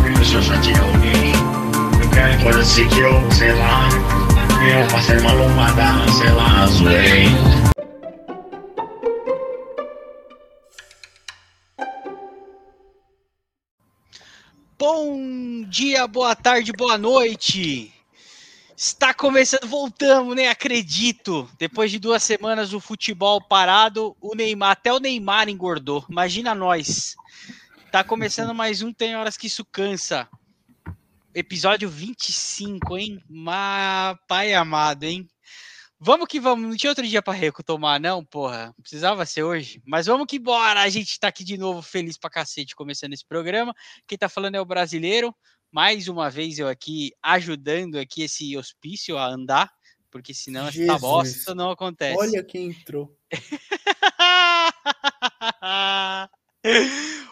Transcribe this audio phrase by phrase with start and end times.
[0.00, 1.32] que só tinha alguém.
[2.60, 3.88] Assim que eu, sei lá,
[4.66, 7.26] eu passei uma lombada, sei lá, zoei.
[14.78, 17.92] Bom dia, boa tarde, boa noite.
[18.76, 21.48] Está começando, voltamos, nem acredito.
[21.58, 26.04] Depois de duas semanas o futebol parado, o Neymar, até o Neymar engordou.
[26.08, 27.16] Imagina nós.
[27.92, 30.26] Tá começando mais um Tem Horas que Isso Cansa.
[31.34, 33.22] Episódio 25, hein?
[33.28, 34.18] Ma...
[34.26, 35.28] Pai amado, hein?
[36.00, 36.66] Vamos que vamos.
[36.66, 38.74] Não tinha outro dia para retomar, não, porra.
[38.80, 39.82] Precisava ser hoje.
[39.86, 40.80] Mas vamos que bora.
[40.80, 43.74] A gente tá aqui de novo feliz pra cacete começando esse programa.
[44.06, 45.36] Quem tá falando é o brasileiro.
[45.70, 49.70] Mais uma vez eu aqui ajudando aqui esse hospício a andar,
[50.10, 50.98] porque senão essa Jesus.
[50.98, 52.16] bosta não acontece.
[52.18, 53.14] Olha quem entrou.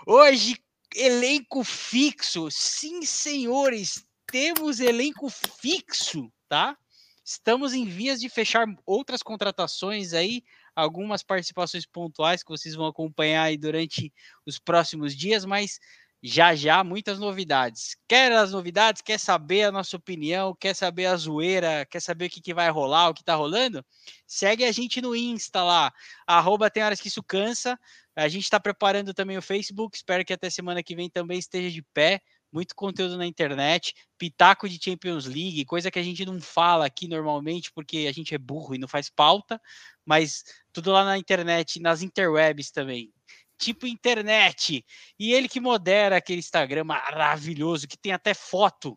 [0.06, 0.56] Hoje,
[0.94, 2.50] elenco fixo.
[2.50, 6.76] Sim, senhores, temos elenco fixo, tá?
[7.24, 10.42] Estamos em vias de fechar outras contratações aí,
[10.74, 14.12] algumas participações pontuais que vocês vão acompanhar aí durante
[14.44, 15.78] os próximos dias, mas
[16.22, 17.96] já já muitas novidades.
[18.06, 19.00] Quer as novidades?
[19.00, 20.54] Quer saber a nossa opinião?
[20.54, 21.86] Quer saber a zoeira?
[21.86, 23.84] Quer saber o que, que vai rolar, o que tá rolando?
[24.26, 25.92] Segue a gente no Insta lá,
[26.26, 27.78] arroba tem horas que isso cansa.
[28.14, 31.70] A gente está preparando também o Facebook, espero que até semana que vem também esteja
[31.70, 32.20] de pé.
[32.52, 37.06] Muito conteúdo na internet, pitaco de Champions League, coisa que a gente não fala aqui
[37.06, 39.60] normalmente, porque a gente é burro e não faz pauta,
[40.04, 43.12] mas tudo lá na internet, nas interwebs também
[43.60, 44.84] tipo internet.
[45.18, 48.96] E ele que modera aquele Instagram maravilhoso, que tem até foto.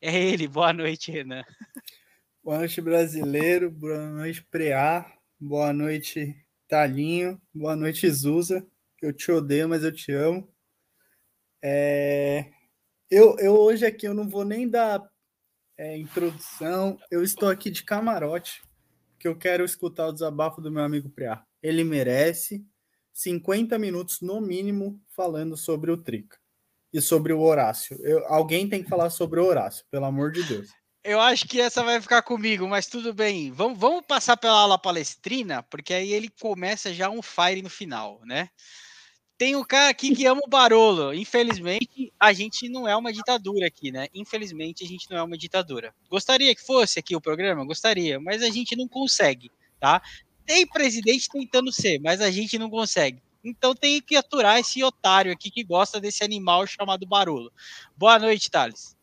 [0.00, 0.46] É ele.
[0.46, 1.42] Boa noite, Renan.
[2.44, 3.70] Boa noite, brasileiro.
[3.70, 5.10] Boa noite, Preá.
[5.40, 6.36] Boa noite,
[6.68, 7.40] Talinho.
[7.54, 8.66] Boa noite, Zuza.
[9.00, 10.48] Eu te odeio, mas eu te amo.
[11.62, 12.52] É...
[13.10, 15.02] Eu, eu hoje aqui eu não vou nem dar
[15.78, 16.98] é, introdução.
[17.10, 18.62] Eu estou aqui de camarote,
[19.18, 21.44] que eu quero escutar o desabafo do meu amigo Preá.
[21.62, 22.66] Ele merece
[23.12, 26.38] 50 minutos no mínimo falando sobre o Trica
[26.92, 27.98] e sobre o Horácio.
[28.02, 30.68] Eu, alguém tem que falar sobre o Horácio, pelo amor de Deus.
[31.04, 33.50] Eu acho que essa vai ficar comigo, mas tudo bem.
[33.50, 38.20] Vamos, vamos passar pela aula palestrina, porque aí ele começa já um fire no final,
[38.24, 38.48] né?
[39.36, 41.12] Tem um cara aqui que ama o Barolo.
[41.12, 44.06] Infelizmente, a gente não é uma ditadura aqui, né?
[44.14, 45.92] Infelizmente, a gente não é uma ditadura.
[46.08, 47.64] Gostaria que fosse aqui o programa?
[47.64, 49.50] Gostaria, mas a gente não consegue,
[49.80, 50.00] tá?
[50.46, 53.22] Tem presidente tentando ser, mas a gente não consegue.
[53.44, 57.50] Então tem que aturar esse otário aqui que gosta desse animal chamado Barolo.
[57.96, 58.96] Boa noite, Thales.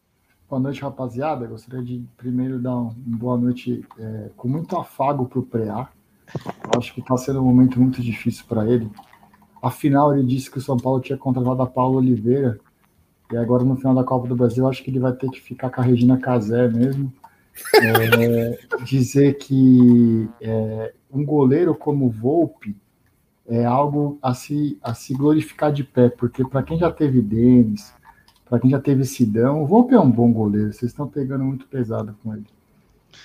[0.50, 1.45] Boa noite, rapaziada.
[1.45, 5.89] Gostaria de primeiro dar uma boa noite é, com muito afago para o Preá.
[6.77, 8.89] Acho que está sendo um momento muito difícil para ele.
[9.61, 12.59] Afinal, ele disse que o São Paulo tinha contratado a Paulo Oliveira.
[13.31, 15.69] E agora, no final da Copa do Brasil, acho que ele vai ter que ficar
[15.69, 17.13] com a Regina Casé mesmo.
[17.75, 22.75] É, dizer que é, um goleiro como o Volpe
[23.47, 27.93] é algo a se, a se glorificar de pé, porque para quem já teve Denis,
[28.47, 31.67] para quem já teve Sidão, o Volpe é um bom goleiro, vocês estão pegando muito
[31.67, 32.45] pesado com ele.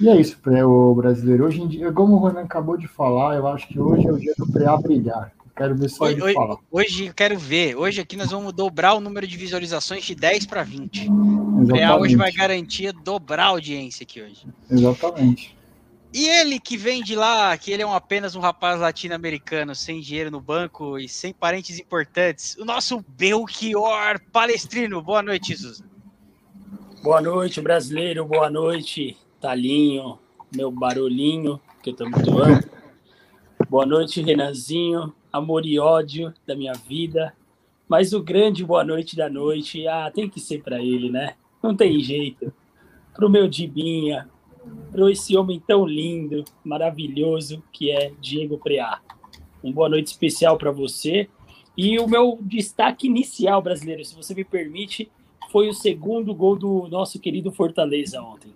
[0.01, 1.45] E é isso para o brasileiro.
[1.45, 4.19] Hoje em dia, como o Ronan acabou de falar, eu acho que hoje é o
[4.19, 5.33] dia do Preá brilhar.
[5.57, 6.57] Quero ver só hoje, ele hoje, falar.
[6.71, 7.77] Hoje eu quero ver.
[7.77, 11.09] Hoje aqui nós vamos dobrar o número de visualizações de 10 para 20.
[11.09, 11.73] O.
[11.73, 14.47] Real hoje vai garantir dobrar a audiência aqui hoje.
[14.69, 15.57] Exatamente.
[16.13, 20.01] E ele que vem de lá, que ele é um, apenas um rapaz latino-americano, sem
[20.01, 25.03] dinheiro no banco e sem parentes importantes, o nosso Belchior Palestrino.
[25.03, 25.85] Boa noite, Susan.
[27.03, 28.25] Boa noite, brasileiro.
[28.25, 30.19] Boa noite, Talinho,
[30.55, 32.71] meu barulhinho, que eu tô muito.
[33.69, 37.35] Boa noite, Renanzinho, amor e ódio da minha vida.
[37.89, 41.35] Mas o grande boa noite da noite, ah, tem que ser para ele, né?
[41.61, 42.55] Não tem jeito.
[43.13, 44.31] Pro meu Dibinha,
[44.93, 49.01] pro esse homem tão lindo, maravilhoso que é Diego Preá.
[49.63, 51.29] Um boa noite especial para você.
[51.77, 55.11] E o meu destaque inicial brasileiro, se você me permite,
[55.51, 58.55] foi o segundo gol do nosso querido Fortaleza ontem.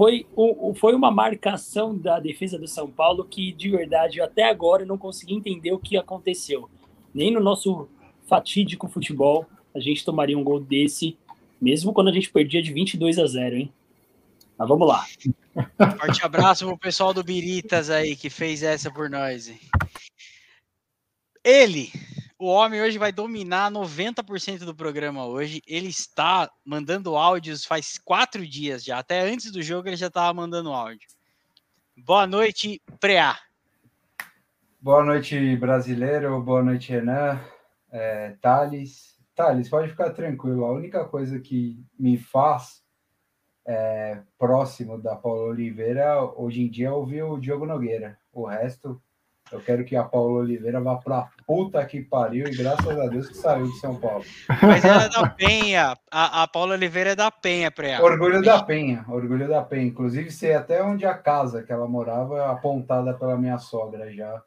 [0.00, 4.82] Foi, o, foi uma marcação da defesa do São Paulo que, de verdade, até agora
[4.82, 6.70] eu não consegui entender o que aconteceu.
[7.12, 7.86] Nem no nosso
[8.26, 9.44] fatídico futebol
[9.74, 11.18] a gente tomaria um gol desse,
[11.60, 13.70] mesmo quando a gente perdia de 22 a 0, hein?
[14.56, 15.04] Mas vamos lá.
[15.98, 19.48] Forte abraço pro pessoal do Biritas aí que fez essa por nós.
[19.48, 19.60] hein?
[21.44, 21.92] Ele,
[22.40, 25.60] o homem hoje vai dominar 90% do programa hoje.
[25.66, 28.98] Ele está mandando áudios faz quatro dias já.
[28.98, 31.06] Até antes do jogo ele já estava mandando áudio.
[31.98, 33.36] Boa noite, Preá.
[34.80, 36.40] Boa noite, brasileiro.
[36.40, 37.38] Boa noite, Renan,
[37.92, 39.14] é, Thales.
[39.36, 40.64] Thales, pode ficar tranquilo.
[40.64, 42.82] A única coisa que me faz
[43.66, 48.18] é, próximo da Paula Oliveira hoje em dia é ouvir o Diogo Nogueira.
[48.32, 48.98] O resto,
[49.52, 53.26] eu quero que a Paula Oliveira vá pra puta que pariu e graças a Deus
[53.26, 54.24] que saiu de São Paulo.
[54.62, 55.96] Mas ela é da Penha.
[56.08, 58.04] A, a Paula Oliveira é da Penha, pra ela.
[58.04, 59.88] Orgulho da Penha, orgulho da Penha.
[59.88, 64.40] Inclusive, sei até onde a casa que ela morava é apontada pela minha sogra já.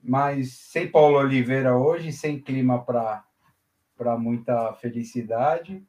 [0.00, 5.84] Mas sem Paulo Oliveira hoje, sem clima para muita felicidade.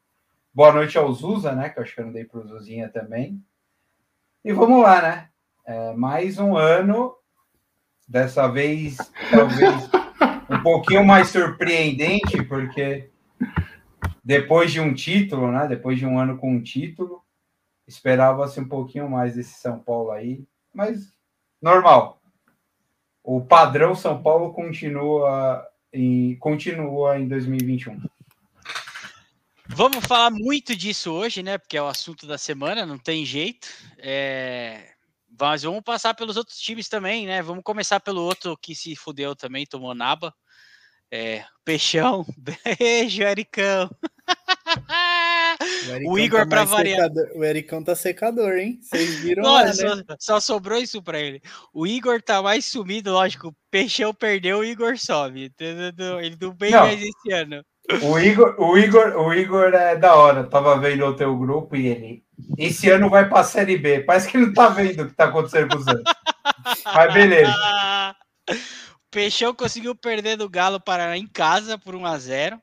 [0.52, 1.68] Boa noite ao Zuza, né?
[1.68, 3.40] Que eu acho que eu não dei para o Zuzinha também.
[4.44, 5.28] E vamos lá, né?
[5.64, 7.14] É, mais um ano,
[8.08, 8.96] dessa vez,
[9.30, 9.88] talvez
[10.58, 13.10] um pouquinho mais surpreendente, porque
[14.24, 15.66] depois de um título, né?
[15.68, 17.22] Depois de um ano com um título,
[17.86, 20.44] esperava-se um pouquinho mais desse São Paulo aí,
[20.74, 21.12] mas
[21.62, 22.20] normal.
[23.22, 28.00] O padrão São Paulo continua em, continua em 2021.
[29.68, 31.58] Vamos falar muito disso hoje, né?
[31.58, 33.68] Porque é o assunto da semana, não tem jeito.
[33.98, 34.92] É...
[35.38, 37.42] Mas vamos passar pelos outros times também, né?
[37.42, 40.34] Vamos começar pelo outro que se fudeu também, tomou naba.
[41.10, 42.24] É, Peixão.
[42.38, 43.90] Beijo, Ericão.
[46.04, 47.00] O, O Igor tá pra mais variar.
[47.08, 48.78] secador- O Ericão tá secador, hein?
[48.82, 50.02] Vocês viram Olha, lá, só, né?
[50.18, 51.40] só sobrou isso pra ele.
[51.72, 53.48] O Igor tá mais sumido, lógico.
[53.48, 55.50] O Peixão perdeu, o Igor sobe.
[55.58, 56.80] Ele não vem Não.
[56.80, 57.64] mais esse ano.
[58.02, 60.44] O Igor, o Igor, o Igor é da hora.
[60.44, 62.22] Tava vendo o teu grupo e ele.
[62.58, 64.00] Esse ano vai pra Série B.
[64.00, 66.02] Parece que ele não tá vendo o que tá acontecendo com os Santos.
[66.84, 67.50] Mas beleza.
[69.10, 72.60] Peixão conseguiu perder do Galo Paraná em casa por 1 a 0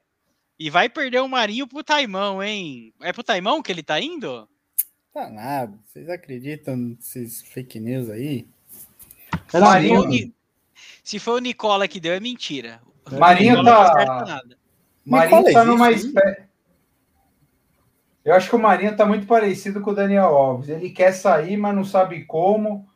[0.59, 2.93] E vai perder o Marinho pro Taimão, hein?
[3.01, 4.47] É pro Taimão que ele tá indo?
[5.13, 5.77] Tá nada.
[5.85, 8.47] Vocês acreditam nesses fake news aí?
[9.53, 10.33] Era Marinho- Se foi o Ni-
[11.03, 12.81] Se foi o Nicola que deu, é mentira.
[13.11, 14.41] O Marinho Nicola tá-.
[15.05, 16.45] Marinho Nicola tá numa espécie.
[18.23, 20.69] Eu acho que o Marinho tá muito parecido com o Daniel Alves.
[20.69, 22.87] Ele quer sair, mas não sabe como.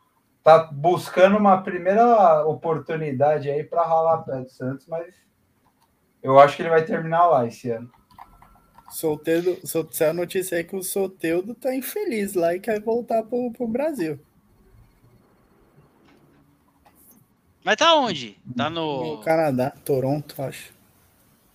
[0.43, 5.13] Tá buscando uma primeira oportunidade aí para ralar pé do Santos, mas
[6.23, 7.89] eu acho que ele vai terminar lá esse ano.
[8.89, 13.21] Solteiro, sol- saiu a notícia aí que o Soteudo tá infeliz lá e quer voltar
[13.23, 14.19] pro, pro Brasil.
[17.63, 18.37] Mas tá onde?
[18.55, 19.21] Tá No no.
[19.21, 20.69] Canadá, Toronto, acho.
[20.69, 20.73] Tá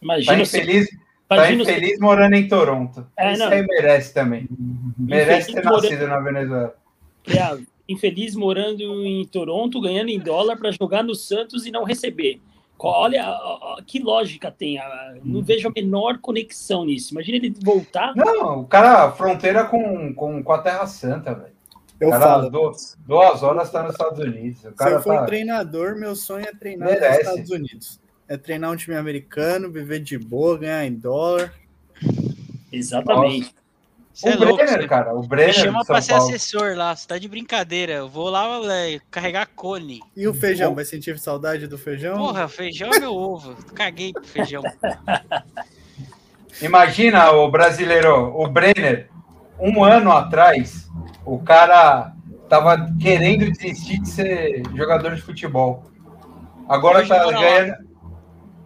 [0.03, 0.89] Imagina, se- infeliz,
[1.29, 3.07] tá imagina se- infeliz morando em Toronto.
[3.17, 3.51] É, Isso não.
[3.51, 4.47] aí merece também.
[4.99, 6.77] Merece ter Infeliz morando- nascido na Venezuela.
[7.27, 12.41] é, infeliz morando em Toronto, ganhando em dólar para jogar no Santos e não receber.
[12.79, 14.79] Olha ó, que lógica tem.
[15.23, 17.15] Não vejo a menor conexão nisso.
[17.15, 18.15] Imagina ele voltar.
[18.15, 21.55] Não, o cara fronteira com, com, com a Terra Santa, velho.
[22.01, 22.51] Eu O cara falo.
[22.51, 24.65] duas, duas horas tá nos Estados Unidos.
[24.65, 25.25] O Se cara eu for tá...
[25.27, 27.19] treinador, meu sonho é treinar Merece.
[27.19, 28.01] nos Estados Unidos.
[28.29, 31.55] É treinar um time americano, viver de boa, ganhar em dólar.
[32.73, 33.47] Exatamente.
[33.47, 33.53] Você
[34.23, 34.57] é o louco.
[34.57, 35.15] Brenner, você- cara.
[35.15, 36.29] O Me Brenner chama de pra ser Paulo.
[36.29, 36.95] assessor lá.
[36.95, 37.93] Você tá de brincadeira.
[37.95, 40.01] Eu vou lá é, carregar cone.
[40.17, 40.75] E o feijão?
[40.75, 42.17] Vai sentir saudade do feijão?
[42.17, 43.55] Porra, feijão é meu ovo.
[43.75, 44.63] Caguei pro feijão.
[46.63, 49.09] Imagina o brasileiro, o Brenner,
[49.59, 50.89] um ano atrás,
[51.25, 52.13] o cara
[52.49, 55.83] tava querendo desistir de ser jogador de futebol.
[56.69, 57.85] Agora Hoje tá ganhando.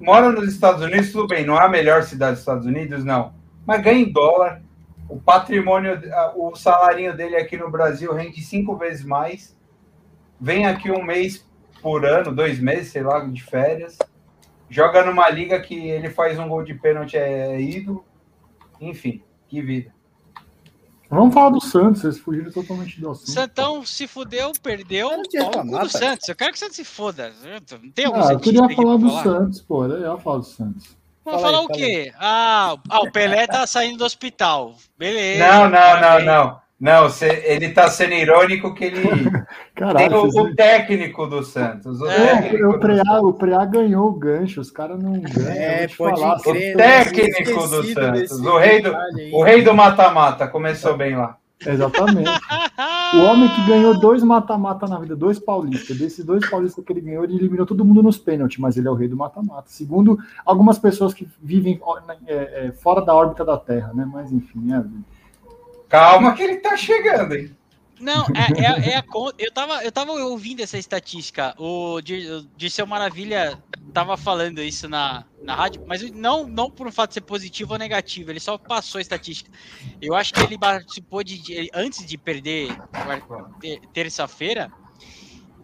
[0.01, 3.33] Mora nos Estados Unidos, tudo bem, não é a melhor cidade dos Estados Unidos, não.
[3.67, 4.63] Mas ganha em dólar.
[5.09, 6.01] O patrimônio,
[6.37, 9.57] o salarinho dele aqui no Brasil rende cinco vezes mais.
[10.41, 11.47] Vem aqui um mês
[11.81, 13.99] por ano, dois meses, sei lá, de férias.
[14.69, 18.05] Joga numa liga que ele faz um gol de pênalti, é ídolo.
[18.81, 19.93] Enfim, que vida.
[21.11, 23.31] Vamos falar do Santos, vocês fugiram totalmente do assunto.
[23.31, 25.09] Santão se fudeu, perdeu.
[25.09, 25.89] Cu reclamar, do.
[25.89, 26.29] Santos.
[26.29, 27.33] Eu quero que o Santos se foda.
[27.83, 29.23] Não tem algum Ah, eu queria falar pra do falar?
[29.23, 29.87] Santos, pô.
[29.87, 30.98] Eu ia falar do Santos.
[31.31, 32.13] Vamos Fala falar aí, o quê?
[32.19, 34.75] Ah, ah, o Pelé tá saindo do hospital.
[34.99, 35.47] Beleza.
[35.47, 36.69] Não, não, não, não.
[36.81, 39.33] Não, cê- ele tá sendo irônico que ele tem
[39.75, 42.01] Caralho, o, o técnico do Santos.
[42.01, 45.51] O É, técnico o do Preá, o Preá ganhou o gancho, os caras não ganham.
[45.51, 46.75] É, pode falar, crer.
[46.75, 48.97] o técnico do Santos, o rei do-.
[49.33, 51.37] O rei do mata-mata começou bem lá.
[51.67, 52.31] Exatamente.
[53.15, 55.97] O homem que ganhou dois mata-mata na vida, dois paulistas.
[55.97, 58.91] Desses dois paulistas que ele ganhou, ele eliminou todo mundo nos pênaltis, mas ele é
[58.91, 59.65] o rei do mata-mata.
[59.67, 61.81] Segundo algumas pessoas que vivem
[62.27, 64.09] é, é, fora da órbita da Terra, né?
[64.11, 64.85] Mas enfim, é.
[65.89, 67.51] Calma que ele tá chegando, hein?
[68.01, 69.05] Não, é, é, é a
[69.39, 71.55] eu, tava, eu tava ouvindo essa estatística.
[71.59, 73.63] O Dir- o Dirceu Maravilha
[73.93, 77.73] tava falando isso na, na rádio, mas não, não por um fato de ser positivo
[77.73, 79.51] ou negativo, ele só passou a estatística.
[80.01, 81.69] Eu acho que ele participou de.
[81.75, 82.79] antes de perder
[83.93, 84.73] terça-feira,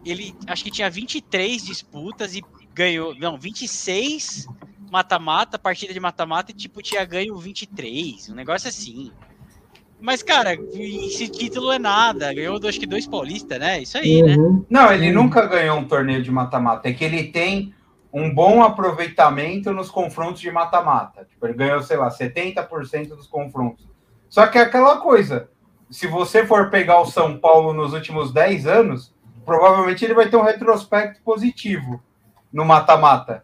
[0.03, 3.15] ele acho que tinha 23 disputas e ganhou.
[3.15, 4.47] Não, 26,
[4.89, 9.13] mata-mata, partida de mata-mata, e tipo, tinha ganho 23, um negócio assim.
[9.99, 12.33] Mas, cara, esse título é nada.
[12.33, 13.81] Ganhou, acho que dois paulistas, né?
[13.81, 14.35] Isso aí, né?
[14.35, 14.65] Uhum.
[14.69, 16.87] Não, ele nunca ganhou um torneio de mata-mata.
[16.87, 17.73] É que ele tem
[18.13, 21.25] um bom aproveitamento nos confrontos de mata-mata.
[21.25, 23.87] Tipo, ele ganhou, sei lá, 70% dos confrontos.
[24.29, 25.49] Só que é aquela coisa.
[25.89, 29.13] Se você for pegar o São Paulo nos últimos 10 anos,
[29.45, 32.01] provavelmente ele vai ter um retrospecto positivo
[32.51, 33.43] no mata-mata,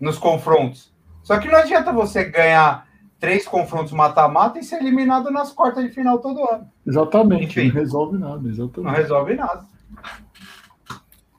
[0.00, 0.92] nos confrontos.
[1.22, 2.85] Só que não adianta você ganhar
[3.18, 6.68] três confrontos mata-mata e ser eliminado nas quartas de final todo ano.
[6.86, 7.68] Exatamente, Enfim.
[7.68, 8.96] não resolve nada, Não exatamente.
[8.96, 9.64] resolve nada.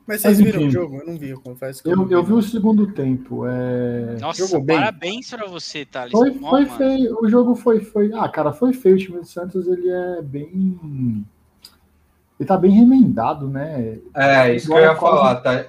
[0.08, 0.72] Mas vocês Mas, viram o enfim.
[0.72, 0.96] jogo?
[1.00, 2.38] Eu não vi, eu confesso que Eu, eu vi não.
[2.38, 3.46] o segundo tempo.
[3.46, 4.18] É...
[4.22, 4.78] Nossa, Jogou bem.
[4.78, 6.14] parabéns pra você, Thales.
[6.14, 6.78] Foi, foi mano.
[6.78, 7.18] feio.
[7.22, 8.12] O jogo foi, foi.
[8.14, 8.96] Ah, cara, foi feio.
[8.96, 11.26] O time do Santos ele é bem.
[12.40, 14.00] Ele tá bem remendado, né?
[14.16, 15.66] É, isso que eu ia Agora quase- falar, tá,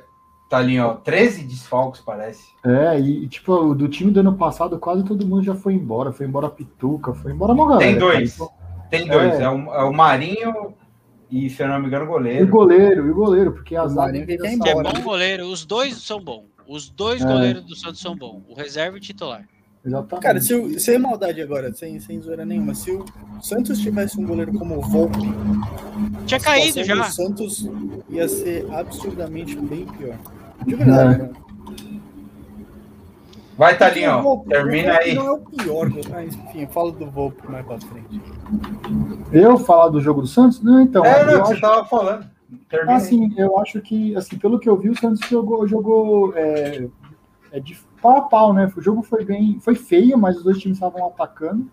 [0.48, 0.94] tá ali, ó.
[0.94, 2.42] 13 desfalques, parece.
[2.64, 6.12] É, e e, tipo, do time do ano passado, quase todo mundo já foi embora.
[6.12, 7.90] Foi embora a Pituca, foi embora uma galera.
[7.90, 8.36] Tem dois.
[8.36, 8.50] cara.
[8.90, 9.34] Tem dois.
[9.34, 9.42] É.
[9.42, 10.74] É, o, é o Marinho
[11.30, 12.46] e, se eu não me engano, o E o goleiro.
[12.48, 14.82] goleiro, e o goleiro, porque a O zaga Marinho que quer ir dessa- Que é
[14.92, 15.46] bom goleiro.
[15.46, 16.44] Os dois são bons.
[16.66, 17.26] Os dois É.
[17.26, 18.42] goleiros do Santos são bons.
[18.48, 19.44] O reserva e o titular.
[19.84, 20.22] Exatamente.
[20.22, 23.04] Cara, se o, sem maldade agora, sem, sem zoeira nenhuma, se o
[23.40, 25.18] Santos tivesse um goleiro como o Volpe,
[26.26, 26.94] Tinha caído já.
[26.94, 27.68] do Santos
[28.10, 30.16] ia ser absurdamente bem pior.
[30.66, 31.18] De verdade, É.
[31.24, 31.30] né?
[33.56, 35.14] Vai, Porque o Talinho, Volpe- termina o Volpe aí.
[35.16, 38.20] Não é o pior, go- ah, enfim, eu falo do Volpe mais pra frente.
[39.32, 40.62] Eu falar do jogo do Santos?
[40.62, 41.04] Não, então.
[41.04, 42.26] É, eu não, acho- você tava falando.
[42.68, 42.96] Termina aí.
[42.96, 46.88] Assim, eu acho que, assim, pelo que eu vi, o Santos jogou, jogou é,
[47.50, 48.72] é de pau a pau, né?
[48.76, 51.68] O jogo foi bem, foi feio, mas os dois times estavam atacando.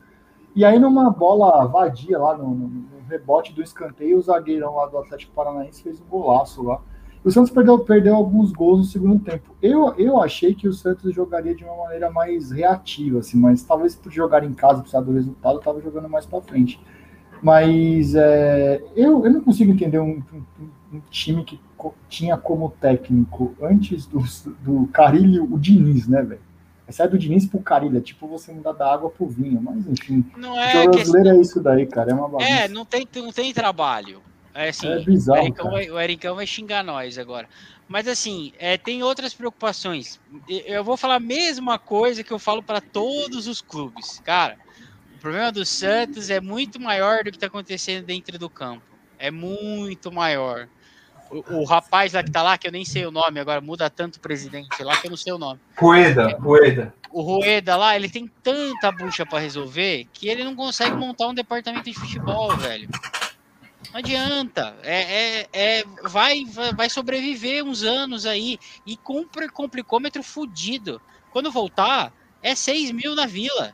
[0.56, 4.88] E aí, numa bola vadia lá, no, no- no rebote do escanteio, o zagueirão lá
[4.88, 6.82] do Atlético Paranaense fez um golaço lá.
[7.26, 9.56] O Santos perdeu, perdeu alguns gols no segundo tempo.
[9.62, 13.96] Eu, eu achei que o Santos jogaria de uma maneira mais reativa, assim, mas talvez
[13.96, 16.80] por jogar em casa, precisar do resultado, estava jogando mais para frente.
[17.42, 22.70] Mas é, eu, eu não consigo entender um, um- um time que co- tinha como
[22.80, 24.20] técnico antes do,
[24.64, 26.42] do Carilho o Diniz, né, velho?
[26.90, 30.24] Sai do Diniz pro Carilho, é tipo você mudar da água pro vinho, mas enfim.
[30.38, 30.92] Não o é questão.
[30.92, 32.48] brasileiro é isso daí, cara, é uma bagunça.
[32.50, 34.22] É, não tem, não tem trabalho.
[34.56, 35.76] É assim, É o, bizarro, Ericão cara.
[35.76, 37.48] vai, o Ericão vai xingar nós agora.
[37.90, 40.20] Mas assim, é, tem outras preocupações.
[40.48, 44.22] Eu vou falar a mesma coisa que eu falo para todos os clubes.
[44.24, 44.58] Cara,
[45.14, 48.82] o problema do Santos é muito maior do que está acontecendo dentro do campo.
[49.20, 50.68] É muito maior.
[51.30, 53.90] O, o rapaz lá que tá lá, que eu nem sei o nome agora, muda
[53.90, 55.60] tanto o presidente lá que eu não sei o nome.
[55.78, 56.94] Rueda, Rueda.
[57.12, 61.34] O Rueda lá, ele tem tanta bucha para resolver que ele não consegue montar um
[61.34, 62.90] departamento de futebol, velho.
[63.96, 64.76] Não adianta.
[64.84, 66.44] É, é, é- vai,
[66.76, 71.02] vai sobreviver uns anos aí e com pre- complicômetro fudido.
[71.32, 72.12] Quando voltar,
[72.44, 73.74] é 6 mil na vila.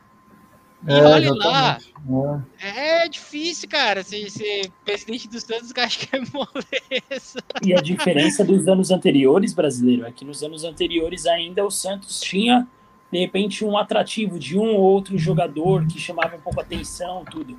[0.86, 1.76] E É, olhe lá.
[1.80, 2.46] exatamente.
[2.60, 3.02] É.
[3.04, 7.40] É difícil, cara, ser, ser presidente dos Santos, que acho que é moleza.
[7.60, 12.20] E a diferença dos anos anteriores, brasileiro, é que nos anos anteriores ainda o Santos
[12.20, 12.64] tinha,
[13.10, 17.24] de repente, um atrativo de um ou outro jogador que chamava um pouco a atenção,
[17.28, 17.58] tudo.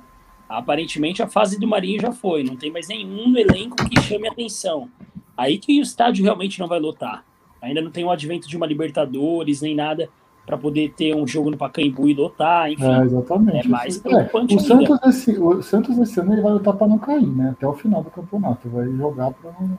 [0.58, 4.28] Aparentemente a fase do Marinho já foi, não tem mais nenhum no elenco que chame
[4.28, 4.88] atenção.
[5.36, 7.24] Aí que o estádio realmente não vai lotar.
[7.60, 10.08] Ainda não tem o advento de uma Libertadores, nem nada
[10.46, 12.84] para poder ter um jogo no Pacaembu e lotar, enfim.
[12.84, 13.66] É, exatamente.
[13.66, 14.86] É mais É, preocupante o, ainda.
[14.86, 17.50] Santos esse, o Santos esse ano ele vai lutar para não cair, né?
[17.56, 18.68] Até o final do campeonato.
[18.68, 19.78] Vai jogar para não,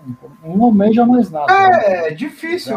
[0.56, 1.54] não almeja mais nada.
[1.54, 2.08] né?
[2.08, 2.76] É difícil.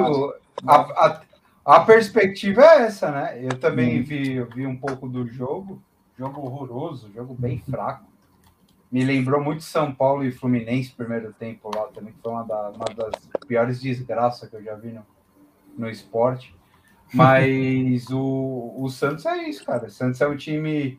[0.66, 1.20] A, a,
[1.64, 3.38] a perspectiva é essa, né?
[3.42, 5.80] Eu também vi, eu vi um pouco do jogo.
[6.18, 8.04] Jogo horroroso, jogo bem fraco.
[8.90, 12.70] Me lembrou muito São Paulo e Fluminense primeiro tempo lá também, que foi uma, da-
[12.70, 13.12] uma das
[13.46, 15.06] piores desgraças que eu já vi no,
[15.76, 16.54] no esporte.
[17.12, 19.86] Mas o, o Santos é isso, cara.
[19.86, 20.98] O Santos é um time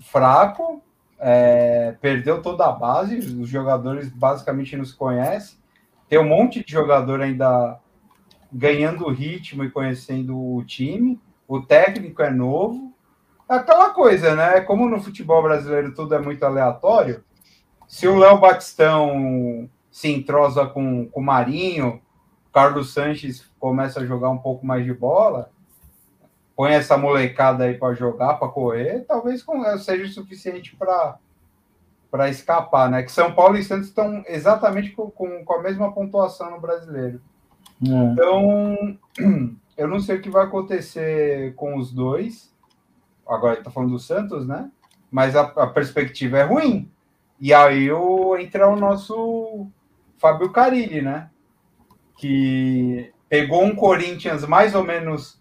[0.00, 0.82] fraco,
[1.18, 5.58] é, perdeu toda a base, os jogadores basicamente não se conhecem.
[6.08, 7.78] Tem um monte de jogador ainda
[8.52, 11.20] ganhando ritmo e conhecendo o time.
[11.48, 12.85] O técnico é novo.
[13.48, 14.60] É aquela coisa, né?
[14.60, 17.22] Como no futebol brasileiro tudo é muito aleatório,
[17.86, 22.00] se o Léo Batistão se entrosa com, com o Marinho,
[22.52, 25.50] Carlos Sanches começa a jogar um pouco mais de bola,
[26.56, 29.44] põe essa molecada aí para jogar, para correr, talvez
[29.84, 31.18] seja o suficiente para
[32.10, 33.02] para escapar, né?
[33.02, 37.20] Que São Paulo e Santos estão exatamente com, com, com a mesma pontuação no brasileiro.
[37.84, 37.88] É.
[37.88, 38.98] Então,
[39.76, 42.54] eu não sei o que vai acontecer com os dois.
[43.26, 44.70] Agora está falando do Santos, né?
[45.10, 46.90] Mas a, a perspectiva é ruim.
[47.40, 49.66] E aí o, entra o nosso
[50.16, 51.30] Fábio Carilli, né?
[52.16, 55.40] Que pegou um Corinthians mais ou menos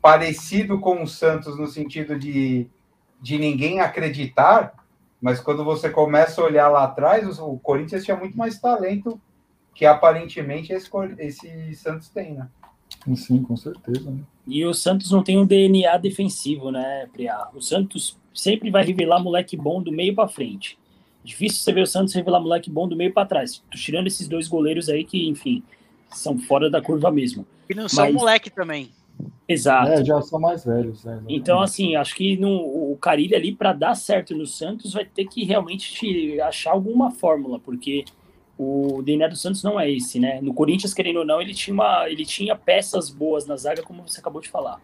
[0.00, 2.68] parecido com o Santos no sentido de,
[3.20, 4.72] de ninguém acreditar,
[5.20, 9.20] mas quando você começa a olhar lá atrás, o Corinthians tinha muito mais talento
[9.74, 12.48] que aparentemente esse, esse Santos tem, né?
[13.14, 14.10] Sim, com certeza.
[14.10, 14.20] Né?
[14.46, 17.48] E o Santos não tem um DNA defensivo, né, Priá?
[17.54, 20.78] O Santos sempre vai revelar moleque bom do meio para frente.
[21.24, 23.62] Difícil você ver o Santos revelar moleque bom do meio para trás.
[23.72, 25.62] Tirando esses dois goleiros aí que, enfim,
[26.10, 27.46] são fora da curva mesmo.
[27.68, 28.14] E não são Mas...
[28.14, 28.90] moleque também.
[29.48, 29.90] Exato.
[29.90, 31.04] É, já são mais velhos.
[31.06, 35.04] É, então, assim, acho que no, o Carilli ali, para dar certo no Santos, vai
[35.04, 38.04] ter que realmente achar alguma fórmula, porque
[38.58, 40.40] o DNA do Santos não é esse, né?
[40.42, 44.02] No Corinthians, querendo ou não, ele tinha, uma, ele tinha peças boas na zaga, como
[44.02, 44.80] você acabou de falar.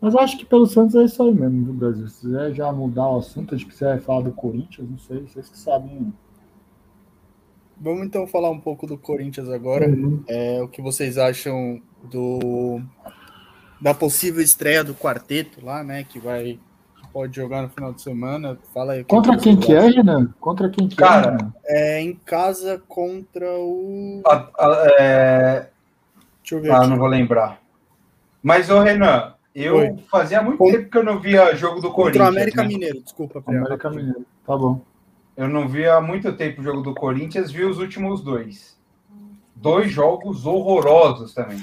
[0.00, 2.06] Mas acho que pelo Santos é isso aí mesmo, do Brasil.
[2.08, 5.20] Se quiser já mudar o assunto, acho que você vai falar do Corinthians, não sei,
[5.20, 6.12] vocês que sabem.
[7.78, 9.88] Vamos então falar um pouco do Corinthians agora.
[9.88, 10.22] Uhum.
[10.28, 12.80] É, o que vocês acham do
[13.80, 16.04] da possível estreia do quarteto lá, né?
[16.04, 16.60] Que vai
[17.12, 18.58] pode jogar no final de semana.
[18.72, 19.04] Fala aí.
[19.04, 20.32] Contra quem que é, Renan?
[20.40, 21.98] Contra quem que Cara, é?
[21.98, 24.22] É em casa contra o.
[24.26, 25.70] A, a, é...
[26.42, 26.70] Deixa eu ver.
[26.72, 26.88] Ah, aqui.
[26.88, 27.60] não vou lembrar.
[28.42, 29.96] Mas, ô Renan, eu Oi.
[30.10, 30.78] fazia muito Contra...
[30.78, 32.24] tempo que eu não via jogo do Corinthians.
[32.24, 32.68] Contra o América né?
[32.68, 33.42] Mineiro, desculpa.
[33.46, 34.80] América Mineiro, tá bom.
[35.36, 38.78] Eu não via há muito tempo o jogo do Corinthians, vi os últimos dois.
[39.54, 41.62] Dois jogos horrorosos também.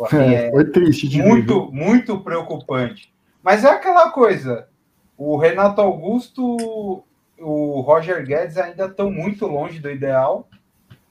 [0.00, 1.76] Assim, é, foi triste de muito, ver.
[1.76, 3.12] muito preocupante.
[3.48, 4.68] Mas é aquela coisa.
[5.16, 7.02] O Renato Augusto,
[7.38, 10.46] o Roger Guedes ainda estão muito longe do ideal.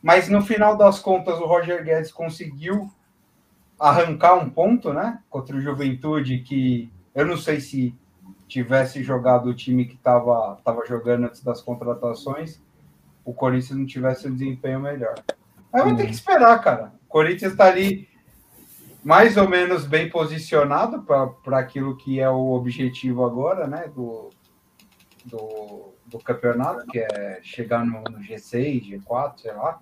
[0.04, 2.92] Mas no final das contas, o Roger Guedes conseguiu
[3.80, 5.18] arrancar um ponto, né?
[5.32, 7.96] Contra o Juventude, que eu não sei se
[8.48, 12.62] tivesse jogado o time que estava tava jogando antes das contratações,
[13.26, 15.16] o Corinthians não tivesse um desempenho melhor.
[15.74, 16.94] Aí vai ter que esperar, cara.
[17.08, 18.08] O Corinthians está ali
[19.08, 23.90] mais ou menos bem posicionado para aquilo que é o objetivo agora, né?
[23.96, 24.32] Do,
[25.24, 29.80] do, do campeonato, que é chegar no, no G6, G4, sei lá.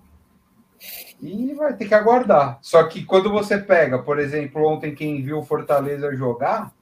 [1.20, 2.60] E vai ter que aguardar.
[2.62, 6.72] Só que quando você pega, por exemplo, ontem quem viu o Fortaleza jogar,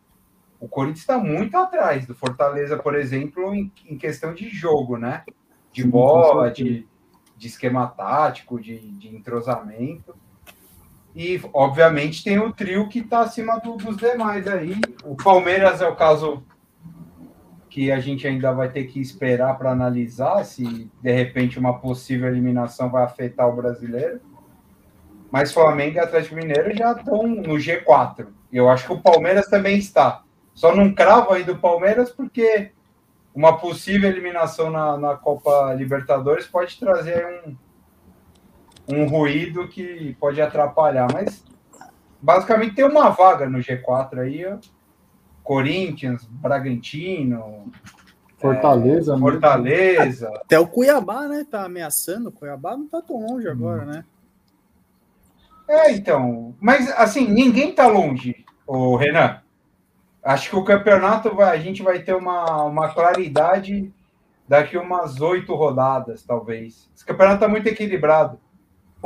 [0.61, 5.25] o Corinthians está muito atrás do Fortaleza, por exemplo, em, em questão de jogo, né?
[5.73, 6.87] De bola, de,
[7.39, 10.15] de esquema tático, de, de entrosamento.
[11.15, 14.81] E, obviamente, tem o trio que está acima do, dos demais aí.
[15.05, 16.43] O Palmeiras é o caso
[17.71, 22.29] que a gente ainda vai ter que esperar para analisar se, de repente, uma possível
[22.29, 24.21] eliminação vai afetar o brasileiro.
[25.31, 28.29] Mas Flamengo e Atlético Mineiro já estão no G4.
[28.53, 30.23] Eu acho que o Palmeiras também está.
[30.55, 32.71] Só não cravo ainda o Palmeiras porque
[33.35, 37.57] uma possível eliminação na, na Copa Libertadores pode trazer um,
[38.89, 41.45] um ruído que pode atrapalhar, mas
[42.21, 44.59] basicamente tem uma vaga no G4 aí, ó.
[45.43, 47.71] Corinthians, Bragantino,
[48.39, 50.29] Fortaleza, é, Fortaleza.
[50.37, 51.47] Até o Cuiabá, né?
[51.51, 52.31] Tá ameaçando.
[52.31, 53.87] O Cuiabá não tá tão longe agora, hum.
[53.87, 54.05] né?
[55.69, 56.55] É, então.
[56.61, 59.41] Mas assim, ninguém tá longe, o Renan.
[60.23, 63.93] Acho que o campeonato vai, a gente vai ter uma, uma claridade
[64.49, 66.91] daqui umas oito rodadas, talvez.
[66.95, 68.39] Esse campeonato tá muito equilibrado.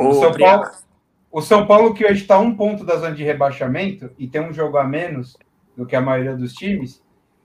[0.07, 0.71] O São, Paulo,
[1.33, 4.53] o São Paulo, que hoje está um ponto da zona de rebaixamento e tem um
[4.53, 5.37] jogo a menos
[5.77, 7.03] do que a maioria dos times,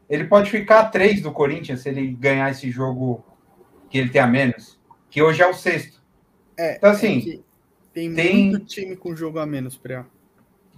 [0.08, 3.24] ele pode ficar a três do Corinthians se ele ganhar esse jogo
[3.90, 6.02] que ele tem a menos, que hoje é o sexto.
[6.56, 7.40] É, então, assim.
[7.40, 7.54] É
[7.92, 10.06] tem, tem, muito time com jogo a menos, Priá.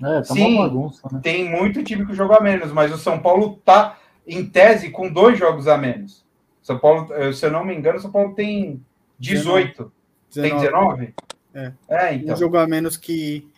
[0.01, 1.21] É, tá Sim, bagunça, né?
[1.23, 5.11] tem muito time com jogo a menos, mas o São Paulo tá, em tese, com
[5.11, 6.25] dois jogos a menos.
[6.61, 8.81] São Paulo, se eu não me engano, o São Paulo tem
[9.19, 9.91] 18.
[10.29, 10.49] 19.
[10.49, 11.13] Tem 19?
[11.55, 11.71] É.
[11.87, 12.35] é, então.
[12.35, 13.49] Um jogo a menos que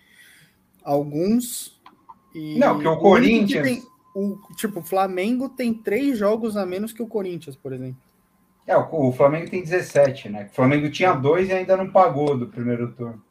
[0.84, 1.78] alguns.
[2.34, 3.64] E não, que o Corinthians.
[3.64, 3.84] Tem,
[4.16, 7.98] o, tipo, o Flamengo tem três jogos a menos que o Corinthians, por exemplo.
[8.68, 10.48] É, o, o Flamengo tem 17, né?
[10.52, 13.22] O Flamengo tinha dois e ainda não pagou do primeiro turno.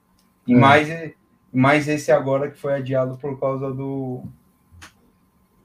[0.46, 0.57] E é.
[0.57, 1.12] mais,
[1.52, 4.24] mais esse agora que foi adiado por causa do.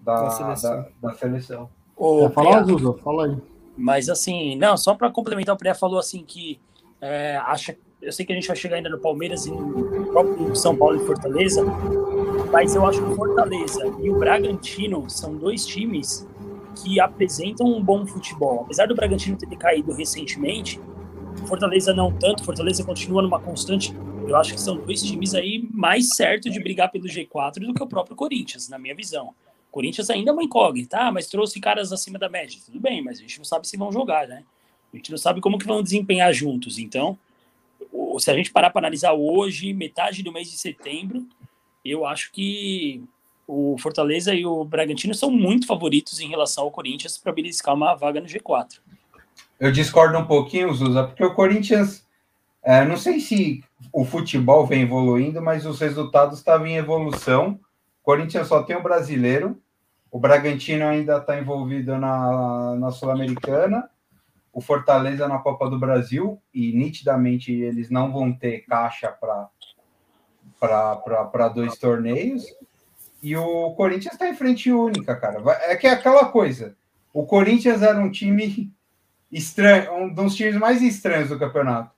[0.01, 0.85] Da, da seleção.
[1.01, 1.69] Da, da seleção.
[1.95, 3.37] Ô, fala, Zuza, fala aí.
[3.77, 6.59] Mas assim, não, só para complementar, o Pré falou assim que
[6.99, 10.55] é, acha eu sei que a gente vai chegar ainda no Palmeiras e no próprio
[10.55, 11.63] São Paulo e Fortaleza,
[12.51, 16.27] mas eu acho que o Fortaleza e o Bragantino são dois times
[16.81, 18.61] que apresentam um bom futebol.
[18.61, 20.79] Apesar do Bragantino ter caído recentemente,
[21.45, 23.93] Fortaleza não tanto, Fortaleza continua numa constante.
[24.27, 27.83] Eu acho que são dois times aí mais certos de brigar pelo G4 do que
[27.83, 29.33] o próprio Corinthians, na minha visão.
[29.69, 31.11] Corinthians ainda é uma incógnita, tá?
[31.11, 32.59] mas trouxe caras acima da média.
[32.65, 34.43] Tudo bem, mas a gente não sabe se vão jogar, né?
[34.93, 36.77] A gente não sabe como que vão desempenhar juntos.
[36.77, 37.17] Então,
[38.19, 41.25] se a gente parar para analisar hoje, metade do mês de setembro,
[41.83, 43.03] eu acho que
[43.47, 47.95] o Fortaleza e o Bragantino são muito favoritos em relação ao Corinthians para beliscar uma
[47.95, 48.79] vaga no G4.
[49.59, 52.07] Eu discordo um pouquinho, Zuza, porque o Corinthians,
[52.63, 57.59] é, não sei se o futebol vem evoluindo, mas os resultados estavam em evolução.
[58.01, 59.61] O Corinthians só tem o brasileiro,
[60.09, 63.89] o Bragantino ainda está envolvido na, na Sul-Americana,
[64.53, 69.09] o Fortaleza na Copa do Brasil, e nitidamente eles não vão ter caixa
[70.59, 72.45] para dois torneios.
[73.23, 75.41] E o Corinthians está em frente única, cara.
[75.63, 76.75] É que é aquela coisa.
[77.13, 78.73] O Corinthians era um time
[79.31, 81.95] estranho, um dos times mais estranhos do campeonato.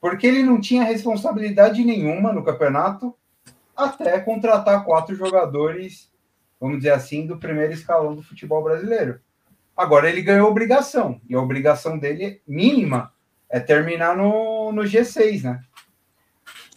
[0.00, 3.14] Porque ele não tinha responsabilidade nenhuma no campeonato
[3.76, 6.10] até contratar quatro jogadores,
[6.60, 9.20] vamos dizer assim, do primeiro escalão do futebol brasileiro.
[9.76, 13.12] Agora ele ganhou obrigação, e a obrigação dele mínima
[13.48, 15.60] é terminar no, no G6, né?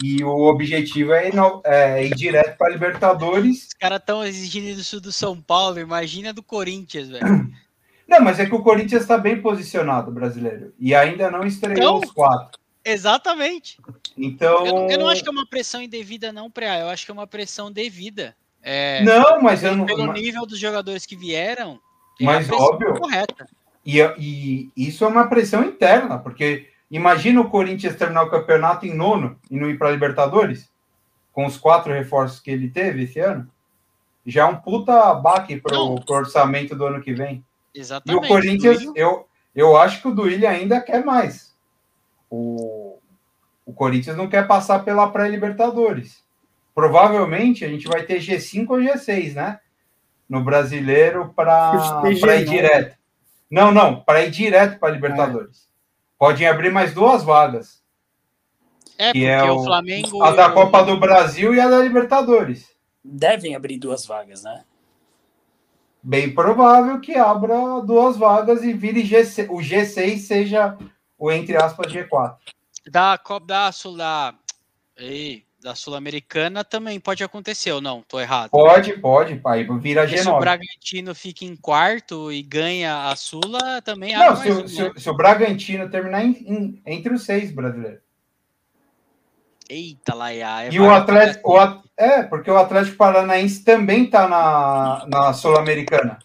[0.03, 3.67] E o objetivo é ir, é ir direto para Libertadores.
[3.67, 7.25] Os caras estão exigindo isso do São Paulo, imagina do Corinthians, velho.
[8.07, 10.73] Não, mas é que o Corinthians está bem posicionado, brasileiro.
[10.77, 12.59] E ainda não estreou então, os quatro.
[12.83, 13.79] Exatamente.
[14.15, 14.63] Então.
[14.63, 16.81] Eu, eu, não acho que é uma pressão indevida, não, Preá.
[16.81, 18.35] Eu acho que é uma pressão devida.
[18.61, 19.87] É, não, mas eu não.
[19.87, 21.79] Pelo nível dos jogadores que vieram.
[22.19, 22.95] É mas óbvio.
[22.95, 23.47] Correta.
[23.85, 28.93] E, e isso é uma pressão interna, porque Imagina o Corinthians terminar o campeonato em
[28.93, 30.71] nono e não ir para a Libertadores,
[31.33, 33.49] com os quatro reforços que ele teve esse ano.
[34.25, 37.43] Já é um puta baque para o orçamento do ano que vem.
[37.73, 38.23] Exatamente.
[38.23, 41.55] E o Corinthians, eu, eu acho que o Duílio ainda quer mais.
[42.29, 42.97] O,
[43.65, 46.23] o Corinthians não quer passar pela pré-Libertadores.
[46.73, 49.59] Provavelmente a gente vai ter G5 ou G6, né?
[50.27, 52.97] No brasileiro para ir direto.
[53.49, 55.69] Não, não, para ir direto para a Libertadores.
[55.69, 57.83] É podem abrir mais duas vagas.
[58.97, 60.23] É, porque é o, o Flamengo.
[60.23, 62.73] A da Copa do Brasil e a da Libertadores.
[63.03, 64.63] Devem abrir duas vagas, né?
[66.01, 70.77] Bem provável que abra duas vagas e vire G6, o G6 seja
[71.17, 72.37] o entre aspas G4.
[72.87, 74.35] Da Copa da Sul da,
[75.65, 78.03] da Sul-Americana também pode acontecer ou não?
[78.07, 78.51] Tô errado.
[78.51, 79.67] Pode, pode, pai.
[79.79, 80.17] Vira G9.
[80.19, 84.83] Se o Bragantino fica em quarto e ganha a Sula, também Não, se, um, se,
[84.83, 84.91] né?
[84.95, 87.99] se, o Bragantino terminar em, em, entre os seis brasileiros.
[89.67, 90.65] Eita, Laia.
[90.65, 91.57] É e o Atlético.
[91.57, 96.19] O, é, porque o Atlético Paranaense também está na, na Sul-Americana.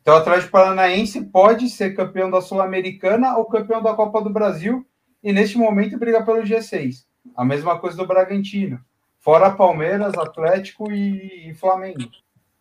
[0.00, 4.86] Então o Atlético Paranaense pode ser campeão da Sul-Americana ou campeão da Copa do Brasil
[5.20, 7.06] e neste momento briga pelo G6.
[7.34, 8.80] A mesma coisa do Bragantino.
[9.20, 12.10] Fora Palmeiras, Atlético e, e Flamengo.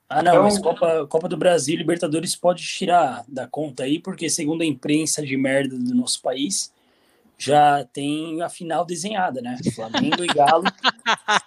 [0.07, 0.43] Ah, não, então...
[0.43, 5.21] mas Copa, Copa do Brasil Libertadores pode tirar da conta aí, porque segundo a imprensa
[5.23, 6.71] de merda do nosso país,
[7.37, 9.57] já tem a final desenhada, né?
[9.75, 10.63] Flamengo e Galo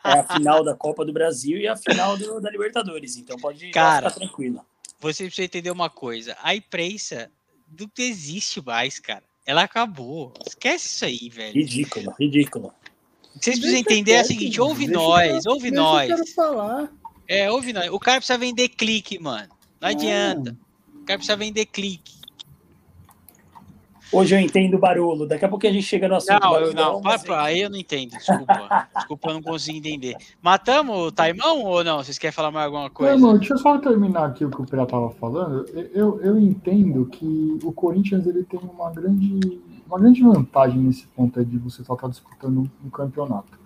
[0.04, 3.16] é a final da Copa do Brasil e a final do, da Libertadores.
[3.16, 4.64] Então pode Cara, ficar tranquilo.
[5.00, 7.30] Você precisa entender uma coisa: a imprensa
[7.78, 9.22] não existe mais, cara.
[9.46, 10.34] Ela acabou.
[10.46, 11.54] Esquece isso aí, velho.
[11.54, 12.74] Ridículo, ridículo.
[13.40, 16.10] Vocês precisam entender é o seguinte: ouve nós, eu, ouve nós.
[16.10, 16.92] Eu quero falar.
[17.26, 17.90] É, ouve nós.
[17.90, 19.48] O cara precisa vender clique, mano.
[19.80, 20.56] Não adianta.
[20.94, 22.18] O cara precisa vender clique.
[24.10, 25.26] Hoje eu entendo o barulho.
[25.26, 26.40] Daqui a pouco a gente chega no assunto.
[26.40, 28.12] Não, eu, não, papai, aí eu não entendo.
[28.12, 28.88] Desculpa.
[28.96, 30.16] Desculpa, eu não consigo entender.
[30.40, 31.98] Matamos o Taimão ou não?
[31.98, 33.18] Vocês querem falar mais alguma coisa?
[33.18, 35.66] Não, deixa eu só terminar aqui o que o Pira estava falando.
[35.92, 41.38] Eu, eu entendo que o Corinthians ele tem uma grande uma grande vantagem nesse ponto
[41.38, 43.58] aí de você só estar tá disputando um campeonato.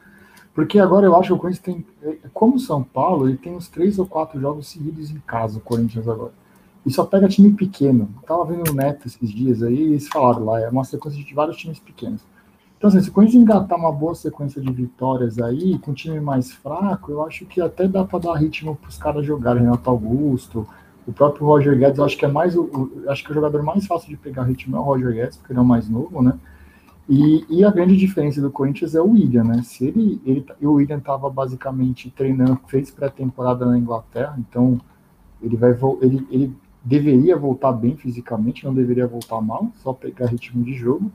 [0.54, 3.68] Porque agora eu acho que o Corinthians tem, é, como São Paulo, ele tem uns
[3.68, 6.32] três ou quatro jogos seguidos em casa, o Corinthians agora.
[6.84, 8.08] E só pega time pequeno.
[8.16, 11.34] Eu tava vendo o Neto esses dias aí, eles falaram lá, é uma sequência de
[11.34, 12.20] vários times pequenos.
[12.76, 16.50] Então, assim, se o Corinthians engatar uma boa sequência de vitórias aí, com time mais
[16.50, 20.66] fraco, eu acho que até dá para dar ritmo para os caras jogarem, Renato Augusto,
[21.06, 23.86] o próprio Roger Guedes, acho que é mais o, o, acho que o jogador mais
[23.86, 26.38] fácil de pegar ritmo é o Roger Guedes, porque ele é o mais novo, né?
[27.08, 29.62] E, e a grande diferença do Corinthians é o William, né?
[29.64, 34.80] Se ele, ele o William estava basicamente treinando, fez pré-temporada na Inglaterra, então
[35.42, 40.64] ele vai ele, ele deveria voltar bem fisicamente, não deveria voltar mal, só pegar ritmo
[40.64, 41.10] de jogo.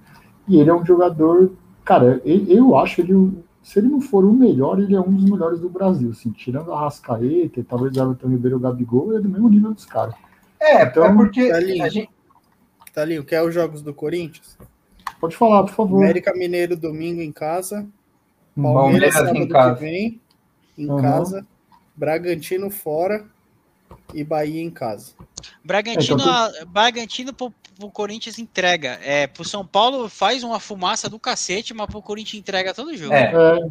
[0.48, 1.52] E ele é um jogador,
[1.84, 3.34] cara, eu, eu acho ele
[3.68, 6.72] se ele não for o melhor, ele é um dos melhores do Brasil, assim, tirando
[6.72, 10.16] a Rascaeta, talvez o Everton Ribeiro o Gabigol, ele é do mesmo nível dos caras.
[10.58, 12.10] É, então, é porque Talinho, a gente...
[12.94, 14.58] Talinho, quer os jogos do Corinthians?
[15.20, 16.02] Pode falar, por favor.
[16.02, 17.86] América Mineiro domingo em casa,
[18.56, 18.74] uhum.
[18.74, 19.76] Palmeiras, sábado em casa.
[19.76, 20.22] que vem
[20.78, 21.02] em uhum.
[21.02, 21.46] casa,
[21.94, 23.26] Bragantino fora
[24.14, 25.14] e Bahia em casa.
[25.64, 29.00] Bragantino, é, então, Bragantino pro, pro Corinthians entrega.
[29.04, 33.14] É, pro São Paulo faz uma fumaça do cacete, mas pro Corinthians entrega todo jogo.
[33.14, 33.34] É.
[33.34, 33.70] é.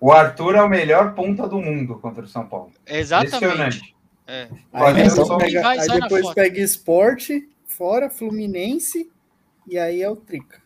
[0.00, 2.72] O Arthur é o melhor ponta do mundo contra o São Paulo.
[2.86, 3.36] Exatamente.
[3.36, 3.96] Impressionante.
[4.26, 4.48] É.
[4.72, 9.10] Aí só- pega, aí depois pega esporte, fora Fluminense,
[9.66, 10.62] e aí é o Trica.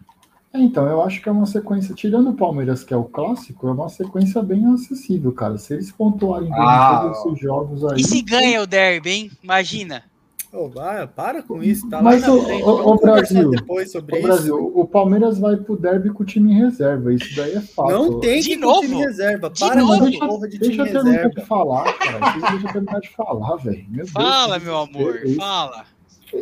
[0.54, 3.68] É, Então, eu acho que é uma sequência, tirando o Palmeiras, que é o clássico,
[3.68, 5.56] é uma sequência bem acessível, cara.
[5.58, 8.00] Se eles pontuarem bem Ah, em todos esses jogos aí.
[8.00, 9.30] E se ganha o derby, hein?
[9.42, 10.04] Imagina.
[10.52, 14.14] Ô, vai, para com isso, tá Mas lá na o- o- o Brasil, depois sobre
[14.14, 14.26] Ô, isso.
[14.28, 17.14] Brasil, o Palmeiras vai pro derby com o time em reserva.
[17.14, 17.90] Isso daí é fato.
[17.90, 19.48] Não tem De que ir com time reserva.
[19.48, 20.00] De Para novo?
[20.04, 21.40] Deixa, porra de deixa time eu terminar reserva.
[21.40, 22.18] de falar, cara.
[22.50, 23.86] Deixa eu terminar de falar, velho.
[23.88, 25.20] Deus, Fala, que meu amor.
[25.38, 25.84] Fala.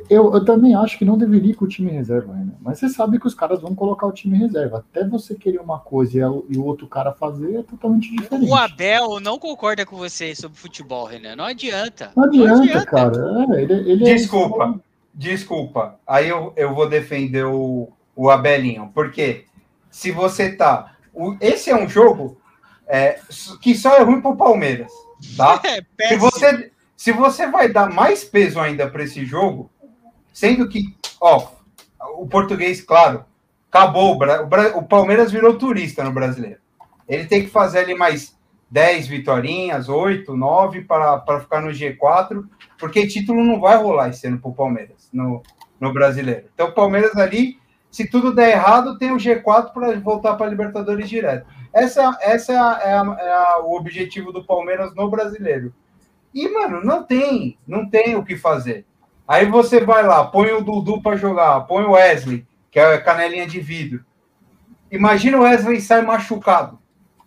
[0.09, 2.47] Eu, eu também acho que não deveria ir com o time reserva, né?
[2.61, 4.79] Mas você sabe que os caras vão colocar o time em reserva.
[4.79, 8.49] Até você querer uma coisa e, a- e o outro cara fazer é totalmente diferente.
[8.49, 11.35] O Abel não concorda com você sobre futebol, Renan.
[11.37, 12.13] Não adianta.
[12.17, 13.47] Não adianta, cara.
[13.57, 14.81] É, ele, ele é- Desculpa,
[15.15, 15.99] desculpa.
[16.07, 18.91] Aí eu, eu vou defender o, o Abelinho.
[18.95, 19.45] Porque
[19.91, 20.95] se você tá.
[21.13, 22.39] o- esse é um jogo
[22.87, 23.19] é,
[23.61, 24.91] que só é ruim pro Palmeiras.
[25.37, 25.61] Tá?
[26.01, 29.71] É Se você, se você vai dar mais peso ainda para esse jogo,
[30.41, 31.49] sendo que, ó,
[32.17, 33.27] o português, claro,
[33.71, 34.17] acabou.
[34.19, 36.59] O, o Palmeiras virou turista no brasileiro.
[37.07, 38.35] Ele tem que fazer ali mais
[38.71, 42.43] 10 vitórias, 8, 9 para, ficar no G4,
[42.79, 45.43] porque título não vai rolar esse ano para o Palmeiras no,
[45.79, 46.47] no brasileiro.
[46.55, 47.59] Então, o Palmeiras ali,
[47.91, 51.47] se tudo der errado, tem o G4 para voltar para a Libertadores direto.
[51.71, 55.75] Essa, essa é, é a- é a- o objetivo do Palmeiras no brasileiro.
[56.33, 58.87] E, mano, não tem, não tem o que fazer.
[59.31, 63.01] Aí você vai lá, põe o Dudu para jogar, põe o Wesley, que é a
[63.01, 64.05] canelinha de vidro.
[64.91, 66.81] Imagina o Wesley sai machucado.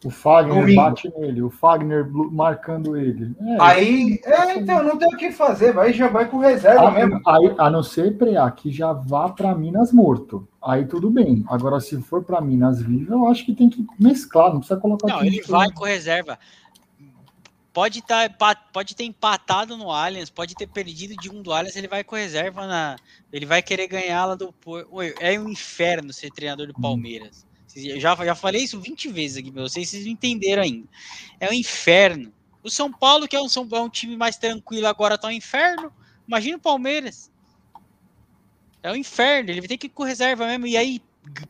[0.04, 0.82] O Fagner Domingo.
[0.82, 3.34] bate nele, o Fagner marcando ele.
[3.40, 7.22] É, Aí, é, então, não tem o que fazer, vai, já vai com reserva mesmo.
[7.26, 10.46] a, aí, a não ser preá que já vá para Minas morto.
[10.62, 11.46] Aí tudo bem.
[11.48, 15.08] Agora, se for para Minas vivo, eu acho que tem que mesclar, não precisa colocar
[15.08, 16.38] Não, ele vai com reserva.
[17.74, 18.30] Pode, tá,
[18.72, 22.16] pode ter empatado no Allianz, pode ter perdido de um do Allianz, ele vai com
[22.16, 22.96] reserva na.
[23.32, 24.54] Ele vai querer ganhar lá do.
[25.20, 27.44] É um inferno ser treinador do Palmeiras.
[27.66, 29.68] Vocês- Eu já, já falei isso 20 vezes aqui, meu.
[29.68, 30.88] Vocês, vocês não entenderam ainda.
[31.40, 32.32] É um inferno.
[32.62, 35.32] O São Paulo, que é um, São- é um time mais tranquilo, agora tá um
[35.32, 35.92] inferno.
[36.28, 37.32] Imagina o Palmeiras.
[38.84, 39.50] É um inferno.
[39.50, 40.68] Ele vai ter que ir com reserva mesmo.
[40.68, 41.02] E aí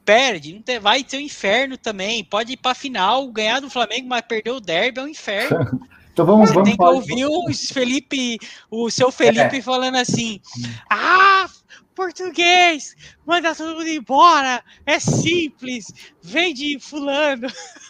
[0.06, 0.54] perde.
[0.54, 2.24] Não tem- vai ser um inferno também.
[2.24, 5.58] Pode ir pra final, ganhar do Flamengo, mas perder o derby é um inferno.
[6.14, 8.38] Então vamos, Você vamos tem que ouvir o Felipe,
[8.70, 10.40] o seu Felipe falando assim:
[10.88, 11.48] Ah,
[11.96, 12.96] português,
[13.26, 17.48] manda todo mundo embora, é simples, vem de fulano.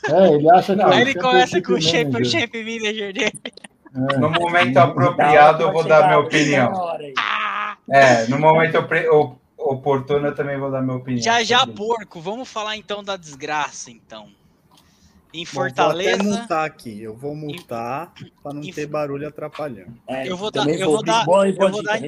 [0.10, 3.14] É, ele acha que Não, é Aí ele começa com o shape, o shape manager
[3.14, 3.42] dele.
[4.14, 4.18] É.
[4.18, 6.74] No momento apropriado, eu vou dar minha opinião.
[7.18, 8.78] Ah, É, no momento
[9.58, 11.22] oportuno, eu também vou dar minha opinião.
[11.22, 14.30] já já, porco, vamos falar então da desgraça, então.
[15.34, 16.18] Em Bom, Fortaleza.
[16.24, 17.02] Vou até multar aqui.
[17.02, 20.00] Eu vou multar para não em- ter barulho atrapalhando.
[20.08, 22.00] É, Eu vou dar, eu vou dar, eu vou dar,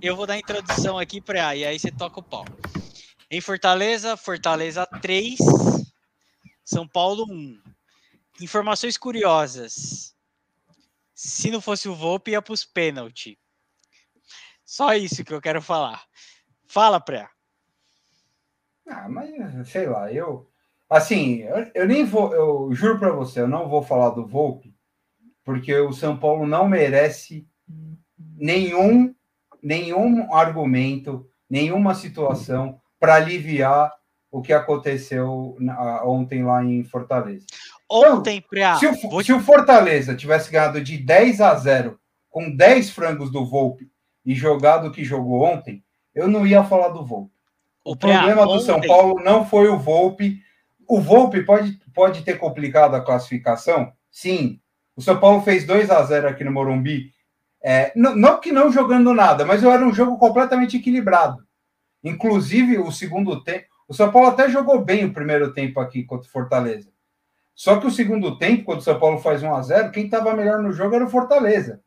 [0.00, 2.44] eu vou dar a introdução aqui para e aí você toca o pau.
[3.30, 5.38] Em Fortaleza, Fortaleza 3,
[6.64, 7.60] São Paulo 1.
[8.40, 10.14] Informações curiosas.
[11.14, 13.36] Se não fosse o Volpe, ia para os pênaltis.
[14.64, 16.04] Só isso que eu quero falar.
[16.68, 17.28] Fala, Pré.
[18.86, 20.47] Ah, mas sei lá, eu.
[20.88, 22.32] Assim, eu, eu nem vou.
[22.32, 24.74] Eu juro pra você, eu não vou falar do Volpe,
[25.44, 27.46] porque o São Paulo não merece
[28.36, 29.14] nenhum,
[29.62, 33.92] nenhum argumento, nenhuma situação para aliviar
[34.30, 37.46] o que aconteceu na- ontem lá em Fortaleza.
[37.88, 38.74] Ontem, Pré.
[38.76, 41.98] se, o, vou se o Fortaleza tivesse ganhado de 10 a 0
[42.28, 43.90] com 10 frangos do Volpe
[44.24, 45.82] e jogado o que jogou ontem,
[46.14, 47.32] eu não ia falar do Volpe.
[47.84, 50.42] O Preá, problema do São Paulo não foi o Volpe.
[50.88, 53.92] O Volpe pode, pode ter complicado a classificação?
[54.10, 54.58] Sim.
[54.96, 57.12] O São Paulo fez 2 a 0 aqui no Morumbi.
[57.62, 61.46] É, não, não que não jogando nada, mas era um jogo completamente equilibrado.
[62.02, 63.66] Inclusive, o segundo tempo.
[63.86, 66.90] O São Paulo até jogou bem o primeiro tempo aqui contra o Fortaleza.
[67.54, 70.34] Só que o segundo tempo, quando o São Paulo faz 1 a 0 quem estava
[70.34, 71.82] melhor no jogo era o Fortaleza.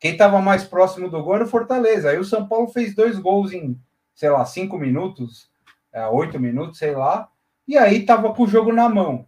[0.00, 2.10] Quem estava mais próximo do gol era o Fortaleza.
[2.10, 3.80] Aí o São Paulo fez dois gols em,
[4.14, 5.48] sei lá, cinco minutos,
[5.92, 7.28] é, oito minutos, sei lá.
[7.66, 9.26] E aí estava com o jogo na mão.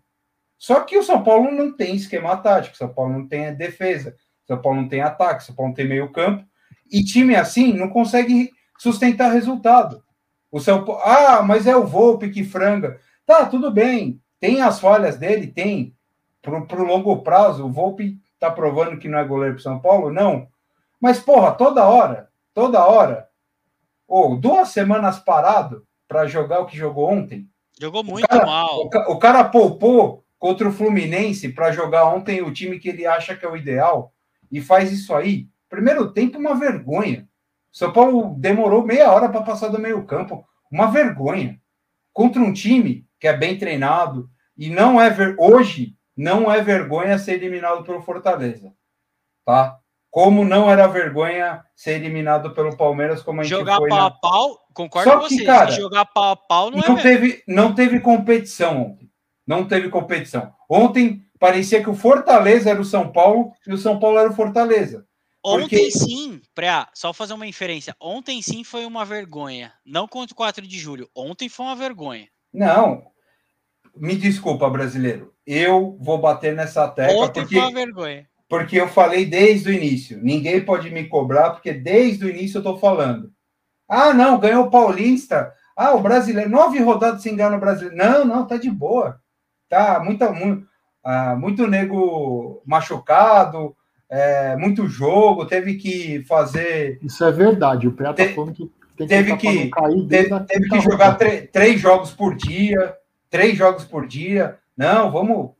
[0.58, 4.16] Só que o São Paulo não tem esquema tático, o São Paulo não tem defesa,
[4.46, 6.44] São Paulo não tem ataque, São Paulo não tem meio campo.
[6.90, 10.02] E time assim não consegue sustentar resultado.
[10.50, 13.00] O São Paulo, ah, mas é o Volpe que franga.
[13.26, 14.20] Tá, tudo bem.
[14.38, 15.46] Tem as falhas dele?
[15.46, 15.94] Tem.
[16.40, 20.12] Para o longo prazo, o Volpe tá provando que não é goleiro para São Paulo?
[20.12, 20.46] Não.
[21.00, 23.28] Mas, porra, toda hora, toda hora,
[24.06, 27.48] ou duas semanas parado para jogar o que jogou ontem.
[27.80, 28.86] Jogou muito cara- mal.
[28.86, 33.34] O, o cara poupou contra o Fluminense para jogar ontem o time que ele acha
[33.34, 34.12] que é o ideal
[34.50, 35.48] e faz isso aí.
[35.68, 37.28] Primeiro tempo, uma vergonha.
[37.72, 40.46] São Paulo demorou meia hora para passar do meio-campo.
[40.70, 41.60] Uma vergonha.
[42.12, 45.34] Contra um time que é bem treinado e não é ver...
[45.38, 48.72] hoje não é vergonha ser eliminado pelo Fortaleza.
[49.44, 49.78] Tá?
[50.14, 54.06] Como não era vergonha ser eliminado pelo Palmeiras, como a gente Jogar foi pau na...
[54.06, 55.44] a pau, concordo Só com que, você.
[55.44, 57.02] cara, jogar pau a pau não, não é mesmo.
[57.02, 59.10] teve, não teve competição ontem.
[59.44, 60.52] Não teve competição.
[60.70, 64.34] Ontem parecia que o Fortaleza era o São Paulo e o São Paulo era o
[64.34, 65.04] Fortaleza.
[65.44, 67.96] Ontem porque- sim, pra só fazer uma inferência.
[68.00, 69.72] Ontem sim foi uma vergonha.
[69.84, 71.10] Não contra o 4 de julho.
[71.12, 72.28] Ontem foi uma vergonha.
[72.52, 73.02] Não.
[73.96, 75.34] Me desculpa, brasileiro.
[75.44, 78.28] Eu vou bater nessa tecla Ontem porque, foi uma vergonha.
[78.58, 80.18] Porque eu falei desde o início.
[80.22, 83.32] Ninguém pode me cobrar, porque desde o início eu estou falando.
[83.88, 85.52] Ah, não, ganhou o Paulista.
[85.76, 86.48] Ah, o brasileiro.
[86.48, 87.96] Nove rodadas sem ganhar no brasileiro.
[87.96, 89.20] Não, não, tá de boa.
[89.68, 90.64] Tá muita, muito,
[91.02, 93.74] ah, muito nego machucado,
[94.08, 97.00] é, muito jogo, teve que fazer.
[97.02, 97.88] Isso é verdade.
[97.88, 101.18] O Pé tá falando que tem teve que- cair Teve, teve que jogar
[101.52, 102.94] três jogos por dia,
[103.28, 104.58] três jogos por dia.
[104.76, 105.50] Não, vamos.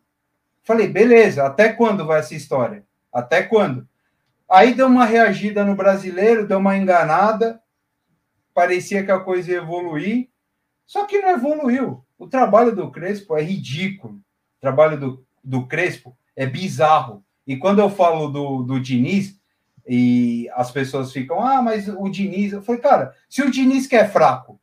[0.63, 2.84] Falei, beleza, até quando vai essa história?
[3.15, 3.89] Até quando?
[4.51, 7.63] Aí deu uma reagida no brasileiro, deu uma enganada,
[8.53, 10.29] parecia que a coisa ia evoluir,
[10.85, 12.05] só que não evoluiu.
[12.19, 14.15] O trabalho do Crespo é ridículo.
[14.15, 17.25] O trabalho do, do Crespo é bizarro.
[17.47, 19.39] E quando eu falo do, do Diniz,
[19.87, 22.53] e as pessoas ficam, ah, mas o Diniz.
[22.53, 24.61] Eu falei, cara, se o Diniz que é fraco,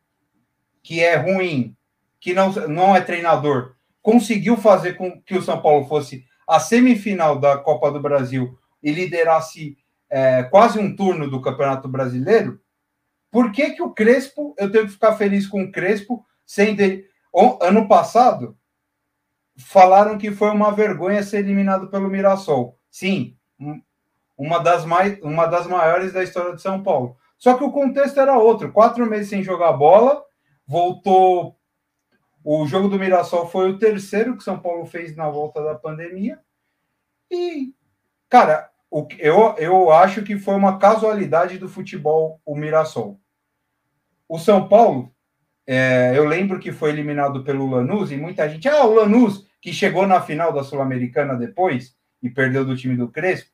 [0.82, 1.76] que é ruim,
[2.20, 7.38] que não, não é treinador, conseguiu fazer com que o São Paulo fosse a semifinal
[7.38, 9.76] da Copa do Brasil e liderasse
[10.10, 12.60] é, quase um turno do Campeonato Brasileiro,
[13.30, 16.24] por que, que o Crespo, eu tenho que ficar feliz com o Crespo,
[16.82, 18.56] ele, o- ano passado,
[19.56, 22.78] falaram que foi uma vergonha ser eliminado pelo Mirassol.
[22.90, 23.80] Sim, um-
[24.36, 27.16] uma das, mais, uma das maiores da história de São Paulo.
[27.38, 28.72] Só que o contexto era outro.
[28.72, 30.22] Quatro meses sem jogar bola,
[30.66, 31.56] voltou.
[32.44, 36.40] O jogo do Mirassol foi o terceiro que São Paulo fez na volta da pandemia.
[37.30, 37.72] E,
[38.28, 43.20] cara, o, eu, eu acho que foi uma casualidade do futebol o Mirassol.
[44.28, 45.14] O São Paulo,
[45.66, 49.72] é, eu lembro que foi eliminado pelo Lanús e muita gente, ah, o Lanús, que
[49.72, 53.50] chegou na final da Sul-Americana depois e perdeu do time do Crespo.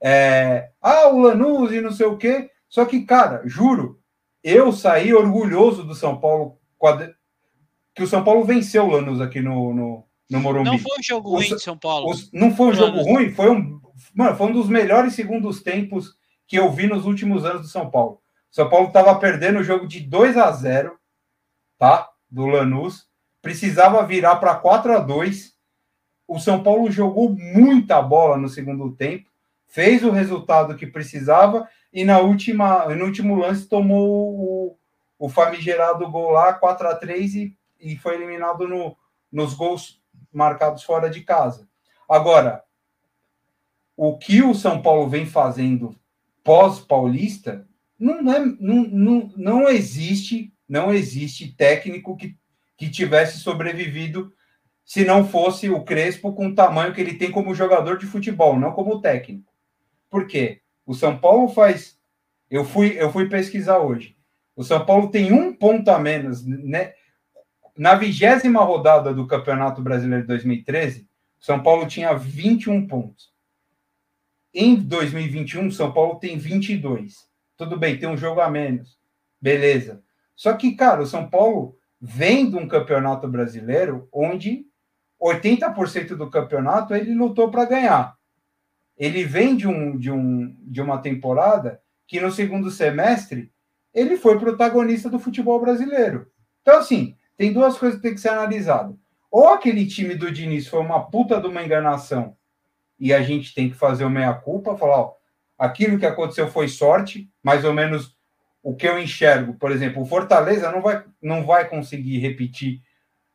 [0.00, 2.50] É, ah, o Lanús e não sei o quê.
[2.68, 4.00] Só que, cara, juro,
[4.42, 6.58] eu saí orgulhoso do São Paulo,
[7.94, 10.70] que o São Paulo venceu o Lanús aqui no, no, no Morumbi.
[10.70, 12.14] Não foi um jogo O ruim de São Paulo.
[12.32, 13.06] Não foi um jogo Lanús.
[13.06, 13.80] ruim, foi um,
[14.14, 16.14] mano, foi um dos melhores segundos tempos
[16.46, 18.20] que eu vi nos últimos anos do São Paulo.
[18.50, 20.98] São Paulo estava perdendo o jogo de 2 a 0
[21.78, 22.08] tá?
[22.30, 23.08] Do Lanús.
[23.40, 25.52] Precisava virar para 4 a 2
[26.28, 29.28] O São Paulo jogou muita bola no segundo tempo,
[29.66, 34.78] fez o resultado que precisava e na última, no último lance tomou o,
[35.18, 38.96] o famigerado gol lá, 4 a 3 e, e foi eliminado no,
[39.30, 40.00] nos gols
[40.32, 41.68] marcados fora de casa.
[42.08, 42.62] Agora,
[43.96, 45.94] o que o São Paulo vem fazendo
[46.42, 47.66] pós-paulista
[47.98, 52.34] não, é, não, não, não existe não existe técnico que,
[52.78, 54.32] que tivesse sobrevivido
[54.86, 58.58] se não fosse o Crespo com o tamanho que ele tem como jogador de futebol,
[58.58, 59.52] não como técnico.
[60.08, 60.62] Por quê?
[60.86, 61.98] O São Paulo faz.
[62.50, 64.16] Eu fui, eu fui pesquisar hoje.
[64.56, 66.42] O São Paulo tem um ponto a menos.
[66.44, 66.94] Né?
[67.76, 71.08] Na vigésima rodada do Campeonato Brasileiro de 2013,
[71.40, 73.32] o São Paulo tinha 21 pontos.
[74.52, 77.26] Em 2021, o São Paulo tem 22.
[77.56, 78.98] Tudo bem, tem um jogo a menos.
[79.40, 80.02] Beleza.
[80.36, 84.66] Só que, cara, o São Paulo vem de um campeonato brasileiro onde
[85.20, 88.16] 80% do campeonato ele lutou para ganhar.
[88.98, 93.50] Ele vem de, um, de, um, de uma temporada que no segundo semestre
[93.94, 96.30] ele foi protagonista do futebol brasileiro.
[96.60, 98.96] Então, assim, tem duas coisas que tem que ser analisado.
[99.28, 102.36] Ou aquele time do Diniz foi uma puta de uma enganação
[103.00, 105.14] e a gente tem que fazer o meia-culpa, falar, ó,
[105.58, 108.16] aquilo que aconteceu foi sorte, mais ou menos
[108.62, 112.80] o que eu enxergo, por exemplo, o Fortaleza não vai, não vai conseguir repetir.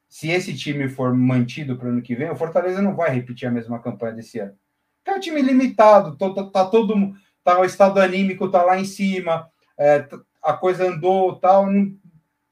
[0.08, 3.46] Se esse time for mantido para o ano que vem, o Fortaleza não vai repetir
[3.46, 4.54] a mesma campanha desse ano.
[5.06, 7.14] É um time limitado, tá, tá todo
[7.44, 10.08] tá, o estado anímico tá lá em cima, é,
[10.42, 11.66] a coisa andou tal.
[11.66, 12.07] O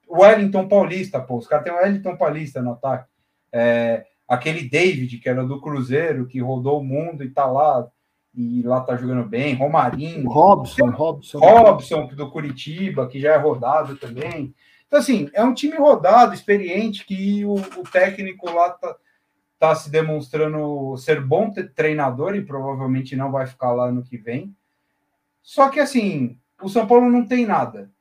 [0.09, 3.09] Wellington Paulista, pô, os caras têm o Wellington Paulista no ataque.
[3.51, 7.87] É, aquele David, que era do Cruzeiro, que rodou o mundo e tá lá,
[8.33, 10.29] e lá tá jogando bem, Romarinho.
[10.29, 11.39] Robson, Robson.
[11.39, 14.53] Robson, do Curitiba, que já é rodado também.
[14.87, 18.95] Então, assim, é um time rodado, experiente, que o, o técnico lá tá,
[19.53, 24.55] está se demonstrando ser bom treinador e provavelmente não vai ficar lá no que vem.
[25.41, 27.91] Só que assim, o São Paulo não tem nada.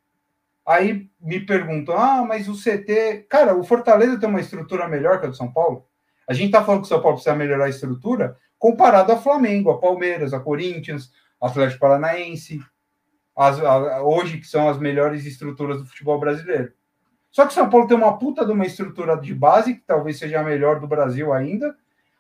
[0.67, 3.27] Aí me perguntam: ah, mas o CT.
[3.29, 5.87] Cara, o Fortaleza tem uma estrutura melhor que a do São Paulo.
[6.27, 9.71] A gente está falando que o São Paulo precisa melhorar a estrutura comparado a Flamengo,
[9.71, 12.61] a Palmeiras, a Corinthians, Atlético Paranaense,
[13.37, 16.73] as, a, hoje que são as melhores estruturas do futebol brasileiro.
[17.31, 20.19] Só que o São Paulo tem uma puta de uma estrutura de base, que talvez
[20.19, 21.77] seja a melhor do Brasil ainda.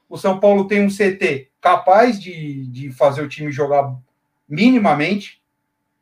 [0.09, 3.97] O São Paulo tem um CT capaz de, de fazer o time jogar
[4.49, 5.43] minimamente,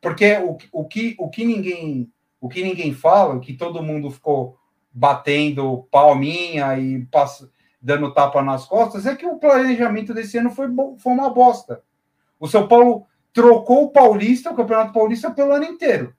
[0.01, 2.11] porque o, o, que, o, que ninguém,
[2.43, 4.57] o que ninguém fala, que todo mundo ficou
[4.91, 7.07] batendo palminha e
[7.81, 10.67] dando tapa nas costas, é que o planejamento desse ano foi,
[10.97, 11.81] foi uma bosta.
[12.37, 16.13] O São Paulo trocou o Paulista, o Campeonato Paulista, pelo ano inteiro.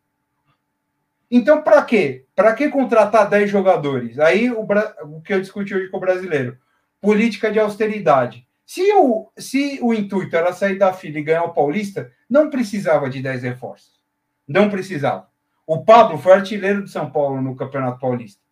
[1.31, 2.25] Então, para quê?
[2.35, 4.19] Para que contratar 10 jogadores?
[4.19, 6.57] Aí o, o, que eu discuti hoje com o brasileiro:
[7.03, 8.49] política de austeridade.
[8.65, 13.11] Se o, se o intuito era sair da fila e ganhar o Paulista, não precisava
[13.11, 14.01] de 10 reforços.
[14.49, 15.34] Não precisava.
[15.67, 18.43] O Pablo foi artilheiro de São Paulo no Campeonato Paulista.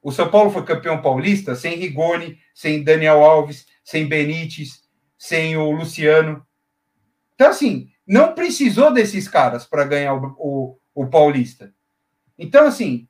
[0.00, 4.84] O São Paulo foi campeão paulista sem Rigoni, sem Daniel Alves, sem Benítez,
[5.18, 6.46] sem o Luciano.
[7.34, 11.74] Então, assim, não precisou desses caras para ganhar o, o, o Paulista.
[12.38, 13.08] Então, assim,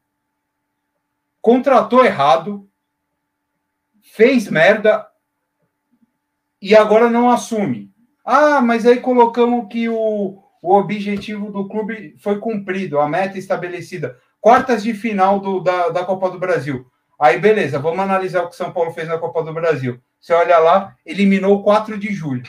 [1.42, 2.68] contratou errado,
[4.00, 5.06] fez merda
[6.60, 7.92] e agora não assume.
[8.24, 14.18] Ah, mas aí colocamos que o, o objetivo do clube foi cumprido, a meta estabelecida.
[14.38, 16.86] Quartas de final do, da, da Copa do Brasil.
[17.18, 19.98] Aí, beleza, vamos analisar o que São Paulo fez na Copa do Brasil.
[20.20, 22.42] Você olha lá, eliminou o 4 de julho.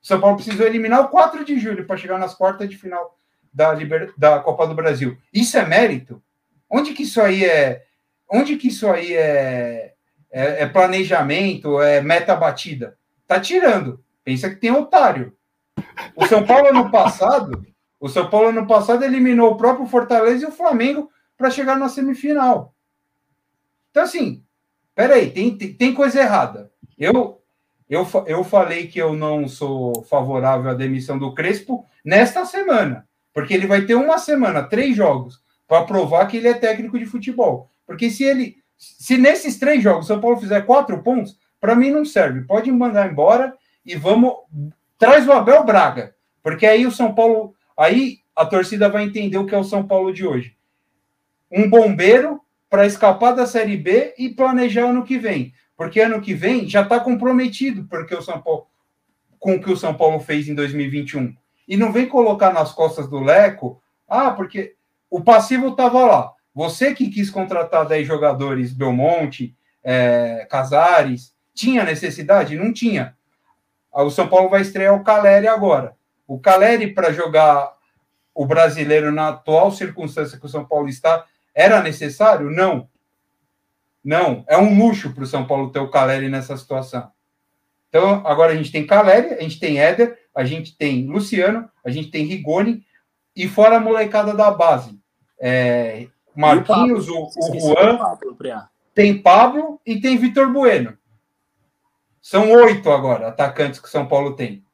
[0.00, 3.18] São Paulo precisou eliminar o 4 de julho para chegar nas quartas de final
[3.52, 4.14] da, Liber...
[4.16, 5.18] da Copa do Brasil.
[5.30, 6.22] Isso é mérito?
[6.68, 7.84] Onde que isso aí é?
[8.26, 9.92] Onde que isso aí é,
[10.32, 12.96] é, é planejamento, é meta batida?
[13.26, 14.02] Tá tirando.
[14.24, 15.36] Pensa que tem otário.
[16.16, 17.64] O São Paulo ano passado,
[17.98, 21.88] o São Paulo ano passado eliminou o próprio Fortaleza e o Flamengo para chegar na
[21.88, 22.74] semifinal.
[23.90, 24.42] Então assim,
[24.94, 26.70] peraí, tem, tem, tem coisa errada.
[26.98, 27.40] Eu,
[27.88, 33.08] eu, eu falei que eu não sou favorável à demissão do Crespo nesta semana.
[33.32, 37.06] Porque ele vai ter uma semana, três jogos, para provar que ele é técnico de
[37.06, 37.70] futebol.
[37.86, 38.58] Porque se ele.
[38.76, 42.42] Se nesses três jogos o São Paulo fizer quatro pontos, para mim não serve.
[42.42, 43.54] Pode mandar embora
[43.84, 44.32] e vamos.
[45.00, 46.14] Traz o Abel Braga.
[46.42, 47.54] Porque aí o São Paulo.
[47.76, 50.54] Aí a torcida vai entender o que é o São Paulo de hoje.
[51.50, 55.54] Um bombeiro para escapar da Série B e planejar ano que vem.
[55.74, 58.66] Porque ano que vem já está comprometido porque o São Paulo,
[59.38, 61.34] com o que o São Paulo fez em 2021.
[61.66, 64.74] E não vem colocar nas costas do Leco, ah, porque
[65.08, 66.32] o passivo estava lá.
[66.54, 72.56] Você que quis contratar 10 jogadores, Belmonte, é, Casares, tinha necessidade?
[72.56, 73.16] Não tinha.
[73.92, 75.96] O São Paulo vai estrear o Caleri agora.
[76.26, 77.72] O Caleri, para jogar
[78.34, 81.24] o brasileiro na atual circunstância que o São Paulo está,
[81.54, 82.50] era necessário?
[82.50, 82.88] Não.
[84.04, 84.44] Não.
[84.48, 87.10] É um luxo para o São Paulo ter o Caleri nessa situação.
[87.88, 91.90] Então, agora a gente tem Caleri, a gente tem Éder, a gente tem Luciano, a
[91.90, 92.84] gente tem Rigoni,
[93.34, 94.98] e fora a molecada da base.
[95.40, 98.38] É, Marquinhos, o, o, Juan, Pablo,
[98.94, 100.96] tem Pablo e tem Vitor Bueno.
[102.20, 104.64] São oito agora atacantes que o São Paulo tem.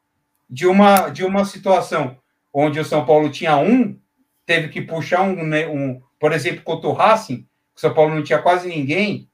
[0.49, 2.17] De uma, de uma situação
[2.53, 3.99] onde o São Paulo tinha um,
[4.45, 8.23] teve que puxar um, né, um por exemplo, contra o Racing, o São Paulo não
[8.23, 9.29] tinha quase ninguém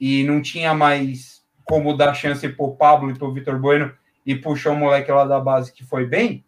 [0.00, 3.92] e não tinha mais como dar chance para o Pablo e para o Vitor Bueno
[4.26, 6.44] e puxou um moleque lá da base que foi bem,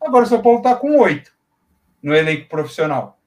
[0.00, 1.32] agora o São Paulo está com oito
[2.02, 3.18] no elenco profissional,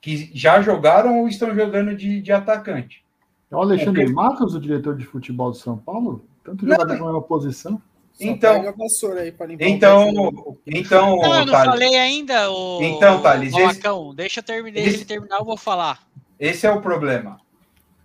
[0.00, 3.04] que já jogaram ou estão jogando de, de atacante.
[3.50, 4.12] É o Alexandre Porque...
[4.12, 6.24] Matos, o diretor de futebol de São Paulo?
[6.46, 7.82] Tanto jogador com a posição.
[8.20, 11.70] então, aí então, então, não, eu não Thales.
[11.70, 13.82] falei ainda, o, então, Thales, esse,
[14.14, 16.06] deixa eu terminar, esse, terminar, eu vou falar.
[16.38, 17.38] Esse é o problema.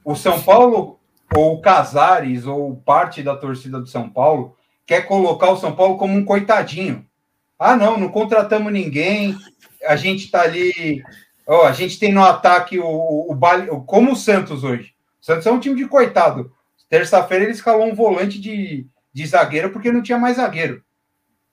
[0.03, 0.99] O São Paulo,
[1.33, 5.97] ou o Casares, ou parte da torcida do São Paulo, quer colocar o São Paulo
[5.97, 7.05] como um coitadinho.
[7.57, 9.37] Ah, não, não contratamos ninguém,
[9.85, 11.03] a gente está ali.
[11.47, 14.93] Oh, a gente tem no ataque o, o, o, como o Santos hoje.
[15.21, 16.51] O Santos é um time de coitado.
[16.91, 20.83] Terça-feira ele escalou um volante de, de zagueiro porque não tinha mais zagueiro.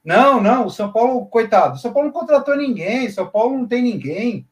[0.05, 3.57] Não, não, o São Paulo, coitado, o São Paulo não contratou ninguém, o São Paulo
[3.57, 4.49] não tem ninguém.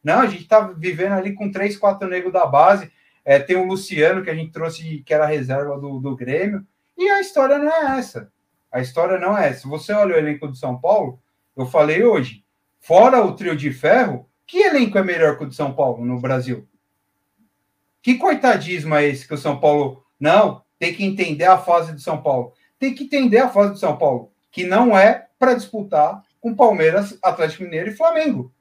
[0.00, 2.88] Não, a gente está vivendo ali com três, quatro negros da base.
[3.24, 6.64] É, tem o Luciano, que a gente trouxe, que era reserva do, do Grêmio.
[6.96, 8.30] E a história não é essa.
[8.70, 9.66] A história não é essa.
[9.66, 11.18] Você olha o elenco do São Paulo,
[11.56, 12.44] eu falei hoje,
[12.78, 16.20] fora o trio de ferro, que elenco é melhor que o de São Paulo no
[16.20, 16.68] Brasil?
[18.00, 20.04] Que coitadismo é esse que o São Paulo.
[20.18, 22.52] Não, tem que entender a fase do São Paulo.
[22.78, 27.18] Tem que entender a fase do São Paulo, que não é para disputar com Palmeiras,
[27.22, 28.52] Atlético Mineiro e Flamengo.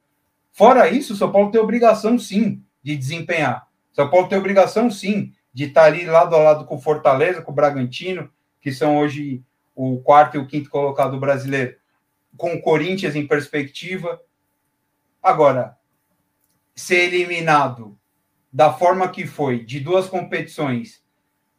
[0.51, 3.67] Fora isso, o São Paulo tem obrigação, sim, de desempenhar.
[3.93, 7.51] São Paulo tem obrigação, sim, de estar ali lado a lado com o Fortaleza, com
[7.51, 8.29] o Bragantino,
[8.59, 9.43] que são hoje
[9.75, 11.75] o quarto e o quinto colocado brasileiro,
[12.35, 14.19] com o Corinthians em perspectiva.
[15.21, 15.77] Agora,
[16.75, 17.97] ser eliminado
[18.51, 21.03] da forma que foi, de duas competições,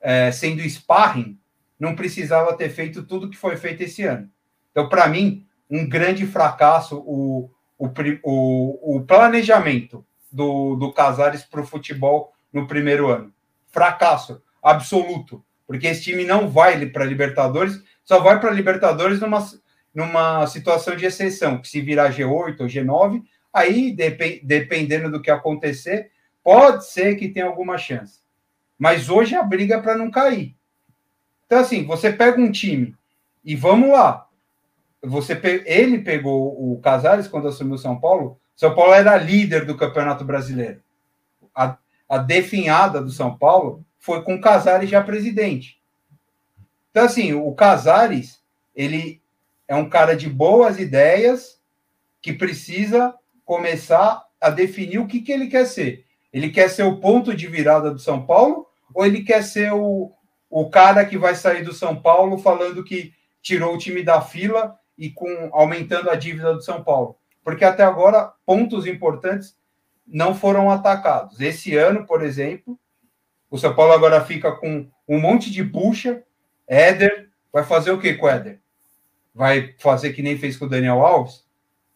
[0.01, 1.39] é, sendo sparring,
[1.79, 4.29] não precisava ter feito tudo que foi feito esse ano.
[4.71, 7.89] Então, para mim, um grande fracasso o, o,
[8.23, 13.33] o, o planejamento do, do Casares para o futebol no primeiro ano.
[13.69, 19.47] Fracasso absoluto, porque esse time não vai para Libertadores, só vai para Libertadores numa,
[19.95, 23.23] numa situação de exceção, que se virar G8 ou G9,
[23.53, 26.11] aí, dep dependendo do que acontecer,
[26.43, 28.21] pode ser que tenha alguma chance.
[28.79, 30.55] Mas hoje a briga é para não cair.
[31.47, 32.95] Então, assim, você pega um time
[33.45, 34.29] e vamos lá.
[35.03, 35.63] Você pe...
[35.67, 38.39] Ele pegou o Casares quando assumiu São Paulo.
[38.55, 40.81] São Paulo era líder do Campeonato Brasileiro.
[41.55, 41.77] A,
[42.09, 45.81] a definhada do São Paulo foi com o Casares já presidente.
[46.91, 48.41] Então, assim, o Casares,
[48.75, 49.21] ele
[49.67, 51.61] é um cara de boas ideias
[52.21, 53.15] que precisa
[53.45, 56.05] começar a definir o que, que ele quer ser.
[56.33, 58.68] Ele quer ser o ponto de virada do São Paulo
[58.99, 60.13] ou ele quer ser o,
[60.51, 64.77] o cara que vai sair do São Paulo falando que tirou o time da fila
[64.99, 67.17] e com aumentando a dívida do São Paulo?
[67.45, 69.57] Porque até agora pontos importantes
[70.05, 71.41] não foram atacados.
[71.41, 72.77] Esse ano, por exemplo,
[73.49, 76.25] o São Paulo agora fica com um monte de bucha.
[76.67, 78.61] Éder vai fazer o que com o Éder?
[79.33, 81.47] Vai fazer que nem fez com o Daniel Alves?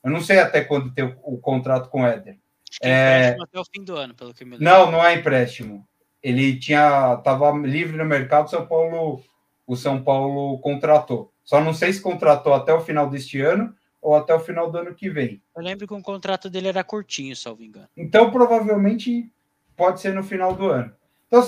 [0.05, 2.39] Eu não sei até quando tem o, o contrato com o Éder.
[2.71, 4.65] Acho que é empréstimo até o fim do ano, pelo que me lembro.
[4.65, 5.85] Não, não é empréstimo
[6.23, 9.23] ele tinha estava livre no mercado, São Paulo,
[9.67, 11.33] o São Paulo contratou.
[11.45, 14.79] Só não sei se contratou até o final deste ano ou até o final do
[14.79, 15.43] ano que vem.
[15.57, 17.89] Eu lembro que o contrato dele era curtinho, salvo engano.
[17.97, 19.33] Então, provavelmente
[19.77, 20.93] pode ser no final do ano.
[21.27, 21.43] Então,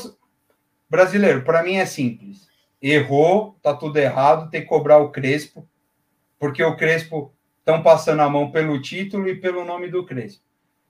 [0.88, 2.48] brasileiro, para mim é simples.
[2.80, 5.68] Errou, tá tudo errado, tem que cobrar o Crespo,
[6.38, 10.44] porque o Crespo estão passando a mão pelo título e pelo nome do Crespo.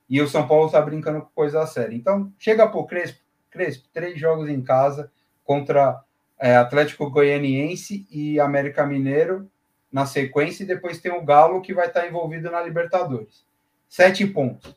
[0.09, 1.95] E o São Paulo está brincando com coisa séria.
[1.95, 3.24] Então, chega para o Crespo,
[3.55, 5.13] Crespo, três jogos em casa
[5.45, 6.03] contra
[6.41, 9.49] é, Atlético Goianiense e América Mineiro
[9.93, 13.47] na sequência, e depois tem o Galo que vai estar envolvido na Libertadores.
[13.89, 14.77] Sete pontos.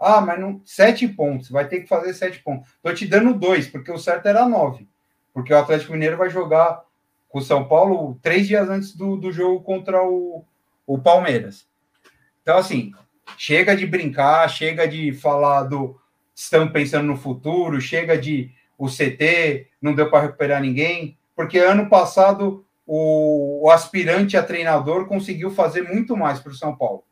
[0.00, 0.60] Ah, mas não.
[0.64, 2.68] Sete pontos, vai ter que fazer sete pontos.
[2.74, 4.88] Estou te dando dois, porque o certo era nove.
[5.32, 6.82] Porque o Atlético Mineiro vai jogar
[7.28, 10.44] com o São Paulo três dias antes do, do jogo contra o,
[10.84, 11.68] o Palmeiras.
[12.42, 12.92] Então, assim,
[13.38, 16.01] chega de brincar, chega de falar do,
[16.34, 21.88] estão pensando no futuro, chega de o CT, não deu para recuperar ninguém, porque ano
[21.88, 27.04] passado o, o, aspirante a treinador conseguiu fazer muito mais para o São Paulo.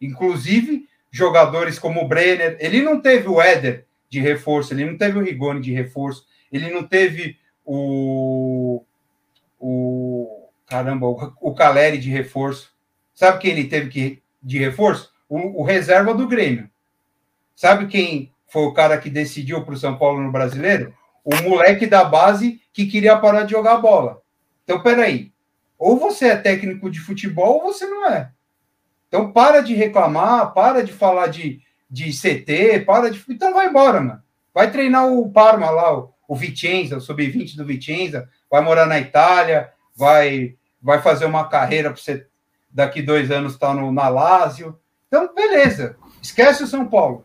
[0.00, 5.18] Inclusive, jogadores como o Brenner, ele não teve o Éder de reforço, ele não teve
[5.18, 8.82] o Rigoni de reforço, ele não teve o.
[9.58, 12.74] o caramba, o, o Caleri de reforço.
[13.14, 15.12] Sabe quem ele teve que, de reforço?
[15.28, 16.70] O, o reserva do Grêmio.
[17.54, 20.92] Sabe quem foi o cara que decidiu para o São Paulo no brasileiro,
[21.24, 24.20] o moleque da base que queria parar de jogar bola.
[24.64, 25.32] Então, peraí.
[25.78, 28.30] Ou você é técnico de futebol ou você não é.
[29.08, 33.24] Então, para de reclamar, para de falar de, de CT, para de.
[33.28, 34.22] Então, vai embora, mano.
[34.52, 38.98] Vai treinar o Parma lá, o, o Vicenza, o sub-20 do Vicenza, vai morar na
[38.98, 42.26] Itália, vai, vai fazer uma carreira para você
[42.70, 44.78] daqui dois anos estar tá no, na Lazio.
[45.08, 45.96] Então, beleza.
[46.22, 47.24] Esquece o São Paulo.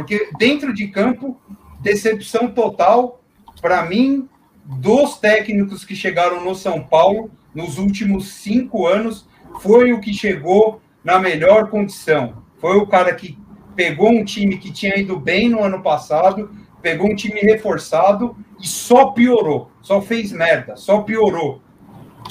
[0.00, 1.38] Porque dentro de campo,
[1.78, 3.20] decepção total,
[3.60, 4.26] para mim,
[4.64, 9.28] dos técnicos que chegaram no São Paulo nos últimos cinco anos,
[9.60, 12.42] foi o que chegou na melhor condição.
[12.56, 13.36] Foi o cara que
[13.76, 18.66] pegou um time que tinha ido bem no ano passado, pegou um time reforçado e
[18.66, 21.60] só piorou, só fez merda, só piorou.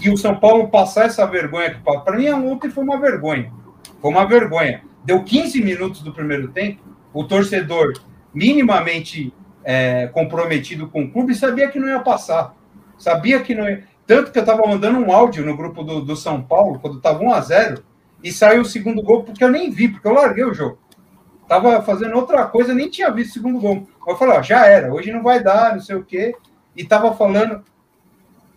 [0.02, 3.54] E o São Paulo passar essa vergonha que para mim ontem foi uma vergonha.
[4.02, 4.82] Foi uma vergonha.
[5.06, 7.94] Deu 15 minutos do primeiro tempo, o torcedor
[8.34, 9.34] minimamente
[9.64, 12.56] é, comprometido com o clube sabia que não ia passar.
[12.98, 13.84] Sabia que não ia.
[14.06, 17.24] Tanto que eu estava mandando um áudio no grupo do, do São Paulo, quando estava
[17.24, 17.84] 1 a 0
[18.24, 20.80] e saiu o segundo gol, porque eu nem vi, porque eu larguei o jogo.
[21.48, 23.88] Tava fazendo outra coisa, nem tinha visto o segundo gol.
[24.08, 26.36] Eu falei, ó, já era, hoje não vai dar, não sei o quê.
[26.76, 27.64] E tava falando,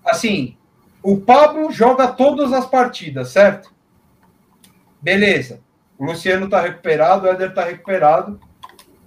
[0.05, 0.57] assim,
[1.03, 3.73] o Pablo joga todas as partidas, certo?
[5.01, 5.61] Beleza.
[5.99, 8.41] O Luciano está recuperado, o Éder está recuperado.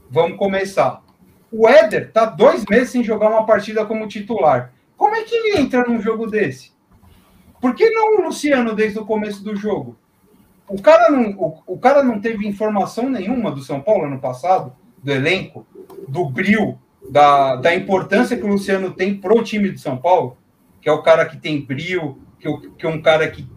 [0.09, 1.03] Vamos começar.
[1.51, 4.73] O Éder está dois meses sem jogar uma partida como titular.
[4.97, 6.73] Como é que ele entra num jogo desse?
[7.59, 9.97] Por que não o Luciano desde o começo do jogo?
[10.67, 14.73] O cara não, o, o cara não teve informação nenhuma do São Paulo ano passado,
[15.03, 15.65] do elenco,
[16.07, 16.79] do brilho,
[17.09, 20.38] da, da importância que o Luciano tem pro time de São Paulo,
[20.81, 23.47] que é o cara que tem brilho, que, que é um cara que,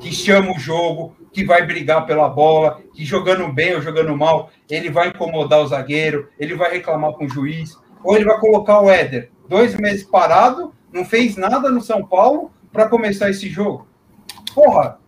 [0.00, 4.50] que chama o jogo, que vai brigar pela bola, que jogando bem ou jogando mal,
[4.68, 8.80] ele vai incomodar o zagueiro, ele vai reclamar com o juiz, ou ele vai colocar
[8.80, 13.88] o Éder dois meses parado, não fez nada no São Paulo para começar esse jogo.
[14.54, 14.98] Porra,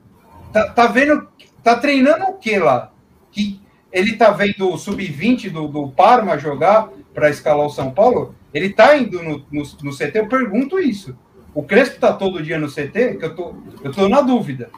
[0.52, 1.28] tá, tá vendo,
[1.62, 2.90] tá treinando o que lá?
[3.30, 3.60] Que
[3.92, 8.34] ele tá vendo o sub-20 do, do Parma jogar para escalar o São Paulo?
[8.52, 10.12] Ele tá indo no, no, no CT?
[10.14, 11.16] Eu pergunto isso.
[11.54, 13.16] O Crespo tá todo dia no CT?
[13.16, 14.70] Que eu tô, eu tô na dúvida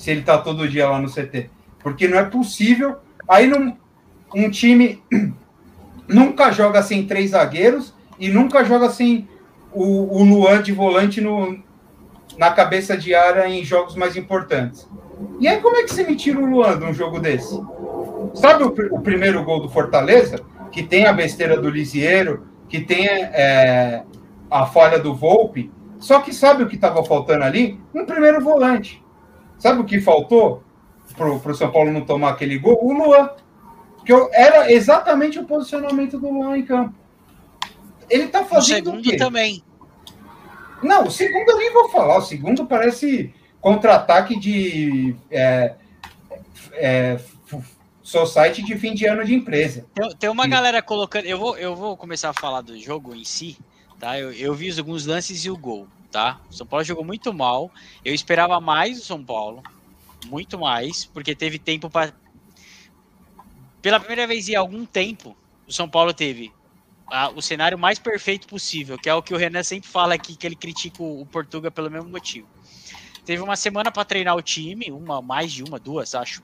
[0.00, 1.50] se ele tá todo dia lá no CT.
[1.80, 2.96] Porque não é possível.
[3.28, 3.76] Aí num,
[4.34, 5.02] um time
[6.08, 9.28] nunca joga sem três zagueiros e nunca joga sem
[9.70, 11.62] o, o Luan de volante no,
[12.38, 14.88] na cabeça de área em jogos mais importantes.
[15.38, 17.60] E aí, como é que você me tira o Luan de um jogo desse?
[18.32, 20.40] Sabe o, o primeiro gol do Fortaleza?
[20.72, 24.02] Que tem a besteira do Lisieiro, que tem é,
[24.50, 25.70] a falha do Volpe.
[25.98, 27.78] Só que sabe o que estava faltando ali?
[27.94, 28.99] Um primeiro volante.
[29.60, 30.64] Sabe o que faltou
[31.16, 32.78] para o São Paulo não tomar aquele gol?
[32.82, 33.30] O Luan.
[34.04, 36.94] Que era exatamente o posicionamento do Luan em campo.
[38.08, 38.88] Ele está fazendo.
[38.88, 39.62] O segundo também.
[40.82, 42.16] Não, o segundo eu nem vou falar.
[42.16, 45.74] O segundo parece contra-ataque de é,
[46.72, 47.20] é,
[48.02, 49.84] society de fim de ano de empresa.
[49.94, 51.26] Tem, tem uma galera colocando.
[51.26, 53.58] Eu vou, eu vou começar a falar do jogo em si.
[53.98, 54.18] Tá?
[54.18, 55.86] Eu, eu vi alguns lances e o gol.
[56.10, 56.40] Tá?
[56.50, 57.70] O São Paulo jogou muito mal.
[58.04, 59.62] Eu esperava mais o São Paulo.
[60.26, 62.12] Muito mais, porque teve tempo para.
[63.80, 65.36] Pela primeira vez em algum tempo,
[65.66, 66.52] o São Paulo teve
[67.06, 70.36] a, o cenário mais perfeito possível, que é o que o Renan sempre fala aqui,
[70.36, 72.46] que ele critica o, o Portuga pelo mesmo motivo.
[73.24, 76.42] Teve uma semana para treinar o time, uma, mais de uma, duas, acho.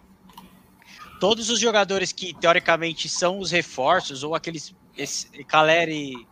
[1.19, 6.27] Todos os jogadores que teoricamente são os reforços, ou aqueles esse, Caleri,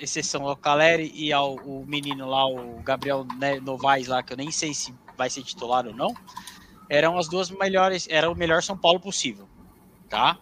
[0.00, 3.26] exceção ao Caleri e ao o menino lá, o Gabriel
[3.62, 6.14] Novaes lá, que eu nem sei se vai ser titular ou não,
[6.88, 9.48] eram as duas melhores, era o melhor São Paulo possível,
[10.08, 10.38] tá?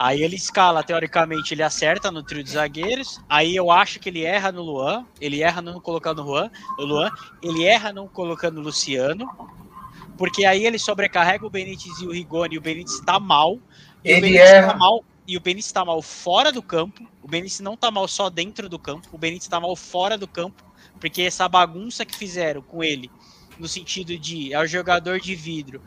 [0.00, 3.20] Aí ele escala, teoricamente, ele acerta no trio de zagueiros.
[3.28, 5.04] Aí eu acho que ele erra no Luan.
[5.20, 7.10] Ele erra não colocando o Juan, o Luan.
[7.42, 9.28] Ele erra não colocando o Luciano.
[10.16, 12.54] Porque aí ele sobrecarrega o Benítez e o Rigoni.
[12.54, 13.58] E o Benítez está mal.
[14.02, 14.68] Ele o erra.
[14.68, 17.08] Tá mal, e o Benítez está mal fora do campo.
[17.22, 19.06] O Benítez não está mal só dentro do campo.
[19.12, 20.64] O Benítez está mal fora do campo.
[20.98, 23.08] Porque essa bagunça que fizeram com ele,
[23.56, 25.80] no sentido de é o jogador de vidro,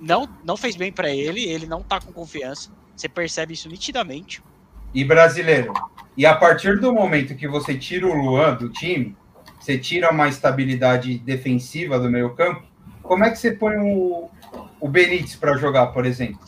[0.00, 1.44] não, não fez bem para ele.
[1.44, 2.72] Ele não tá com confiança.
[2.96, 4.42] Você percebe isso nitidamente.
[4.92, 5.72] E brasileiro.
[6.16, 9.16] E a partir do momento que você tira o Luan do time,
[9.60, 12.64] você tira uma estabilidade defensiva do meio campo,
[13.00, 14.28] como é que você põe o,
[14.80, 16.40] o Benítez para jogar, por exemplo?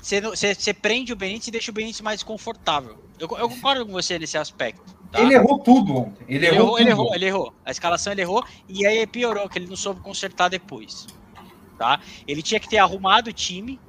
[0.00, 2.98] Você, você, você, prende o Benítez e deixa o Benítez mais confortável.
[3.18, 4.96] Eu, eu concordo com você nesse aspecto.
[5.10, 5.20] Tá?
[5.20, 6.24] Ele errou tudo ontem.
[6.28, 7.54] Ele, ele errou, errou ele errou, ele errou.
[7.64, 11.06] A escalação ele errou e aí piorou, que ele não soube consertar depois.
[11.76, 12.00] Tá?
[12.26, 13.80] Ele tinha que ter arrumado o time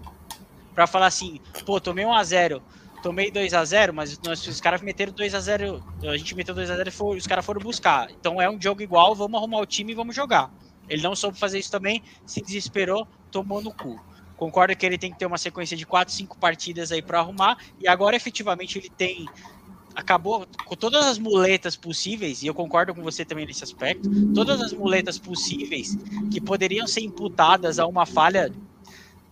[0.74, 2.64] para falar assim, pô, tomei 1 a 0
[3.02, 6.54] tomei 2 a 0 mas nós, os caras meteram 2 a 0 a gente meteu
[6.54, 8.10] 2 a 0 e os caras foram buscar.
[8.12, 10.52] Então é um jogo igual, vamos arrumar o time e vamos jogar.
[10.88, 14.00] Ele não soube fazer isso também, se desesperou, tomou no cu.
[14.40, 17.58] Concordo que ele tem que ter uma sequência de 4, 5 partidas aí para arrumar,
[17.78, 19.28] e agora efetivamente ele tem
[19.94, 24.62] acabou com todas as muletas possíveis, e eu concordo com você também nesse aspecto, todas
[24.62, 25.98] as muletas possíveis
[26.32, 28.50] que poderiam ser imputadas a uma falha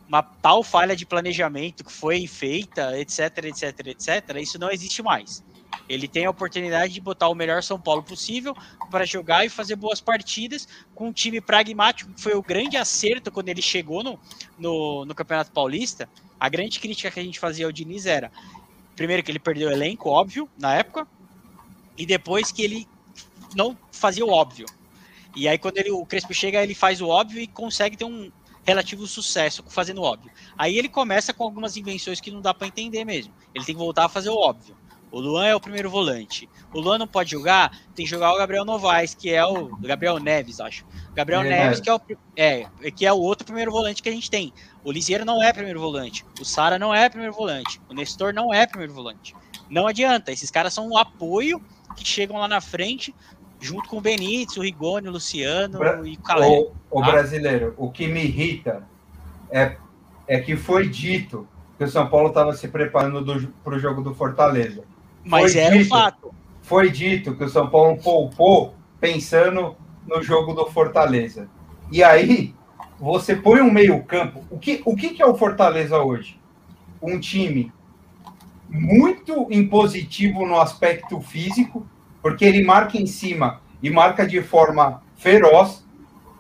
[0.10, 5.44] uma tal falha de planejamento que foi feita, etc, etc, etc, isso não existe mais.
[5.88, 8.56] Ele tem a oportunidade de botar o melhor São Paulo possível
[8.92, 13.32] para jogar e fazer boas partidas com um time pragmático, que foi o grande acerto
[13.32, 14.20] quando ele chegou no,
[14.58, 16.10] no, no Campeonato Paulista.
[16.40, 18.32] A grande crítica que a gente fazia ao Diniz era,
[18.96, 21.08] primeiro, que ele perdeu o elenco, óbvio, na época,
[21.98, 22.88] e depois que ele
[23.56, 24.66] não fazia o óbvio.
[25.36, 28.32] E aí, quando ele, o Crespo chega, ele faz o óbvio e consegue ter um,
[28.68, 30.30] relativo sucesso fazendo óbvio.
[30.58, 33.34] Aí ele começa com algumas invenções que não dá para entender mesmo.
[33.56, 34.76] Ele tem que voltar a fazer o óbvio.
[35.12, 36.50] O Luan é o primeiro volante.
[36.74, 40.20] O Luan não pode jogar, tem que jogar o Gabriel Novaes, que é o Gabriel
[40.20, 40.86] Neves, acho.
[41.16, 42.02] Gabriel é, Neves, que é, o,
[42.36, 44.54] é, que é o outro primeiro volante que a gente tem.
[44.84, 46.26] O Liseiro não é primeiro volante.
[46.40, 47.82] O Sara não é primeiro volante.
[47.90, 49.36] O Nestor não é primeiro volante.
[49.70, 50.32] Não adianta.
[50.32, 51.62] Esses caras são um apoio
[51.96, 53.16] que chegam lá na frente
[53.60, 56.48] junto com o Benítez, o Rigoni, o Luciano Bra e o Calé.
[56.48, 57.12] O, o tá?
[57.12, 58.84] brasileiro, o que me irrita
[59.50, 59.78] é,
[60.28, 61.48] é que foi dito
[61.78, 64.84] que o São Paulo estava se preparando para o jogo do Fortaleza.
[65.28, 66.36] Mas foi era dito, um fato.
[66.62, 69.76] foi dito que o São Paulo poupou pensando
[70.08, 71.50] no jogo do Fortaleza.
[71.92, 72.54] E aí,
[73.00, 74.44] você põe um meio-campo.
[74.50, 76.40] O que, o que é o Fortaleza hoje?
[77.02, 77.72] Um time
[78.70, 81.86] muito impositivo no aspecto físico,
[82.22, 85.86] porque ele marca em cima e marca de forma feroz,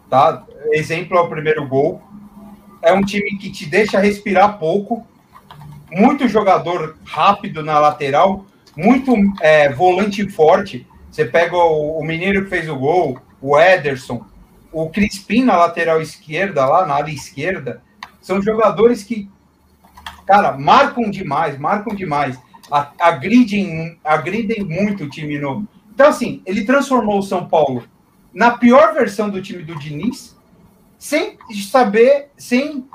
[0.09, 0.45] tá?
[0.71, 2.01] Exemplo é o primeiro gol.
[2.81, 5.05] É um time que te deixa respirar pouco,
[5.91, 8.45] muito jogador rápido na lateral,
[8.77, 10.87] muito é, volante forte.
[11.11, 14.23] Você pega o, o Mineiro que fez o gol, o Ederson,
[14.71, 17.81] o Crispim na lateral esquerda, lá na área esquerda,
[18.21, 19.27] são jogadores que,
[20.25, 22.37] cara, marcam demais, marcam demais,
[22.99, 25.67] agridem, agridem muito o time no.
[25.93, 27.83] Então, assim, ele transformou o São Paulo
[28.33, 30.37] na pior versão do time do Diniz,
[30.99, 31.37] sem
[31.69, 32.85] saber, sem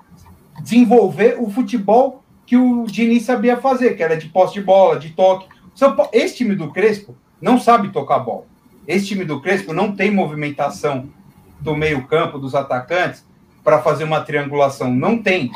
[0.62, 5.10] desenvolver o futebol que o Diniz sabia fazer, que era de posse de bola, de
[5.10, 5.48] toque.
[6.12, 8.44] Esse time do Crespo não sabe tocar bola.
[8.86, 11.08] Esse time do Crespo não tem movimentação
[11.60, 13.24] do meio-campo, dos atacantes,
[13.62, 14.92] para fazer uma triangulação.
[14.92, 15.52] Não tem.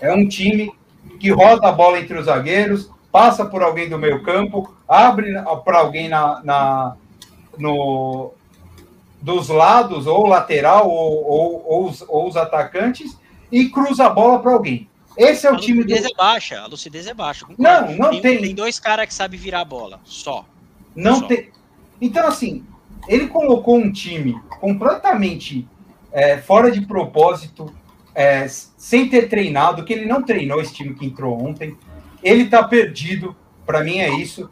[0.00, 0.72] É um time
[1.18, 5.32] que roda a bola entre os zagueiros, passa por alguém do meio-campo, abre
[5.64, 6.96] para alguém na, na,
[7.58, 8.32] no,
[9.20, 13.18] dos lados, ou lateral, ou, ou, ou, os, ou os atacantes,
[13.50, 14.88] e cruza a bola para alguém.
[15.18, 15.92] Esse é o a time do.
[15.92, 17.44] A lucidez é baixa, a lucidez é baixa.
[17.44, 17.92] Concordo.
[17.92, 18.22] Não, não tem.
[18.22, 20.46] Tem, tem dois caras que sabem virar a bola, só.
[20.94, 21.26] Não só.
[21.26, 21.50] tem.
[22.00, 22.64] Então, assim,
[23.08, 25.66] ele colocou um time completamente
[26.12, 27.74] é, fora de propósito,
[28.14, 31.76] é, sem ter treinado, que ele não treinou esse time que entrou ontem.
[32.22, 34.48] Ele tá perdido, para mim é isso.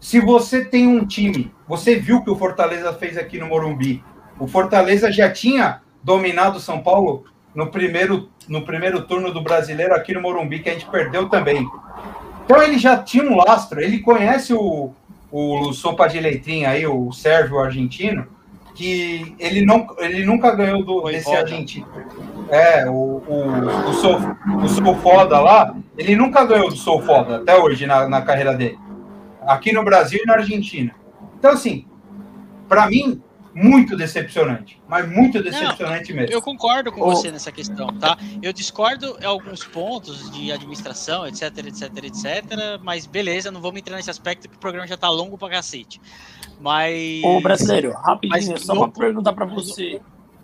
[0.00, 4.02] Se você tem um time, você viu que o Fortaleza fez aqui no Morumbi.
[4.38, 7.24] O Fortaleza já tinha dominado o São Paulo
[7.56, 11.66] no primeiro, no primeiro turno do brasileiro aqui no Morumbi, que a gente perdeu também.
[12.44, 14.92] Então ele já tinha um lastro, ele conhece o,
[15.32, 18.26] o Sopa de Letrinha aí, o Sérgio argentino,
[18.74, 21.38] que ele, não, ele nunca ganhou do, Foi desse foda.
[21.38, 21.86] argentino.
[22.50, 24.18] É, o, o, o, Sou,
[24.62, 28.54] o Sou Foda lá, ele nunca ganhou do Sou Foda até hoje na, na carreira
[28.54, 28.78] dele.
[29.46, 30.94] Aqui no Brasil e na Argentina.
[31.38, 31.86] Então, assim,
[32.68, 33.22] para mim,
[33.56, 34.78] muito decepcionante.
[34.86, 36.30] Mas muito decepcionante mesmo.
[36.34, 38.18] Eu concordo com você nessa questão, tá?
[38.42, 43.96] Eu discordo em alguns pontos de administração, etc, etc, etc, mas beleza, não vamos entrar
[43.96, 45.98] nesse aspecto que o programa já tá longo pra cacete.
[46.60, 47.22] Mas.
[47.24, 50.00] Ô, brasileiro, rapidinho, Mas só no- pra perguntar pra você.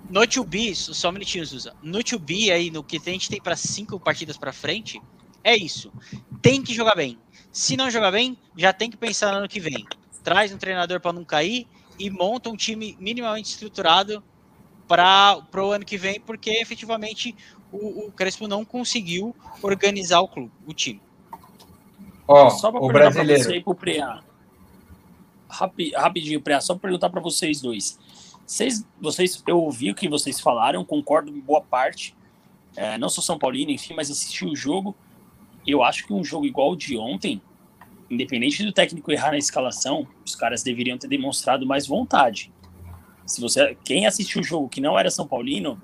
[0.08, 1.74] No 2B, só um minutinho, Zuza.
[1.82, 5.00] No 2B aí, no que a gente tem para cinco partidas para frente,
[5.44, 5.92] é isso.
[6.40, 7.18] Tem que jogar bem.
[7.52, 9.84] Se não jogar bem, já tem que pensar no ano que vem.
[10.24, 11.66] Traz um treinador para não cair
[12.02, 14.22] e monta um time minimamente estruturado
[14.88, 17.34] para o ano que vem, porque efetivamente
[17.70, 21.00] o, o Crespo não conseguiu organizar o clube, o time.
[22.26, 23.44] Ó, só pra o brasileiro.
[23.44, 24.20] você e pro Preá.
[25.48, 28.00] Rapi, rapidinho, Preá, só pra perguntar pra vocês dois.
[28.44, 32.16] Vocês, vocês, eu ouvi o que vocês falaram, concordo em boa parte.
[32.74, 34.92] É, não sou São Paulino, enfim, mas assisti o jogo.
[35.64, 37.40] Eu acho que um jogo igual o de ontem,
[38.12, 42.52] independente do técnico errar na escalação, os caras deveriam ter demonstrado mais vontade.
[43.26, 45.80] Se você, quem assistiu o jogo que não era São Paulino,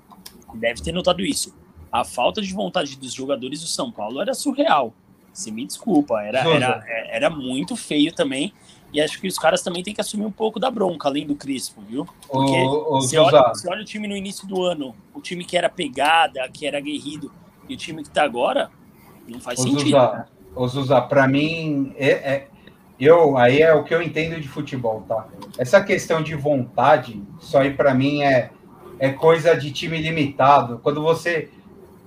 [0.53, 1.55] deve ter notado isso.
[1.91, 4.93] A falta de vontade dos jogadores do São Paulo era surreal.
[5.33, 8.53] Você me desculpa, era, era, era muito feio também.
[8.91, 11.35] E acho que os caras também têm que assumir um pouco da bronca, além do
[11.35, 12.07] Crispo, viu?
[12.27, 12.57] Porque
[12.89, 16.47] você, olha, você olha o time no início do ano, o time que era pegada,
[16.49, 17.31] que era aguerrido,
[17.67, 18.71] e o time que tá agora,
[19.27, 19.91] não faz Ô, sentido.
[19.91, 20.38] Zuzá, né?
[20.55, 22.47] Ô, Zuzá, para mim, é, é-
[22.99, 25.25] eu, aí é o que eu entendo de futebol, tá?
[25.57, 28.49] Essa questão de vontade, isso aí para mim é,
[28.99, 30.79] é coisa de time limitado.
[30.83, 31.49] Quando você.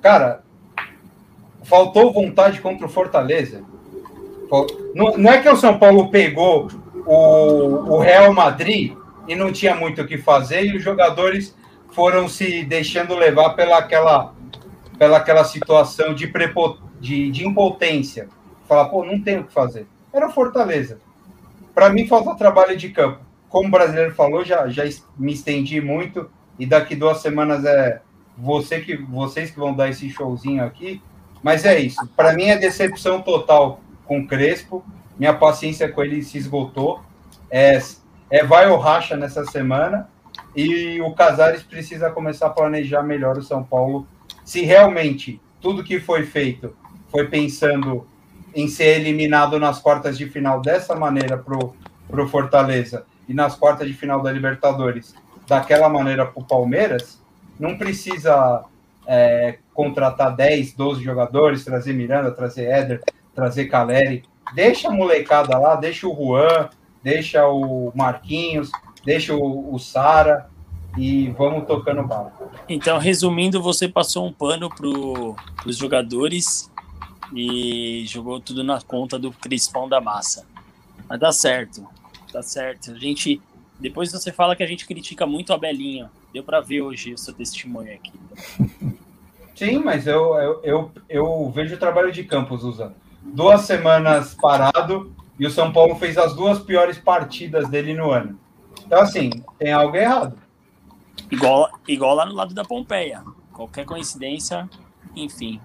[0.03, 0.43] Cara,
[1.62, 3.64] faltou vontade contra o Fortaleza.
[4.95, 6.68] Não, não é que o São Paulo pegou
[7.07, 8.95] o, o Real Madrid
[9.26, 11.57] e não tinha muito o que fazer e os jogadores
[11.90, 14.34] foram se deixando levar pela aquela,
[15.03, 18.29] pela aquela situação de, prepo, de, de impotência.
[18.69, 19.85] Falar, pô, não tem o que fazer.
[20.13, 21.01] Era Fortaleza.
[21.75, 23.19] Para mim, falta trabalho de campo.
[23.49, 24.85] Como o brasileiro falou, já, já
[25.19, 26.31] me estendi muito.
[26.57, 28.01] E daqui duas semanas é
[28.39, 31.03] você que, vocês que vão dar esse showzinho aqui.
[31.43, 32.07] Mas é isso.
[32.17, 34.85] Para mim é decepção total com o Crespo.
[35.19, 37.03] Minha paciência com ele se esgotou.
[37.51, 37.77] É,
[38.31, 40.09] é vai ou racha nessa semana.
[40.55, 44.07] E o Casares precisa começar a planejar melhor o São Paulo.
[44.45, 46.74] Se realmente tudo que foi feito
[47.11, 48.07] foi pensando
[48.55, 51.74] em ser eliminado nas quartas de final dessa maneira pro,
[52.09, 55.14] pro Fortaleza e nas quartas de final da Libertadores
[55.47, 57.20] daquela maneira pro Palmeiras,
[57.59, 58.64] não precisa
[59.07, 63.01] é, contratar 10, 12 jogadores, trazer Miranda, trazer Éder,
[63.34, 64.24] trazer Caleri.
[64.55, 66.68] Deixa a molecada lá, deixa o Juan,
[67.03, 68.70] deixa o Marquinhos,
[69.05, 70.51] deixa o, o Sara
[70.97, 72.32] e vamos tocando bala.
[72.68, 74.86] Então, resumindo, você passou um pano para
[75.68, 76.70] os jogadores
[77.34, 80.47] e jogou tudo na conta do Crispão da Massa.
[81.09, 81.86] Mas dá certo,
[82.32, 82.93] tá certo.
[82.93, 83.40] A gente.
[83.80, 86.11] Depois você fala que a gente critica muito a Belinha.
[86.32, 88.12] Deu para ver hoje o seu testemunho aqui.
[89.55, 92.95] Sim, mas eu, eu, eu, eu vejo o trabalho de Campos usando.
[93.22, 98.38] Duas semanas parado e o São Paulo fez as duas piores partidas dele no ano.
[98.86, 100.36] Então, assim, tem algo errado.
[101.31, 103.23] Igual, igual lá no lado da Pompeia.
[103.53, 104.69] Qualquer coincidência,
[105.17, 105.61] enfim.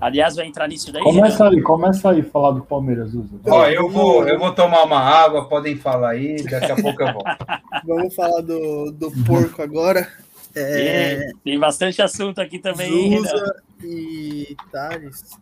[0.00, 1.02] Aliás, vai entrar nisso daí.
[1.02, 1.56] Começa né?
[1.56, 3.38] aí, começa aí falar do Palmeiras, Usa.
[3.46, 7.12] Ó, eu vou, eu vou tomar uma água, podem falar aí, daqui a pouco eu
[7.12, 7.22] vou.
[7.84, 10.08] Vamos falar do, do porco agora.
[10.54, 11.30] É...
[11.44, 13.18] Tem bastante assunto aqui também.
[13.18, 15.32] Zusa e Thales,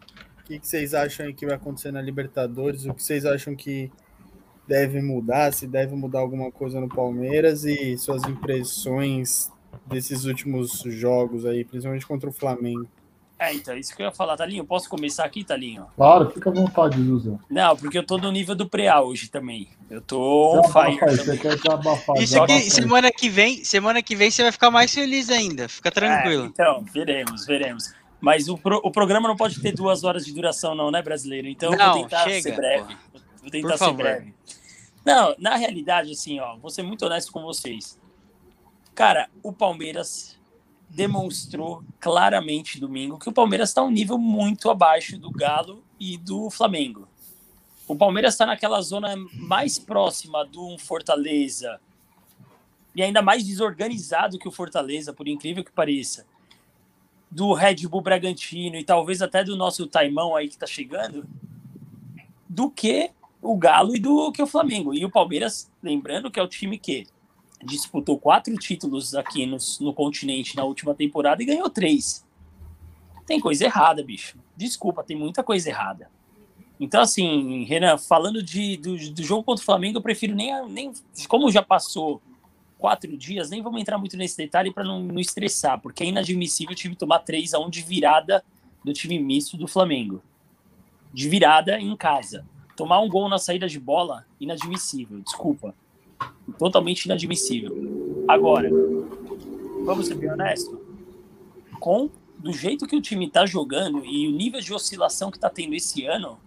[0.40, 2.84] o que, que vocês acham que vai acontecer na Libertadores?
[2.84, 3.90] O que vocês acham que
[4.68, 5.52] deve mudar?
[5.52, 9.50] Se deve mudar alguma coisa no Palmeiras e suas impressões
[9.86, 12.86] desses últimos jogos aí, principalmente contra o Flamengo?
[13.40, 14.64] É, então, isso que eu ia falar, Talinho.
[14.64, 15.86] Posso começar aqui, Talinho?
[15.94, 17.30] Claro, fica à vontade, José.
[17.48, 19.68] Não, porque eu tô no nível do pré hoje também.
[19.88, 20.98] Eu tô on fire.
[20.98, 24.92] Você quer desabafar, Isso aqui, semana que vem, semana que vem você vai ficar mais
[24.92, 25.68] feliz ainda.
[25.68, 26.44] Fica tranquilo.
[26.44, 27.94] É, então, veremos, veremos.
[28.20, 31.46] Mas o, pro, o programa não pode ter duas horas de duração, não, né, brasileiro?
[31.46, 32.96] Então não, eu vou tentar chega, ser breve.
[33.40, 33.96] Vou tentar Por ser favor.
[33.96, 34.34] breve.
[35.08, 37.98] Não, na realidade, assim, ó, vou ser muito honesto com vocês.
[38.94, 40.38] Cara, o Palmeiras
[40.86, 46.50] demonstrou claramente domingo que o Palmeiras está um nível muito abaixo do Galo e do
[46.50, 47.08] Flamengo.
[47.86, 51.80] O Palmeiras está naquela zona mais próxima do Fortaleza
[52.94, 56.26] e ainda mais desorganizado que o Fortaleza, por incrível que pareça,
[57.30, 61.26] do Red Bull Bragantino e talvez até do nosso Taimão aí que está chegando,
[62.46, 63.10] do que
[63.48, 64.92] o Galo e do que o Flamengo.
[64.92, 67.06] E o Palmeiras, lembrando que é o time que
[67.64, 72.26] disputou quatro títulos aqui no, no continente na última temporada e ganhou três.
[73.26, 74.38] Tem coisa errada, bicho.
[74.54, 76.10] Desculpa, tem muita coisa errada.
[76.78, 80.92] Então, assim, Renan, falando de, do, do jogo contra o Flamengo, eu prefiro nem, nem.
[81.26, 82.20] Como já passou
[82.76, 86.72] quatro dias, nem vamos entrar muito nesse detalhe para não, não, estressar, porque é inadmissível
[86.72, 88.44] o time tomar 3 a 1 de virada
[88.84, 90.22] do time misto do Flamengo.
[91.12, 92.46] De virada em casa.
[92.78, 95.74] Tomar um gol na saída de bola, inadmissível, desculpa.
[96.56, 98.24] Totalmente inadmissível.
[98.28, 98.70] Agora,
[99.84, 100.78] vamos ser bem honestos?
[101.80, 102.08] Com
[102.38, 105.74] do jeito que o time está jogando e o nível de oscilação que está tendo
[105.74, 106.38] esse ano,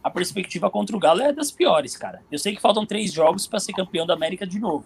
[0.00, 2.22] a perspectiva contra o Galo é das piores, cara.
[2.30, 4.84] Eu sei que faltam três jogos para ser campeão da América de novo.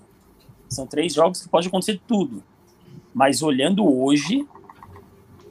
[0.71, 2.43] São três jogos que pode acontecer tudo.
[3.13, 4.49] Mas olhando hoje,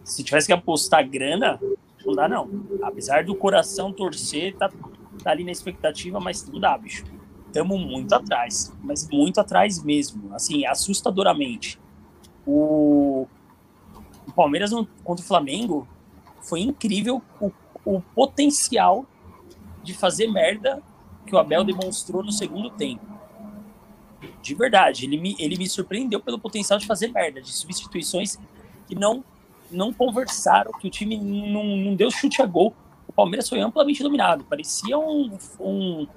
[0.03, 1.59] se tivesse que apostar grana,
[2.03, 2.49] não dá não.
[2.81, 4.71] Apesar do coração torcer, tá,
[5.23, 7.03] tá ali na expectativa, mas não dá, bicho
[7.57, 11.79] estamos muito atrás, mas muito atrás mesmo, assim, assustadoramente.
[12.45, 13.27] O,
[14.27, 14.71] o Palmeiras
[15.03, 15.87] contra o Flamengo
[16.41, 17.51] foi incrível o,
[17.83, 19.05] o potencial
[19.83, 20.81] de fazer merda
[21.25, 23.05] que o Abel demonstrou no segundo tempo.
[24.41, 28.37] De verdade, ele me, ele me surpreendeu pelo potencial de fazer merda, de substituições
[28.87, 29.23] que não
[29.69, 32.73] não conversaram, que o time não, não deu chute a gol.
[33.17, 34.43] O Palmeiras foi amplamente dominado.
[34.43, 36.07] Parecia um, um,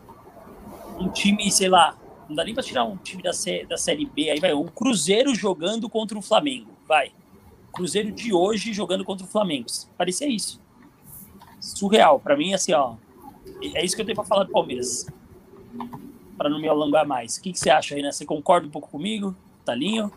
[0.99, 1.97] um time, sei lá,
[2.29, 4.67] não dá nem pra tirar um time da, C, da Série B, aí vai, um
[4.67, 7.11] Cruzeiro jogando contra o Flamengo, vai.
[7.73, 9.67] Cruzeiro de hoje jogando contra o Flamengo.
[9.97, 10.61] Parecia isso.
[11.59, 12.21] Surreal.
[12.21, 12.97] Para mim, assim, ó.
[13.75, 15.07] É isso que eu tenho pra falar do Palmeiras.
[16.37, 17.39] Para não me alongar mais.
[17.39, 18.13] O que, que você acha, Renan?
[18.13, 19.35] Você concorda um pouco comigo?
[19.65, 20.13] Talinho?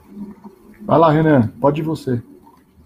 [0.82, 1.48] Vai lá, Renan.
[1.62, 2.22] Pode ir você.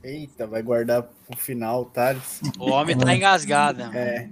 [0.04, 2.42] Eita, vai guardar pro final, Thales.
[2.58, 3.84] O homem tá engasgado.
[3.96, 4.30] É.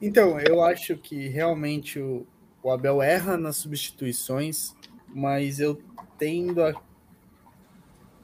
[0.00, 2.26] Então, eu acho que realmente o,
[2.62, 4.74] o Abel erra nas substituições,
[5.08, 5.80] mas eu
[6.18, 6.74] tendo a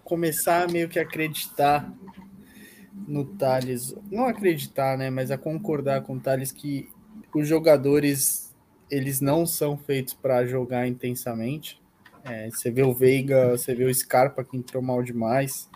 [0.05, 1.93] começar a meio que acreditar
[3.07, 6.89] no Thales, não acreditar, né, mas a concordar com o Thales que
[7.35, 8.55] os jogadores
[8.91, 11.80] eles não são feitos para jogar intensamente.
[12.24, 15.68] É, você vê o Veiga, você vê o Scarpa que entrou mal demais.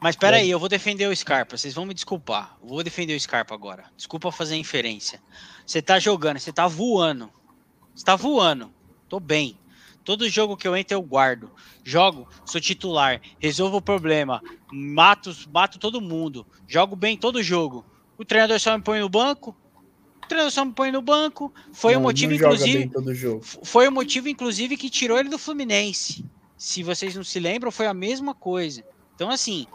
[0.00, 1.56] Mas peraí, eu vou defender o Scarpa.
[1.56, 2.56] Vocês vão me desculpar.
[2.62, 3.84] Eu vou defender o Scarpa agora.
[3.96, 5.20] Desculpa fazer inferência.
[5.66, 7.30] Você tá jogando, você tá voando.
[7.94, 8.72] Você tá voando.
[9.08, 9.58] Tô bem.
[10.04, 11.50] Todo jogo que eu entro eu guardo.
[11.84, 16.46] Jogo, sou titular, resolvo o problema, mato, mato todo mundo.
[16.66, 17.84] Jogo bem todo jogo.
[18.18, 19.56] O treinador só me põe no banco.
[20.24, 21.52] O treinador só me põe no banco.
[21.72, 22.90] Foi não, o motivo, inclusive.
[23.62, 26.24] Foi o motivo, inclusive, que tirou ele do Fluminense.
[26.56, 28.84] Se vocês não se lembram, foi a mesma coisa.
[29.14, 29.66] Então, assim,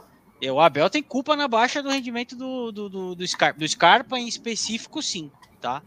[0.42, 3.68] E o Abel tem culpa na baixa do rendimento do, do, do, do, Scarpa, do
[3.68, 5.82] Scarpa em específico, sim, tá?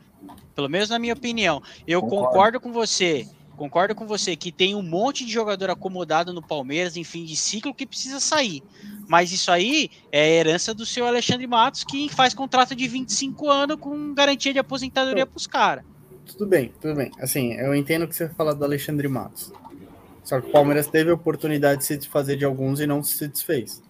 [0.54, 1.62] Pelo menos na minha opinião.
[1.86, 3.28] Eu concordo, concordo com você.
[3.56, 7.36] Concordo com você que tem um monte de jogador acomodado no Palmeiras em fim de
[7.36, 8.62] ciclo que precisa sair.
[9.06, 13.76] Mas isso aí é herança do seu Alexandre Matos, que faz contrato de 25 anos
[13.76, 15.84] com garantia de aposentadoria para os caras.
[16.24, 17.10] Tudo bem, tudo bem.
[17.20, 19.52] Assim, eu entendo que você fala do Alexandre Matos.
[20.24, 23.26] Só que o Palmeiras teve a oportunidade de se desfazer de alguns e não se
[23.26, 23.82] desfez.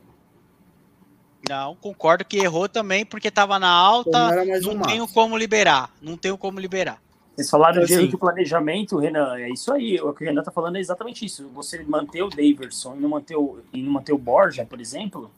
[1.48, 5.90] Não, concordo que errou também, porque estava na alta, não, não tenho como liberar.
[6.00, 7.02] Não tenho como liberar.
[7.34, 9.36] Vocês falaram de erro de planejamento, Renan.
[9.38, 9.98] É isso aí.
[10.00, 11.48] O que o Renan tá falando é exatamente isso.
[11.54, 15.30] Você manter o Daverson e não manter o, e não manter o Borja, por exemplo.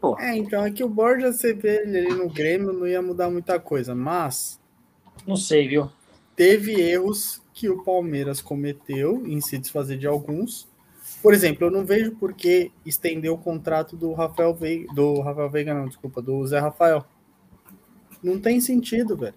[0.00, 0.24] Porra.
[0.24, 3.30] É, então é que o Borja, você vê ele ali no Grêmio, não ia mudar
[3.30, 4.60] muita coisa, mas.
[5.26, 5.90] Não sei, viu?
[6.36, 10.70] Teve erros que o Palmeiras cometeu em se desfazer de alguns
[11.22, 15.50] por exemplo, eu não vejo por que estender o contrato do Rafael Veiga, do Rafael
[15.50, 17.04] Veiga não, desculpa, do Zé Rafael.
[18.22, 19.34] Não tem sentido, velho.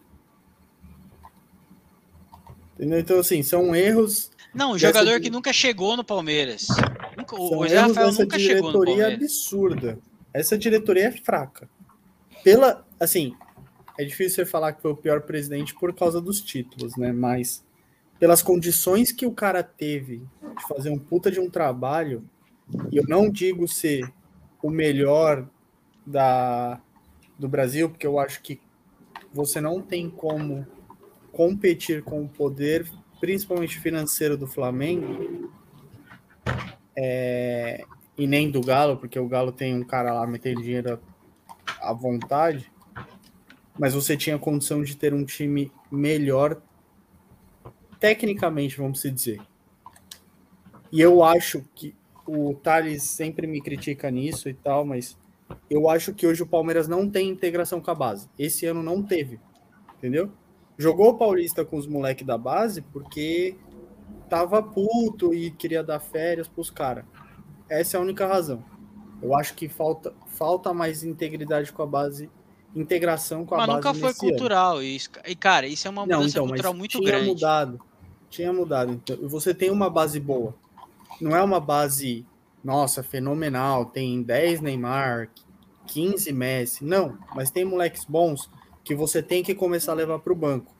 [2.75, 2.99] Entendeu?
[2.99, 4.31] Então, assim, são erros.
[4.53, 6.67] Não, um jogador que nunca chegou no Palmeiras.
[7.17, 8.95] Nunca, o Zé Rafael nunca chegou no Palmeiras.
[8.95, 9.99] diretoria absurda.
[10.33, 11.69] Essa diretoria é fraca.
[12.43, 13.35] Pela, assim,
[13.97, 17.11] é difícil você falar que foi o pior presidente por causa dos títulos, né?
[17.11, 17.63] Mas
[18.23, 20.19] pelas condições que o cara teve
[20.57, 22.23] de fazer um puta de um trabalho,
[22.89, 24.09] e eu não digo ser
[24.61, 25.45] o melhor
[26.05, 26.79] da,
[27.37, 28.61] do Brasil, porque eu acho que
[29.33, 30.65] você não tem como
[31.33, 35.51] competir com o poder, principalmente financeiro do Flamengo,
[36.95, 37.83] é,
[38.17, 40.97] e nem do Galo, porque o Galo tem um cara lá metendo dinheiro
[41.81, 42.71] à vontade,
[43.77, 46.61] mas você tinha condição de ter um time melhor
[48.03, 49.39] tecnicamente, vamos dizer.
[50.91, 51.95] E eu acho que
[52.27, 55.17] o Thales sempre me critica nisso e tal, mas
[55.69, 58.27] eu acho que hoje o Palmeiras não tem integração com a base.
[58.37, 59.39] Esse ano não teve,
[59.97, 60.29] entendeu?
[60.77, 63.55] Jogou o Paulista com os moleques da base porque
[64.29, 67.05] tava puto e queria dar férias pros caras.
[67.69, 68.65] Essa é a única razão.
[69.21, 72.29] Eu acho que falta, falta mais integridade com a base,
[72.75, 73.81] integração com a mas base.
[73.81, 74.83] Mas nunca foi cultural ano.
[74.83, 75.09] isso.
[75.25, 77.29] E cara, isso é uma mudança não, então, cultural muito tinha grande.
[77.29, 77.92] mudado
[78.33, 78.91] tinha mudado.
[78.91, 80.55] Então, você tem uma base boa.
[81.21, 82.25] Não é uma base,
[82.63, 83.85] nossa, fenomenal.
[83.85, 85.29] Tem 10 Neymar,
[85.85, 86.83] 15 Messi.
[86.83, 88.49] Não, mas tem moleques bons
[88.83, 90.73] que você tem que começar a levar para o banco.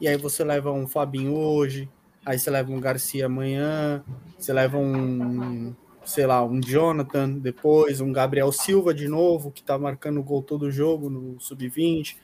[0.00, 1.88] E aí você leva um Fabinho hoje,
[2.24, 4.04] aí você leva um Garcia amanhã,
[4.38, 9.76] você leva um, sei lá, um Jonathan depois, um Gabriel Silva de novo, que tá
[9.76, 12.16] marcando gol todo jogo no sub-20.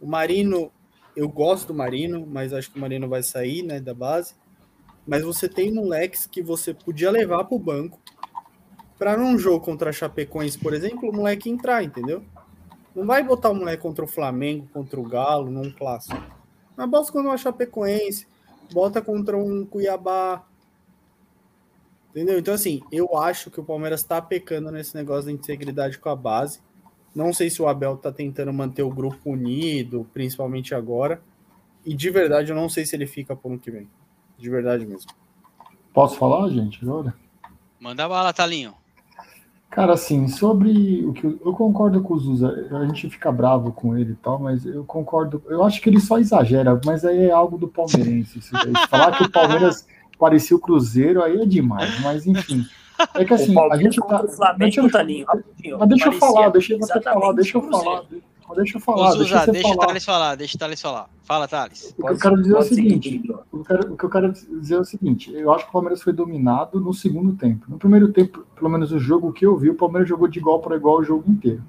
[0.00, 0.70] O Marino
[1.18, 4.34] eu gosto do Marino, mas acho que o Marino vai sair, né, da base.
[5.04, 7.98] Mas você tem moleques que você podia levar para o banco
[8.96, 12.22] para num jogo contra a Chapecoense, por exemplo, o moleque entrar, entendeu?
[12.94, 16.22] Não vai botar o moleque contra o Flamengo, contra o Galo, num clássico.
[16.76, 18.28] Mas bota contra uma Chapecoense,
[18.72, 20.46] bota contra um Cuiabá.
[22.10, 22.38] Entendeu?
[22.38, 26.16] Então, assim, eu acho que o Palmeiras está pecando nesse negócio da integridade com a
[26.16, 26.60] base.
[27.18, 31.20] Não sei se o Abel está tentando manter o grupo unido, principalmente agora.
[31.84, 33.88] E de verdade, eu não sei se ele fica para o ano que vem.
[34.38, 35.10] De verdade mesmo.
[35.92, 37.12] Posso falar, gente, agora?
[37.80, 38.72] Manda bala, Talinho.
[39.68, 43.98] Cara, assim, sobre o que eu, concordo com o Zuza, a gente fica bravo com
[43.98, 45.42] ele e tal, mas eu concordo.
[45.48, 48.40] Eu acho que ele só exagera, mas aí é algo do palmeirense.
[48.88, 49.84] Falar que o Palmeiras
[50.16, 52.64] parecia o Cruzeiro aí é demais, mas enfim.
[53.14, 54.52] É que assim, a gente tá.
[54.58, 55.26] Deixa eu, Taninho,
[55.78, 58.04] mas deixa eu falar, deixa você falar, deixa eu falar.
[58.56, 59.10] Deixa eu falar.
[59.10, 61.10] Ô, deixa, deixa o Thales falar, deixa o Thales falar.
[61.22, 61.94] Fala, Thales.
[61.98, 63.22] O que eu quero dizer é o seguinte:
[63.52, 66.80] o, que eu quero dizer é o seguinte: eu acho que o Palmeiras foi dominado
[66.80, 67.66] no segundo tempo.
[67.68, 70.60] No primeiro tempo, pelo menos o jogo que eu vi, o Palmeiras jogou de igual
[70.60, 71.62] para igual o jogo inteiro.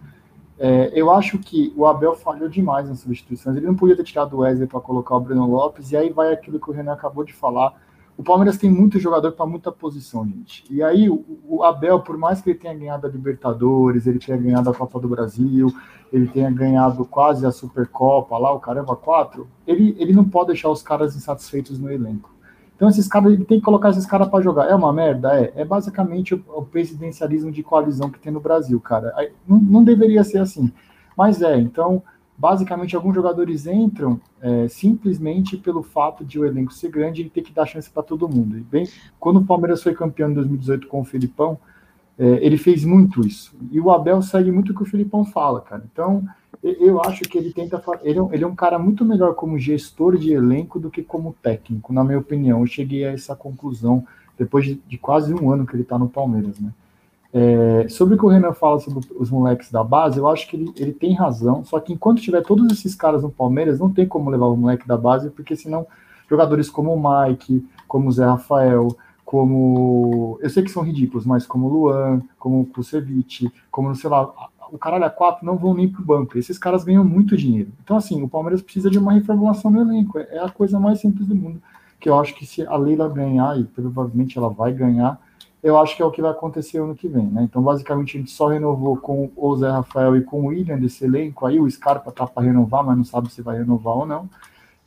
[0.58, 3.56] É, eu acho que o Abel falhou demais nas substituições.
[3.56, 6.34] Ele não podia ter tirado o Wesley para colocar o Breno Lopes, e aí vai
[6.34, 7.74] aquilo que o Renan acabou de falar
[8.20, 10.66] o Palmeiras tem muito jogador para muita posição, gente.
[10.70, 14.70] E aí, o, Abel, por mais que ele tenha ganhado a Libertadores, ele tenha ganhado
[14.70, 15.74] a Copa do Brasil,
[16.12, 20.70] ele tenha ganhado quase a Supercopa, lá, o caramba, quatro, ele, ele não pode deixar
[20.70, 22.30] os caras insatisfeitos no elenco.
[22.76, 24.70] Então, esses caras, ele tem que colocar esses caras para jogar.
[24.70, 25.40] É uma merda?
[25.40, 25.54] É.
[25.56, 29.14] É basicamente o, o, presidencialismo de coalizão que tem no Brasil, cara.
[29.48, 30.70] Não, não deveria ser assim.
[31.16, 32.04] Mas é, então
[32.40, 37.42] basicamente alguns jogadores entram é, simplesmente pelo fato de o elenco ser grande e ter
[37.42, 38.58] que dar chance para todo mundo.
[38.58, 38.88] E bem,
[39.20, 41.60] quando o Palmeiras foi campeão em 2018 com o Filipão,
[42.18, 43.54] é, ele fez muito isso.
[43.70, 45.84] E o Abel segue muito o que o Filipão fala, cara.
[45.92, 46.26] Então,
[46.64, 47.82] eu acho que ele tenta.
[48.02, 51.36] Ele, é ele é um cara muito melhor como gestor de elenco do que como
[51.42, 52.62] técnico, na minha opinião.
[52.62, 54.06] Eu cheguei a essa conclusão
[54.38, 56.72] depois de, de quase um ano que ele está no Palmeiras, né?
[57.32, 60.56] É, sobre o que o Renan fala sobre os moleques da base, eu acho que
[60.56, 64.08] ele, ele tem razão, só que enquanto tiver todos esses caras no Palmeiras, não tem
[64.08, 65.86] como levar o moleque da base, porque senão
[66.30, 68.96] jogadores como o Mike, como o Zé Rafael,
[69.30, 70.40] como.
[70.42, 74.32] Eu sei que são ridículos, mas como o Luan, como o Kusevich, como, sei lá,
[74.72, 76.36] o caralho a quatro não vão nem pro banco.
[76.36, 77.72] Esses caras ganham muito dinheiro.
[77.84, 80.18] Então, assim, o Palmeiras precisa de uma reformulação no elenco.
[80.18, 81.62] É a coisa mais simples do mundo.
[82.00, 85.20] Que eu acho que se a Leila ganhar, e provavelmente ela vai ganhar,
[85.62, 87.44] eu acho que é o que vai acontecer ano que vem, né?
[87.44, 91.04] Então, basicamente, a gente só renovou com o Zé Rafael e com o William desse
[91.04, 91.46] elenco.
[91.46, 94.30] Aí o Scarpa tá para renovar, mas não sabe se vai renovar ou não.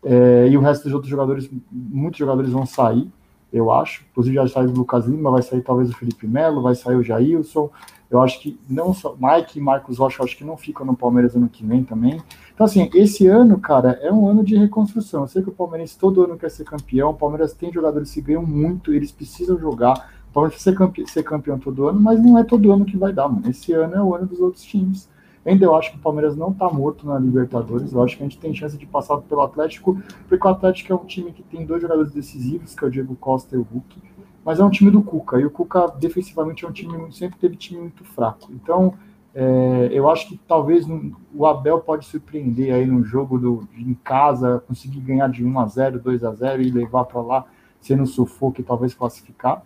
[0.02, 3.08] É, e o resto dos outros jogadores, muitos jogadores vão sair,
[3.52, 4.04] eu acho.
[4.10, 7.02] Inclusive já saiu o Lucas Lima, vai sair talvez o Felipe Melo, vai sair o
[7.02, 7.70] Jailson.
[8.10, 11.34] Eu acho que não só Mike e Marcos Rocha, acho que não ficam no Palmeiras
[11.34, 12.20] ano que vem também.
[12.54, 15.22] Então, assim, esse ano, cara, é um ano de reconstrução.
[15.22, 17.10] Eu sei que o Palmeiras todo ano quer ser campeão.
[17.10, 20.21] O Palmeiras tem jogadores que ganham muito, eles precisam jogar.
[20.32, 23.28] Precisa ser campeão, ser campeão todo ano, mas não é todo ano que vai dar,
[23.28, 23.48] mano.
[23.48, 25.08] Esse ano é o ano dos outros times.
[25.44, 27.92] Ainda eu acho que o Palmeiras não está morto na Libertadores.
[27.92, 30.96] Eu acho que a gente tem chance de passar pelo Atlético, porque o Atlético é
[30.96, 34.00] um time que tem dois jogadores decisivos, que é o Diego Costa e o Hulk,
[34.44, 35.40] mas é um time do Cuca.
[35.40, 38.52] E o Cuca, defensivamente, é um time sempre teve time muito fraco.
[38.52, 38.94] Então,
[39.34, 40.86] é, eu acho que talvez
[41.34, 45.66] o Abel pode surpreender aí no jogo do, em casa, conseguir ganhar de 1 a
[45.66, 47.44] 0 2 a 0 e levar para lá,
[47.80, 49.64] sendo sufoco e talvez classificar.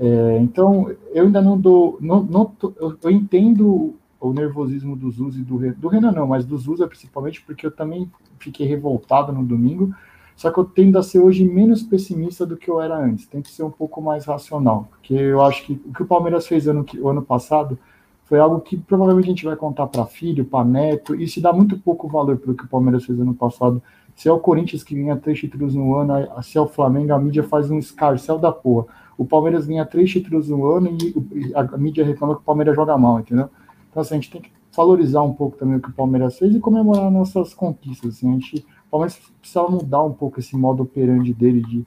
[0.00, 1.98] É, então, eu ainda não dou.
[2.00, 6.46] Não, não eu, eu entendo o nervosismo do Zuz e do, do Renan, não, mas
[6.46, 9.94] do Zuza principalmente, porque eu também fiquei revoltado no domingo.
[10.34, 13.26] Só que eu tendo a ser hoje menos pessimista do que eu era antes.
[13.26, 14.88] Tem que ser um pouco mais racional.
[14.90, 17.78] Porque eu acho que o que o Palmeiras fez ano, o ano passado
[18.24, 21.52] foi algo que provavelmente a gente vai contar para filho, para neto, e se dá
[21.52, 23.82] muito pouco valor pelo que o Palmeiras fez ano passado.
[24.16, 27.18] Se é o Corinthians que ganha três títulos no ano, se é o Flamengo, a
[27.18, 28.86] mídia faz um escarcel da porra.
[29.20, 32.96] O Palmeiras ganha três títulos no ano e a mídia reclama que o Palmeiras joga
[32.96, 33.50] mal, entendeu?
[33.90, 36.56] Então, assim, a gente tem que valorizar um pouco também o que o Palmeiras fez
[36.56, 38.14] e comemorar nossas conquistas.
[38.14, 41.86] Assim, a gente, o Palmeiras precisa mudar um pouco esse modo operante dele de,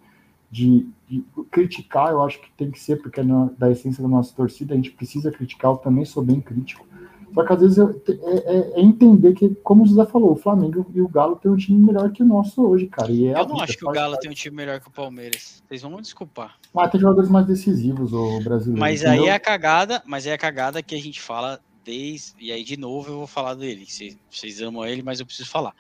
[0.51, 4.07] de, de, criticar, eu acho que tem que ser, porque é na, da essência da
[4.07, 6.85] nossa torcida, a gente precisa criticar, eu também sou bem crítico.
[7.33, 10.35] Só que às vezes eu, é, é, é, entender que, como o José falou, o
[10.35, 13.11] Flamengo e o Galo tem um time melhor que o nosso hoje, cara.
[13.11, 15.63] É eu não acho que o Galo tem um time melhor que o Palmeiras.
[15.67, 16.55] Vocês vão me desculpar.
[16.73, 18.79] Mas tem jogadores mais decisivos, o brasileiro.
[18.79, 19.23] Mas entendeu?
[19.23, 22.33] aí é a cagada, mas é a cagada que a gente fala desde.
[22.39, 23.85] E aí, de novo, eu vou falar dele.
[23.87, 25.73] Vocês, vocês amam ele, mas eu preciso falar.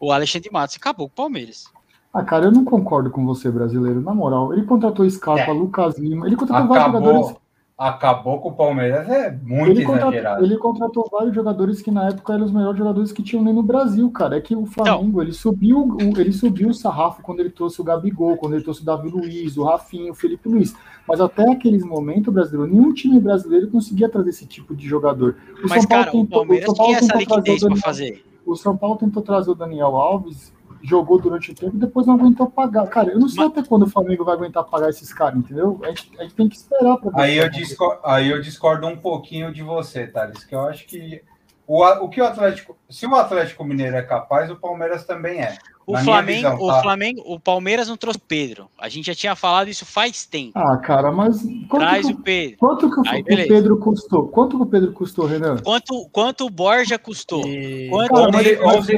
[0.00, 1.66] O Alexandre Matos acabou com o Palmeiras.
[2.12, 4.00] Ah, cara, eu não concordo com você, brasileiro.
[4.00, 5.54] Na moral, ele contratou Scarpa, é.
[5.54, 7.47] Lucas Lima, ele contratou acabou, vários jogadores.
[7.78, 10.44] Acabou com o Palmeiras, é muito ele contratou, exagerado.
[10.44, 13.62] Ele contratou vários jogadores que na época eram os melhores jogadores que tinham nem no
[13.62, 14.36] Brasil, cara.
[14.36, 17.84] É que o Flamengo, então, ele subiu ele subiu o sarrafo quando ele trouxe o
[17.84, 20.74] Gabigol, quando ele trouxe o Davi Luiz, o Rafinha, o Felipe Luiz.
[21.06, 25.36] Mas até aqueles momentos, brasileiro, nenhum time brasileiro conseguia trazer esse tipo de jogador.
[25.62, 27.76] O Mas, São Paulo cara, tentou, o Palmeiras o São Paulo tinha essa liquidez para
[27.76, 28.24] fazer.
[28.44, 30.52] O São Paulo tentou trazer o Daniel Alves
[30.82, 32.86] jogou durante o tempo e depois não aguentou pagar.
[32.88, 33.52] Cara, eu não sei Mas...
[33.52, 35.80] até quando o Flamengo vai aguentar pagar esses caras, entendeu?
[35.82, 38.96] A gente, a gente tem que esperar para aí eu discordo, Aí eu discordo um
[38.96, 41.22] pouquinho de você, Thales, que eu acho que
[41.66, 45.58] o, o que o Atlético, se o Atlético Mineiro é capaz, o Palmeiras também é.
[45.88, 46.78] O Flamengo, visão, tá?
[46.78, 48.68] o Flamengo, o Palmeiras não trouxe Pedro.
[48.78, 50.52] A gente já tinha falado isso faz tempo.
[50.54, 52.58] Ah, cara, mas traz que, o Pedro.
[52.58, 54.28] Quanto que Aí, o, Pedro custou?
[54.28, 55.56] Quanto que o Pedro custou, Renan?
[55.64, 57.42] Quanto quanto o Borja custou?
[57.48, 57.88] E...
[57.88, 58.96] Quanto cara, o 11,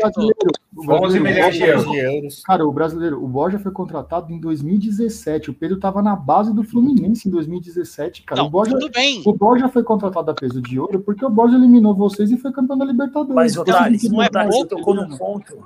[0.77, 2.43] 11 milhões de euros.
[2.43, 5.51] Cara, o brasileiro, o Borja foi contratado em 2017.
[5.51, 8.41] O Pedro estava na base do Fluminense em 2017, cara.
[8.41, 9.23] Não, o Borja, tudo bem.
[9.25, 12.51] O Borja foi contratado a peso de ouro porque o Borja eliminou vocês e foi
[12.51, 13.35] campeão da Libertadores.
[13.37, 15.65] Mas o Thales, não é pouco, tocou num ponto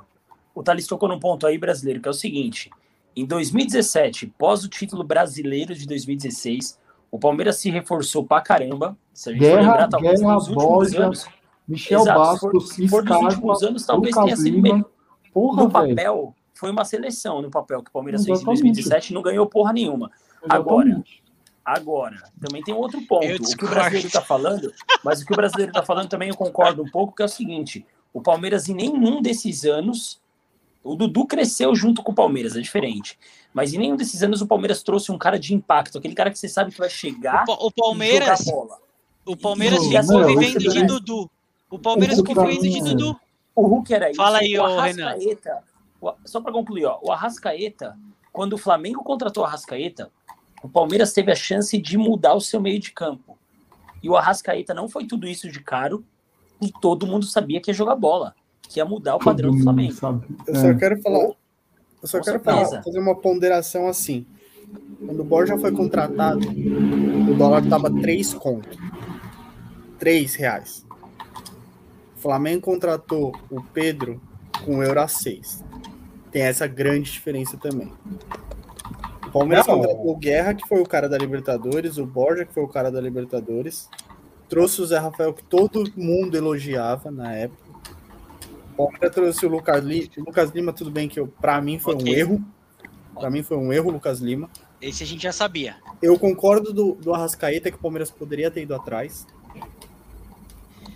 [0.55, 2.71] o Thales tocou num ponto aí brasileiro, que é o seguinte:
[3.15, 6.79] em 2017, pós o título brasileiro de 2016,
[7.11, 8.97] o Palmeiras se reforçou pra caramba.
[9.13, 11.25] Se a gente guerra, for lembrar, talvez guerra, nos últimos anos.
[11.67, 14.85] Michel exato, Bastos, se for, for últimos anos, talvez tenha sido melhor.
[15.33, 16.35] Porra, no papel, véio.
[16.53, 18.45] foi uma seleção no papel que o Palmeiras Exatamente.
[18.45, 20.11] fez em 2017 e não ganhou porra nenhuma.
[20.47, 21.03] Agora,
[21.65, 23.25] agora, também tem outro ponto.
[23.25, 24.71] O que o brasileiro está falando,
[25.03, 27.29] mas o que o brasileiro está falando também eu concordo um pouco, que é o
[27.29, 30.21] seguinte: o Palmeiras em nenhum desses anos
[30.85, 33.17] o Dudu cresceu junto com o Palmeiras, é diferente.
[33.51, 36.37] Mas em nenhum desses anos o Palmeiras trouxe um cara de impacto, aquele cara que
[36.37, 38.77] você sabe que vai chegar o, o Palmeiras, e jogar bola.
[39.25, 40.83] O Palmeiras e, ficou não, vivendo de.
[40.83, 41.31] Dudu.
[41.71, 43.19] O Palmeiras ficou vivendo de Dudu.
[43.55, 44.17] O Hulk era isso.
[44.17, 45.15] Fala aí, o Renan.
[46.23, 47.97] Só para concluir, ó, o Arrascaeta,
[48.31, 50.11] quando o Flamengo contratou o Arrascaeta,
[50.61, 53.35] o Palmeiras teve a chance de mudar o seu meio de campo.
[54.03, 56.05] E o Arrascaeta não foi tudo isso de caro
[56.61, 58.35] e todo mundo sabia que ia jogar bola
[58.67, 59.93] que ia mudar o padrão do Flamengo.
[60.47, 60.73] Eu só é.
[60.75, 61.37] quero falar, eu
[62.03, 64.25] só Com quero falar, fazer uma ponderação assim.
[65.05, 68.77] Quando o Borja foi contratado, o dólar estava 3 conto.
[69.99, 70.85] 3 reais.
[72.17, 74.21] O Flamengo contratou o Pedro
[74.63, 75.63] com euro a 6.
[76.31, 77.91] Tem essa grande diferença também.
[79.27, 79.75] O Palmeiras Não.
[79.75, 82.91] contratou o Guerra, que foi o cara da Libertadores, o Borja, que foi o cara
[82.91, 83.89] da Libertadores.
[84.49, 87.64] Trouxe o Zé Rafael, que todo mundo elogiava na época.
[88.75, 90.07] O Palmeiras trouxe o Lucas Lima.
[90.17, 92.13] O Lucas Lima, tudo bem que pra mim foi um Ok.
[92.13, 92.43] erro.
[93.17, 94.49] Pra mim foi um erro, o Lucas Lima.
[94.81, 95.77] Esse a gente já sabia.
[96.01, 99.25] Eu concordo do, do Arrascaeta que o Palmeiras poderia ter ido atrás.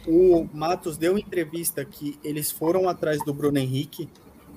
[0.07, 4.09] O Matos deu entrevista que eles foram atrás do Bruno Henrique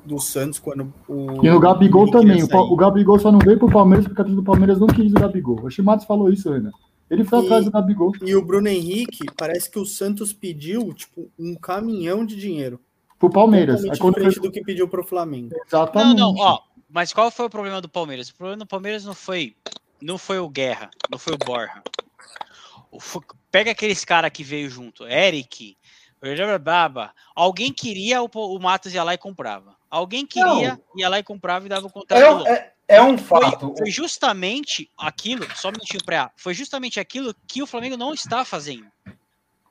[0.05, 1.45] do Santos quando o.
[1.45, 2.43] E no Gabigol também.
[2.43, 5.13] O, o Gabigol só não veio pro Palmeiras porque a torcida do Palmeiras não quis
[5.13, 5.61] o Gabigol.
[5.63, 6.73] O Chimatos falou isso, Renan.
[7.11, 8.13] Ele foi E- atrás do Gabigol.
[8.23, 12.81] E o Bruno Henrique, parece que o Santos pediu, tipo, um caminhão de dinheiro.
[13.23, 13.85] Pro Palmeiras.
[13.85, 14.49] Aí quando diferente foi...
[14.49, 15.55] do que pediu pro Flamengo.
[15.55, 16.19] Não, Exatamente.
[16.19, 16.61] não, ó.
[16.89, 18.29] Mas qual foi o problema do Palmeiras?
[18.29, 19.55] O problema do Palmeiras não foi,
[20.01, 21.81] não foi o Guerra, não foi o Borja.
[22.91, 22.99] O
[23.49, 25.77] pega aqueles cara que veio junto, Eric,
[26.61, 27.15] Baba.
[27.33, 29.77] Alguém queria, o, o Matos ia lá e comprava.
[29.89, 32.45] Alguém queria, ia lá e comprava e dava o contrato.
[32.49, 33.73] É, é, é um Foi, fato.
[33.79, 38.45] foi justamente aquilo, só um minutinho pra foi justamente aquilo que o Flamengo não está
[38.45, 38.92] fazendo.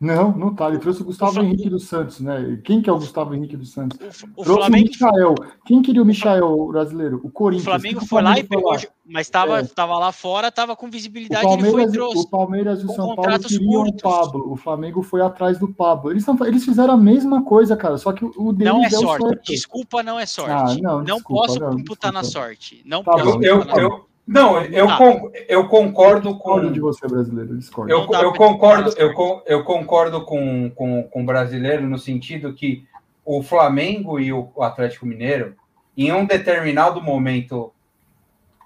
[0.01, 0.67] Não, não tá.
[0.67, 2.59] Ele trouxe o Gustavo O Henrique dos Santos, né?
[2.63, 3.99] Quem que é o Gustavo Henrique dos Santos?
[4.35, 5.35] O, o Flamengo, o Michael.
[5.63, 7.21] Quem queria o Michael brasileiro?
[7.23, 7.65] O o Corinthians.
[7.65, 8.79] Flamengo o foi lá e Flamengo pegou, lá?
[9.05, 9.63] mas estava É.
[9.63, 12.17] tava lá fora, tava com O visibilidade, ele foi e Palmeiras, trouxe.
[12.17, 14.01] o Palmeiras e o São Paulo queriam o curtos.
[14.01, 14.51] Pablo.
[14.51, 16.09] O Flamengo foi atrás do Pablo.
[16.09, 17.95] Eles, tão- eles fizeram a mesma coisa, cara.
[17.99, 19.27] Só que o deles Não é sorte.
[19.27, 19.45] certo.
[19.51, 20.81] Desculpa, não é Ah, sorte.
[20.81, 22.47] não, não desculpa, posso não, computar na desculpa.
[22.47, 22.81] sorte.
[22.85, 26.51] Não Tá posso bom, Eu, na eu, não, eu, con- eu concordo com.
[26.53, 27.57] Discordo de você, brasileiro.
[27.57, 27.91] Discordo.
[27.91, 32.85] Eu, eu concordo, eu, con- eu concordo com, com, com o brasileiro no sentido que
[33.25, 35.55] o Flamengo e o Atlético Mineiro,
[35.97, 37.73] em um determinado momento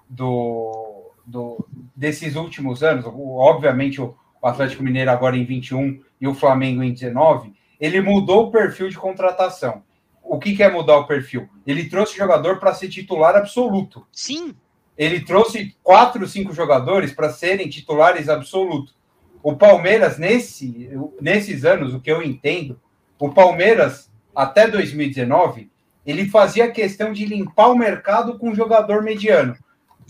[0.08, 6.28] do, do, desses últimos anos, o- obviamente o, o Atlético Mineiro agora em 21 e
[6.28, 9.82] o Flamengo em 19, ele mudou o perfil de contratação.
[10.22, 11.48] O que, que é mudar o perfil?
[11.66, 14.54] Ele trouxe jogador para ser titular absoluto Sim,
[14.96, 18.94] ele trouxe quatro, cinco jogadores para serem titulares absolutos.
[19.42, 20.90] O Palmeiras, nesse,
[21.20, 22.80] nesses anos, o que eu entendo,
[23.18, 25.70] o Palmeiras, até 2019,
[26.06, 29.56] ele fazia questão de limpar o mercado com jogador mediano.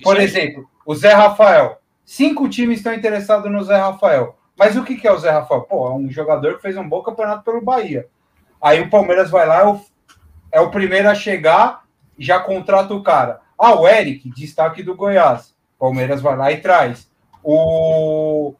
[0.02, 1.80] Por exemplo, o Zé Rafael.
[2.04, 4.36] Cinco times estão interessados no Zé Rafael.
[4.56, 5.62] Mas o que, que é o Zé Rafael?
[5.62, 8.06] Pô, é um jogador que fez um bom campeonato pelo Bahia.
[8.62, 9.80] Aí o Palmeiras vai lá, é o,
[10.52, 11.84] é o primeiro a chegar,
[12.18, 13.40] já contrata o cara.
[13.58, 15.54] Ah, o Eric, destaque do Goiás.
[15.78, 17.10] Palmeiras vai lá e traz.
[17.42, 18.54] O...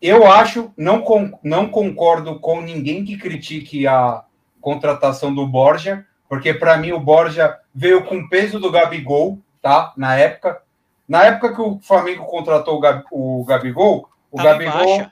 [0.00, 4.24] Eu acho, não, con- não concordo com ninguém que critique a
[4.60, 9.92] contratação do Borja, porque para mim o Borja veio com o peso do Gabigol, tá?
[9.96, 10.62] Na época.
[11.08, 15.06] Na época que o Flamengo contratou o, Gab- o Gabigol, o Tava Gabigol.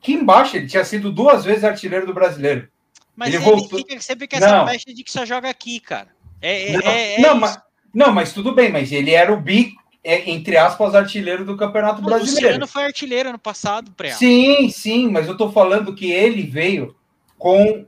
[0.00, 2.68] Que embaixo, ele tinha sido duas vezes artilheiro do brasileiro.
[3.16, 6.08] Mas Ele ele, voltou- fica sempre com essa festa de que só joga aqui, cara.
[6.40, 7.60] É, é, Não, é, é não, mas,
[7.94, 12.00] não, mas tudo bem, mas ele era o bi, é, entre aspas, artilheiro do Campeonato
[12.00, 12.40] O Brasileiro.
[12.46, 14.16] Luciano foi artilheiro ano passado, Preal.
[14.16, 16.94] Sim, sim, mas eu tô falando que ele veio
[17.38, 17.84] com,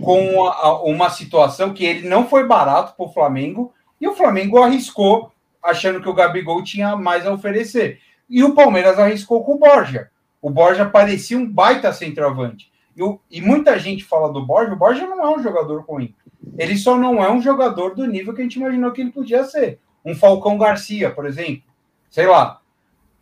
[0.00, 4.62] com a- uma situação que ele não foi barato para o Flamengo e o Flamengo
[4.62, 7.98] arriscou, achando que o Gabigol tinha mais a oferecer.
[8.28, 10.10] E o Palmeiras arriscou com o Borja.
[10.42, 12.70] O Borja parecia um baita centroavante.
[12.96, 16.14] E, o- e muita gente fala do Borja, o Borja não é um jogador ruim.
[16.58, 19.44] Ele só não é um jogador do nível que a gente imaginou que ele podia
[19.44, 19.78] ser.
[20.04, 21.64] Um Falcão Garcia, por exemplo.
[22.10, 22.60] Sei lá,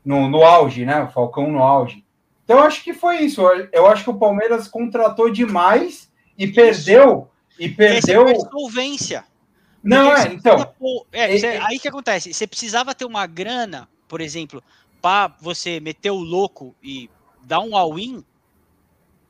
[0.04, 1.02] no, no auge, né?
[1.02, 2.04] O Falcão no auge.
[2.44, 3.40] Então, eu acho que foi isso.
[3.72, 7.28] Eu- acho que o Palmeiras contratou demais e perdeu.
[7.58, 8.28] E perdeu.
[8.28, 9.24] Essa é solvência.
[9.82, 10.72] Não, é, então.
[11.12, 12.32] é, e- você- e- aí que acontece?
[12.32, 14.62] Você precisava ter uma grana, por exemplo,
[15.00, 17.10] para você meter o louco e
[17.42, 18.24] dar um all-in,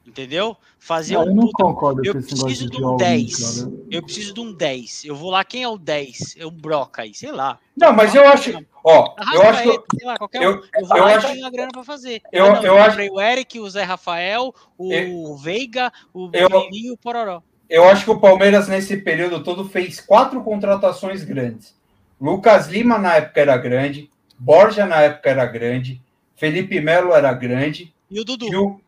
[0.07, 0.57] entendeu?
[0.79, 3.61] Fazer Não, um eu não concordo eu preciso de um all-in, 10.
[3.63, 3.73] cara.
[3.91, 5.05] Eu preciso de um 10.
[5.05, 6.37] Eu vou lá, quem é o 10?
[6.39, 7.59] É um broca aí, sei lá.
[7.77, 8.53] Não, mas eu acho.
[8.85, 9.47] Ó, eu acho que.
[9.47, 10.63] Arrascaeta, sei lá, qualquer eu- um.
[10.79, 12.21] Eu vou eu lá acho- e tenho a grana pra fazer.
[12.31, 16.31] eu- Ah, não, eu eu acho- o Eric, o Zé Rafael, o Eu- Veiga, o
[16.71, 17.43] e o Pororó.
[17.69, 21.75] Eu acho que o Palmeiras, nesse período todo, fez quatro contratações grandes.
[22.21, 24.11] Lucas Lima, na época, era grande.
[24.39, 26.01] Borja, na época, era grande.
[26.37, 27.93] Felipe Melo era grande.
[28.11, 28.81] E o Dudu, E o,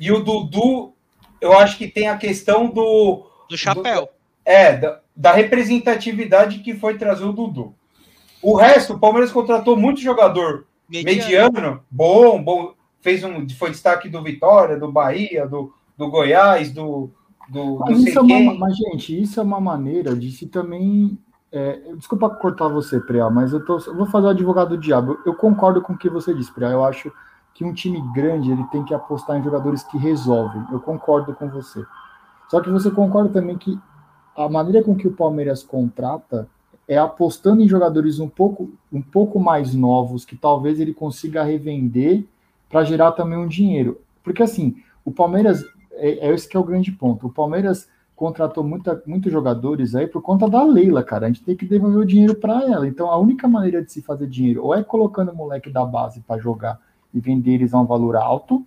[0.00, 0.92] e o Dudu,
[1.40, 3.26] eu acho que tem a questão do.
[3.48, 4.08] do Chapéu.
[4.44, 7.74] É, da, da representatividade que foi trazer o Dudu.
[8.42, 11.50] O resto, o Palmeiras contratou muito jogador Mediano.
[11.50, 12.74] mediano, bom, bom.
[13.00, 13.48] Fez um.
[13.50, 17.10] Foi destaque do Vitória, do Bahia, do, do Goiás, do.
[17.48, 20.46] do, do Mas, sei isso é uma, mas, gente, isso é uma maneira de se
[20.46, 21.18] também.
[21.52, 25.12] é, desculpa cortar você, Preá, mas eu, tô, eu vou fazer o advogado do diabo.
[25.12, 26.70] Eu, eu concordo com o que você disse, Preá.
[26.70, 27.12] Eu acho
[27.58, 30.64] que um time grande ele tem que apostar em jogadores que resolvem.
[30.70, 31.84] Eu concordo com você.
[32.48, 33.76] Só que você concorda também que
[34.36, 36.48] a maneira com que o Palmeiras contrata
[36.86, 42.24] é apostando em jogadores um pouco, um pouco mais novos, que talvez ele consiga revender
[42.70, 44.00] para gerar também um dinheiro.
[44.22, 45.64] Porque assim, o Palmeiras,
[45.94, 47.26] é, é esse que é o grande ponto.
[47.26, 51.26] O Palmeiras contratou muita, muitos jogadores aí por conta da Leila, cara.
[51.26, 52.86] A gente tem que devolver o dinheiro para ela.
[52.86, 56.20] Então a única maneira de se fazer dinheiro ou é colocando o moleque da base
[56.20, 56.78] para jogar
[57.12, 58.66] e vender eles a um valor alto,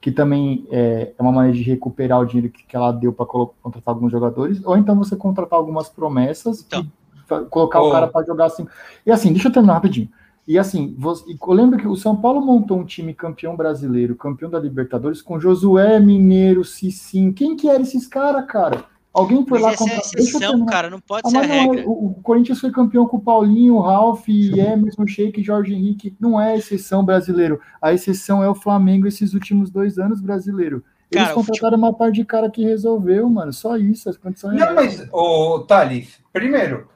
[0.00, 3.26] que também é, é uma maneira de recuperar o dinheiro que, que ela deu para
[3.26, 6.86] contratar alguns jogadores, ou então você contratar algumas promessas então.
[7.26, 7.88] e colocar oh.
[7.88, 8.66] o cara para jogar assim.
[9.04, 10.08] E assim, deixa eu terminar rapidinho.
[10.46, 14.48] E assim, você, eu lembro que o São Paulo montou um time campeão brasileiro, campeão
[14.48, 17.32] da Libertadores, com Josué Mineiro, Cicim.
[17.32, 18.84] Quem que eram esses caras, cara?
[19.12, 19.94] Alguém foi Mas lá contra...
[19.94, 21.88] é exceção, cara, não pode ah, ser a regra.
[21.88, 26.14] O, o, Corinthians foi campeão com o Paulinho, o Ralf, Emerson, Sheik, Jorge Henrique.
[26.20, 27.60] Não é exceção brasileiro.
[27.80, 30.84] A exceção é o Flamengo esses últimos dois anos brasileiro.
[31.10, 33.52] Eles cara, contrataram uma parte de cara que resolveu, mano.
[33.52, 34.58] Só isso, as condições.
[34.58, 36.86] Não, mas, ô, Thales, primeiro,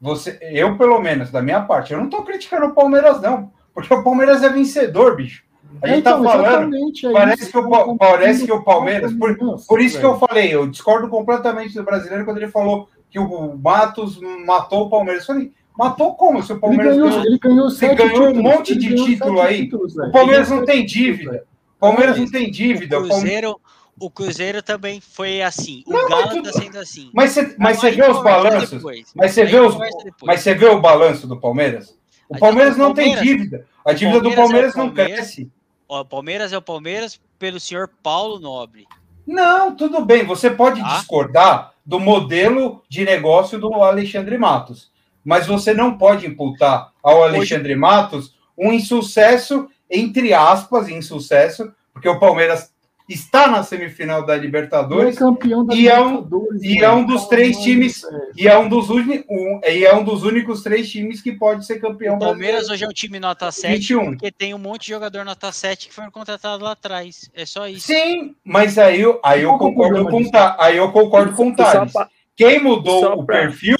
[0.00, 3.52] você, eu, pelo menos, da minha parte, eu não tô criticando o Palmeiras, não.
[3.74, 5.44] Porque o Palmeiras é vencedor, bicho.
[5.82, 6.74] A gente tá então, tá falando.
[6.74, 9.12] É parece, que o, parece que o Palmeiras.
[9.12, 9.36] Por,
[9.66, 13.56] por isso que eu falei, eu discordo completamente do brasileiro quando ele falou que o
[13.56, 15.22] Matos matou o Palmeiras.
[15.22, 16.42] Eu falei, matou como?
[16.42, 19.64] Se o Palmeiras ele ganhou, ele ganhou, ele ganhou um monte de título aí.
[19.64, 21.44] Títulos, o Palmeiras não tem dívida.
[21.76, 22.98] O Palmeiras não tem dívida.
[22.98, 23.60] O Cruzeiro,
[24.00, 25.84] o Cruzeiro também foi assim.
[25.86, 27.10] O não, Galo está sendo assim.
[27.12, 28.82] Mas você, mas você vê os balanços.
[29.14, 29.76] Mas você vê os,
[30.22, 31.96] mas você vê o balanço do Palmeiras?
[32.28, 33.66] O Palmeiras não tem dívida.
[33.84, 35.50] A dívida do Palmeiras não cresce.
[35.88, 38.86] O Palmeiras é o Palmeiras pelo senhor Paulo Nobre.
[39.26, 40.22] Não, tudo bem.
[40.26, 40.96] Você pode ah?
[40.96, 44.90] discordar do modelo de negócio do Alexandre Matos,
[45.24, 47.80] mas você não pode imputar ao Alexandre Hoje...
[47.80, 52.70] Matos um insucesso, entre aspas, insucesso, porque o Palmeiras
[53.08, 57.06] está na semifinal da Libertadores é campeão da e, Libertadores, é um, e é um
[57.06, 58.02] dos três times
[58.36, 61.64] e é um dos, un, um, e é um dos únicos três times que pode
[61.64, 62.16] ser campeão.
[62.16, 64.04] O Palmeiras hoje é um time nota 7 21.
[64.10, 67.30] porque tem um monte de jogador nota 7 que foram contratados lá atrás.
[67.34, 67.86] É só isso.
[67.86, 70.22] Sim, mas aí, aí eu concordo com
[70.58, 71.92] aí eu concordo com o Thales.
[72.36, 73.76] Quem mudou o perfil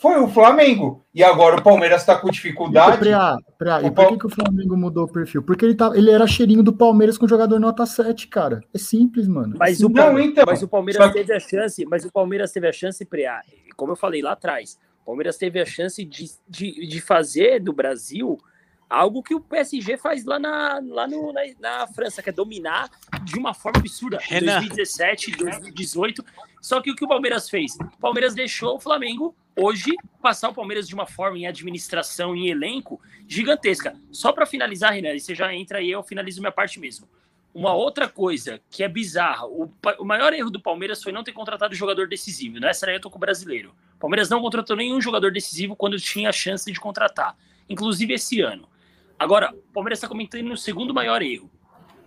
[0.00, 1.04] foi o Flamengo.
[1.14, 2.98] E agora o Palmeiras está com dificuldade.
[2.98, 5.42] Pra, pra, e por que, que o Flamengo mudou o perfil?
[5.42, 8.62] Porque ele, tá, ele era cheirinho do Palmeiras com jogador nota 7, cara.
[8.72, 9.56] É simples, mano.
[9.58, 11.12] Mas, o, Palmeiras, Não, então, mas o Palmeiras só...
[11.12, 13.42] teve a chance, mas o Palmeiras teve a chance, Preá,
[13.76, 17.72] como eu falei lá atrás, o Palmeiras teve a chance de, de, de fazer do
[17.72, 18.38] Brasil
[18.88, 22.90] algo que o PSG faz lá na, lá no, na, na França, que é dominar
[23.22, 24.18] de uma forma absurda.
[24.30, 26.24] Em 2017, 2018.
[26.60, 27.74] Só que o que o Palmeiras fez?
[27.74, 32.48] O Palmeiras deixou o Flamengo hoje passar o Palmeiras de uma forma em administração, em
[32.48, 33.94] elenco, gigantesca.
[34.10, 37.08] Só para finalizar, Renan, e você já entra aí, eu finalizo minha parte mesmo.
[37.52, 41.32] Uma outra coisa que é bizarra, o, o maior erro do Palmeiras foi não ter
[41.32, 42.60] contratado jogador decisivo.
[42.60, 42.92] Nessa né?
[42.92, 43.74] aí eu tô com o brasileiro.
[43.96, 47.36] O Palmeiras não contratou nenhum jogador decisivo quando tinha a chance de contratar,
[47.68, 48.68] inclusive esse ano.
[49.18, 51.50] Agora, o Palmeiras está comentando no segundo maior erro,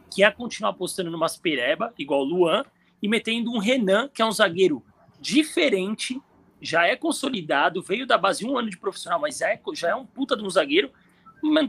[0.10, 2.64] que é continuar apostando numa Pereba, igual o Luan,
[3.02, 4.84] e metendo um Renan, que é um zagueiro
[5.20, 6.20] diferente,
[6.64, 9.96] já é consolidado, veio da base um ano de profissional, mas já é, já é
[9.96, 10.90] um puta de um zagueiro,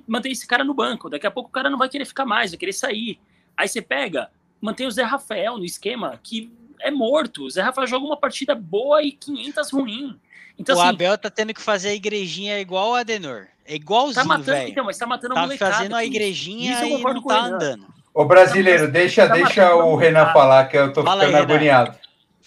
[0.06, 1.10] mantém esse cara no banco.
[1.10, 3.18] Daqui a pouco o cara não vai querer ficar mais, vai querer sair.
[3.56, 4.30] Aí você pega,
[4.60, 7.44] mantém o Zé Rafael no esquema, que é morto.
[7.44, 10.20] O Zé Rafael joga uma partida boa e 500 ruim.
[10.56, 13.48] Então, o assim, Abel tá tendo que fazer a igrejinha igual o Adenor.
[13.66, 14.70] É igualzinho, tá matando, velho.
[14.70, 15.72] Então, mas tá matando tá a molecada.
[15.72, 17.86] fazendo a igrejinha e não tá andando.
[18.12, 22.03] Ô, brasileiro, deixa, tá deixa o Renan falar, que eu tô Fala ficando aí, agoniado.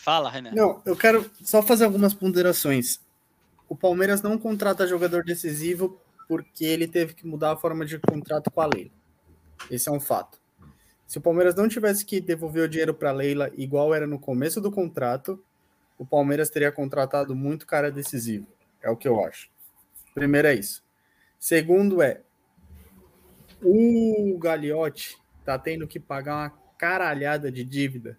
[0.08, 0.52] Fala, Renan.
[0.54, 3.02] Não, eu quero só fazer algumas ponderações.
[3.68, 8.50] O Palmeiras não contrata jogador decisivo porque ele teve que mudar a forma de contrato
[8.50, 8.92] com a Leila.
[9.70, 10.40] Esse é um fato.
[11.06, 14.18] Se o Palmeiras não tivesse que devolver o dinheiro para a Leila igual era no
[14.18, 15.44] começo do contrato,
[15.98, 18.48] o Palmeiras teria contratado muito cara decisivo.
[18.82, 19.50] É o que eu acho.
[20.14, 20.82] Primeiro é isso.
[21.38, 22.22] Segundo é
[23.62, 28.18] o Gagliotti tá tendo que pagar uma caralhada de dívida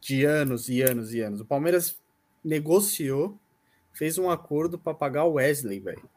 [0.00, 1.40] de anos e anos e anos.
[1.40, 1.98] O Palmeiras
[2.44, 3.38] negociou,
[3.92, 6.08] fez um acordo para pagar o Wesley, velho.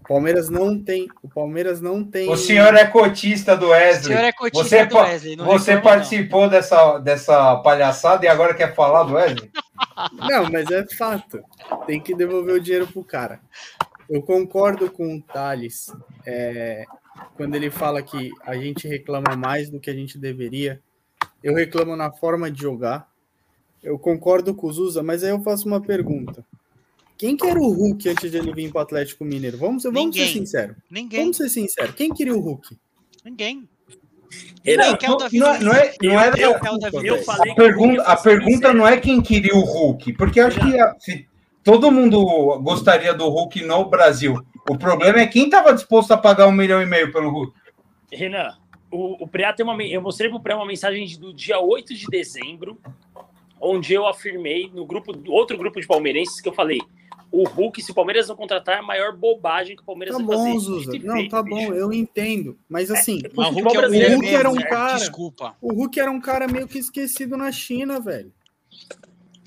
[0.00, 2.28] O Palmeiras não tem, o Palmeiras não tem.
[2.28, 4.14] O senhor é cotista do Wesley.
[4.14, 5.36] O senhor é cotista você, do Wesley.
[5.36, 9.50] você participou dessa, dessa palhaçada e agora quer falar do Wesley?
[10.12, 11.42] Não, mas é fato.
[11.86, 13.40] Tem que devolver o dinheiro pro cara.
[14.08, 15.92] Eu concordo com o Thales
[16.26, 16.84] é,
[17.36, 20.80] quando ele fala que a gente reclama mais do que a gente deveria.
[21.42, 23.08] Eu reclamo na forma de jogar.
[23.82, 26.44] Eu concordo com o Zusa, mas aí eu faço uma pergunta.
[27.16, 29.58] Quem que era o Hulk antes de ele vir para o Atlético Mineiro?
[29.58, 30.76] Vamos, vamos ser sinceros.
[30.90, 31.20] Ninguém.
[31.20, 31.94] Vamos ser sinceros.
[31.94, 32.76] Quem queria o Hulk?
[33.24, 33.68] Ninguém.
[34.64, 38.86] Renan, que é não, é- não é, não é- eu, a pergunta, a pergunta não
[38.86, 41.26] é quem queria o Hulk, porque acho que a- se
[41.64, 42.22] todo mundo
[42.60, 44.34] gostaria do Hulk no Brasil.
[44.68, 47.52] O problema é quem estava disposto a pagar um milhão e meio pelo Hulk.
[48.12, 48.56] Renan,
[48.90, 49.80] o, o Preá tem uma.
[49.82, 52.78] Eu mostrei pro Preá uma mensagem do dia 8 de dezembro,
[53.60, 56.80] onde eu afirmei no grupo, outro grupo de palmeirenses, que eu falei:
[57.30, 60.22] o Hulk, se o Palmeiras não contratar, é a maior bobagem que o Palmeiras Tá
[60.22, 60.52] vai fazer.
[60.52, 62.58] bom, e Não, feito, tá bom, eu entendo.
[62.68, 65.56] Mas assim, Mas o Hulk é um O Hulk era um mesmo, cara- Desculpa.
[65.60, 68.32] o Hulk era um cara meio que esquecido na China, velho.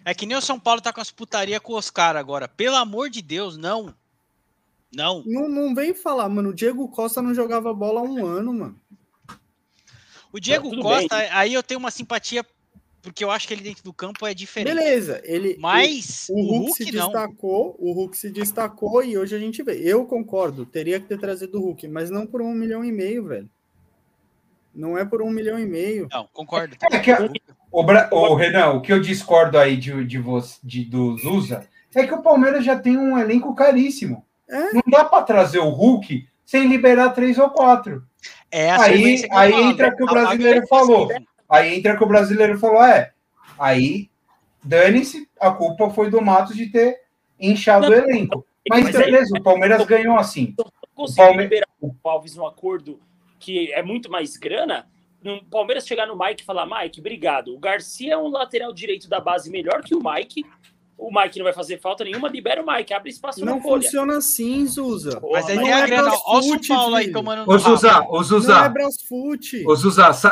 [0.05, 2.47] É que nem o São Paulo tá com as putaria com o Oscar agora.
[2.47, 3.93] Pelo amor de Deus, não.
[4.93, 5.23] Não.
[5.25, 6.49] Não, não vem falar, mano.
[6.49, 8.75] O Diego Costa não jogava bola há um ano, mano.
[10.33, 12.43] O Diego Costa, aí eu tenho uma simpatia,
[13.01, 14.73] porque eu acho que ele dentro do campo é diferente.
[14.75, 15.55] Beleza, ele.
[15.59, 17.05] Mas o, o o Hulk, Hulk, se não.
[17.11, 19.79] destacou, o Hulk se destacou e hoje a gente vê.
[19.79, 23.25] Eu concordo, teria que ter trazido o Hulk, mas não por um milhão e meio,
[23.27, 23.49] velho.
[24.73, 26.07] Não é por um milhão e meio.
[26.11, 26.75] Não, concordo.
[26.91, 27.11] É que
[27.71, 31.67] o, Bra- o Renan, o que eu discordo aí de, de você, de, do Zusa,
[31.93, 34.25] é que o Palmeiras já tem um elenco caríssimo.
[34.49, 34.73] É.
[34.73, 38.03] Não dá para trazer o Hulk sem liberar três ou quatro.
[38.55, 41.07] É a Aí- aí entra o que o Apaga brasileiro o falou.
[41.07, 41.27] passivo.
[41.49, 43.11] Aí entra que o brasileiro falou: é,
[43.57, 44.09] aí
[44.63, 46.99] dane-se, a culpa foi do Matos de ter
[47.39, 48.45] inchado o elenco.
[48.69, 50.55] Mas, Mas aí- beleza, o Palmeiras ganhou assim.
[50.95, 52.99] conseguir Palme- liberar o Alves no acordo
[53.39, 54.87] que é muito mais grana,
[55.21, 57.53] no Palmeiras chegar no Mike e falar, Mike, obrigado.
[57.55, 60.45] O Garcia é um lateral direito da base melhor que o Mike.
[60.97, 63.81] O Mike não vai fazer falta nenhuma, libera o Mike, abre espaço Não na folha.
[63.83, 65.19] funciona assim, Zuza.
[65.31, 66.11] Mas aí Não tem a é grana.
[66.25, 68.07] Ó, o São Paulo aí tomando Ô, no Zuzá, rabo.
[68.09, 69.65] ô, Não é Zuzá, Brasfoot.
[69.67, 69.75] ô,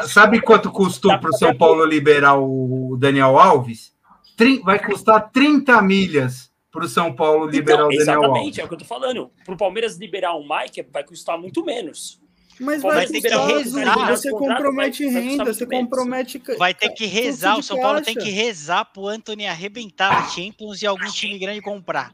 [0.08, 3.92] sabe quanto custou para o São Paulo liberar o Daniel Alves?
[4.38, 8.30] Trin- vai custar 30 milhas para o São Paulo liberar Então, o Daniel Alves.
[8.30, 9.32] exatamente, é o que eu tô falando.
[9.44, 12.20] Pro Palmeiras liberar o Mike vai custar muito menos.
[12.60, 14.10] Mas vai ter que rezar.
[14.10, 16.42] Você compromete renda, você compromete.
[16.58, 20.82] Vai ter que rezar, o São Paulo tem que rezar pro Anthony arrebentar a Champions
[20.82, 22.14] e algum time grande comprar.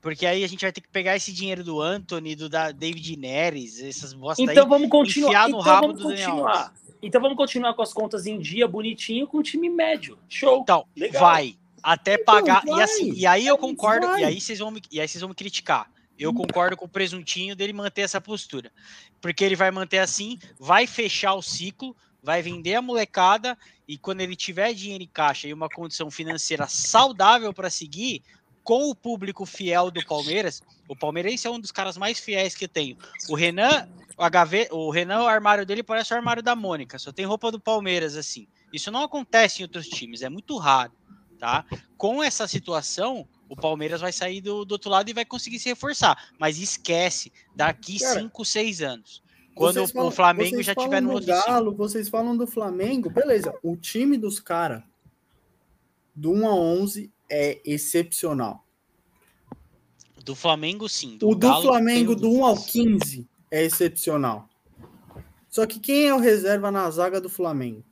[0.00, 3.16] Porque aí a gente vai ter que pegar esse dinheiro do Anthony, do da David
[3.16, 4.68] Neres, essas bosta Então aí.
[4.68, 5.28] vamos continuar.
[5.28, 6.72] enfiar no então rabo vamos continuar.
[7.02, 10.16] Então vamos continuar com as contas em dia, bonitinho, com time médio.
[10.28, 10.60] Show.
[10.62, 11.20] Então, Legal.
[11.20, 11.56] vai.
[11.82, 12.62] Até pagar.
[12.64, 12.78] vai.
[12.78, 14.22] E assim, e aí eu concordo, Vai.
[14.22, 15.88] e aí vocês vão me, e aí vocês vão me criticar.
[16.18, 18.72] Eu concordo com o presuntinho dele manter essa postura.
[19.20, 24.20] Porque ele vai manter assim, vai fechar o ciclo, vai vender a molecada e quando
[24.20, 28.22] ele tiver dinheiro em caixa e uma condição financeira saudável para seguir
[28.62, 32.68] com o público fiel do Palmeiras, o palmeirense é um dos caras mais fiéis que
[32.68, 32.98] tenho.
[33.26, 37.10] O Renan, o HV, o Renan, o armário dele parece o armário da Mônica, só
[37.10, 38.46] tem roupa do Palmeiras assim.
[38.70, 40.92] Isso não acontece em outros times, é muito raro,
[41.38, 41.64] tá?
[41.96, 45.68] Com essa situação, o Palmeiras vai sair do, do outro lado e vai conseguir se
[45.68, 49.22] reforçar, mas esquece daqui Cara, 5, 6 anos.
[49.54, 51.28] Quando Vocês o falam- Flamengo já falam tiver no do outro.
[51.28, 53.52] Galo, vocês falam do Flamengo, beleza.
[53.62, 54.82] O time dos caras
[56.14, 58.64] do 1 a 11 é excepcional.
[60.24, 61.16] Do Flamengo, sim.
[61.22, 62.72] O do Galo, Flamengo do 1 ao dúvidas.
[62.72, 64.48] 15 é excepcional.
[65.48, 67.82] Só que quem é o reserva na zaga do Flamengo?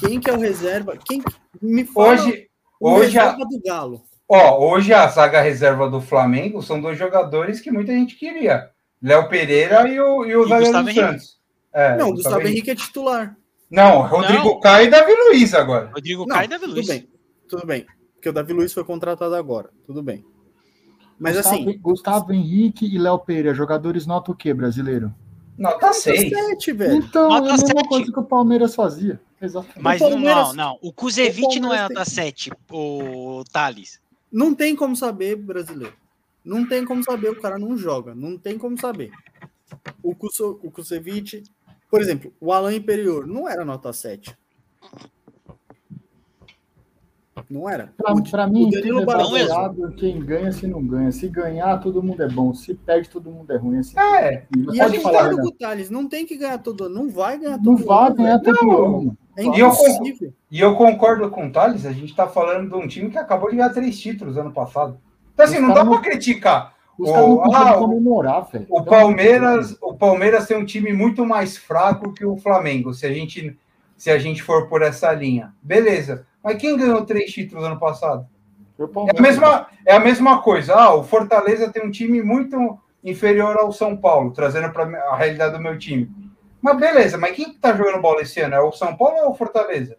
[0.00, 0.96] Quem que é o reserva?
[0.96, 1.22] Quem
[1.62, 2.50] me fala Hoje,
[2.80, 4.04] o hoje a, reserva do Galo?
[4.28, 8.70] Ó, hoje a zaga reserva do Flamengo são dois jogadores que muita gente queria.
[9.02, 10.92] Léo Pereira e o, e o E Gustavo.
[10.92, 11.38] Santos.
[11.72, 13.36] É, Não, o Gustavo Henrique é titular.
[13.70, 14.60] Não, Rodrigo Não.
[14.60, 15.90] Caio e Davi Luiz agora.
[15.92, 16.86] Rodrigo Caio e Davi tudo Luiz.
[16.86, 17.08] bem,
[17.48, 17.86] tudo bem.
[18.14, 20.24] Porque o Davi Luiz foi contratado agora, tudo bem.
[21.18, 25.12] Mas Gustavo, assim, Gustavo Henrique e Léo Pereira, jogadores nota o quê, brasileiro?
[25.58, 26.30] Nota 6.
[26.30, 26.94] 7, velho.
[26.96, 27.88] Então, Nota é a mesma sete.
[27.88, 29.20] coisa que o Palmeiras fazia.
[29.40, 29.80] Exatamente.
[29.82, 30.78] Mas Palmeiras- não, não.
[30.82, 34.00] O Kuzevic não é nota 7, o Thales.
[34.34, 35.94] Não tem como saber, brasileiro.
[36.44, 38.16] Não tem como saber, o cara não joga.
[38.16, 39.12] Não tem como saber.
[40.02, 41.44] O, Kuso, o Kusevich,
[41.88, 44.36] por exemplo, o Alan Imperior não era nota 7.
[47.50, 47.92] Não era.
[47.96, 51.10] Pra, O- pra mim, o Danilo tudo é quem ganha se não ganha.
[51.12, 52.52] Se ganhar, todo mundo é bom.
[52.54, 53.78] Se perde, todo mundo é ruim.
[53.78, 55.42] Assim, É, E a gente falar, tá no Renan.
[55.42, 56.94] Gutales, não tem que ganhar todo ano.
[56.94, 57.84] Não vai ganhar todo Não ano.
[57.86, 58.98] vai ganhar todo Não.
[59.00, 59.18] ano.
[59.36, 60.32] É E eu impossível.
[60.50, 63.50] e eu concordo com o Thales, a gente está falando de um time que acabou
[63.50, 64.96] de ganhar três títulos ano passado.
[65.32, 66.72] Então, assim, Os não dá para não- criticar.
[66.96, 68.66] Os não O- ah, comemorar, velho.
[68.70, 73.12] O Palmeiras, o Palmeiras tem um time muito mais fraco que o Flamengo, se a
[73.12, 73.58] gente,
[73.96, 75.52] se a gente for por essa linha.
[75.60, 76.24] Beleza.
[76.44, 78.28] Mas quem ganhou três títulos ano passado?
[78.78, 80.74] É a mesma, é a mesma coisa.
[80.74, 85.54] Ah, o Fortaleza tem um time muito inferior ao São Paulo, trazendo para a realidade
[85.54, 86.10] do meu time.
[86.60, 88.54] Mas beleza, mas quem está jogando bola esse ano?
[88.54, 89.96] É o São Paulo ou é o Fortaleza?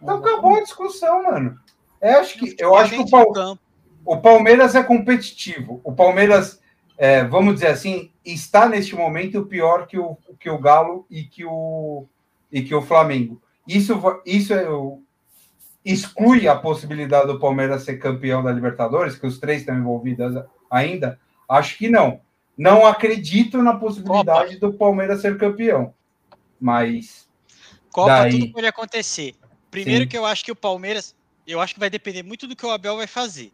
[0.00, 1.58] Então acabou a discussão, mano.
[2.00, 3.58] Eu acho que, eu acho que o
[4.04, 5.80] o Palmeiras é competitivo.
[5.84, 6.60] O Palmeiras,
[6.98, 11.44] é, vamos dizer assim, está neste momento pior que o, que o Galo e que
[11.44, 12.06] o,
[12.50, 13.40] e que o Flamengo.
[13.66, 14.66] Isso, isso é,
[15.84, 21.18] exclui a possibilidade do Palmeiras ser campeão da Libertadores, que os três estão envolvidos ainda?
[21.48, 22.20] Acho que não.
[22.56, 24.66] Não acredito na possibilidade Copa.
[24.66, 25.94] do Palmeiras ser campeão.
[26.60, 27.28] Mas.
[27.90, 28.30] Copa daí...
[28.32, 29.34] tudo pode acontecer.
[29.70, 30.08] Primeiro Sim.
[30.08, 31.14] que eu acho que o Palmeiras,
[31.46, 33.50] eu acho que vai depender muito do que o Abel vai fazer.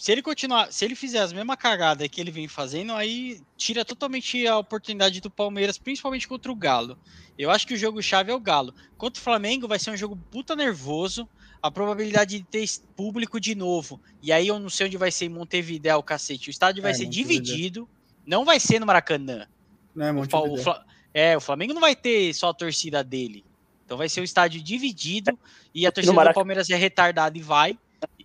[0.00, 3.84] Se ele continuar, se ele fizer as mesmas cagadas que ele vem fazendo, aí tira
[3.84, 6.98] totalmente a oportunidade do Palmeiras, principalmente contra o Galo.
[7.38, 8.74] Eu acho que o jogo chave é o Galo.
[8.96, 11.28] Contra o Flamengo vai ser um jogo puta nervoso.
[11.62, 12.66] A probabilidade de ter
[12.96, 14.00] público de novo.
[14.22, 16.48] E aí eu não sei onde vai ser em Montevideo, o cacete.
[16.48, 17.86] O estádio vai é, ser dividido.
[18.24, 19.46] Não vai ser no Maracanã.
[19.94, 20.12] Não é.
[20.12, 20.74] O, o,
[21.12, 23.44] é, o Flamengo não vai ter só a torcida dele.
[23.84, 25.38] Então vai ser um estádio dividido
[25.74, 27.78] e a torcida do Palmeiras é retardada e vai.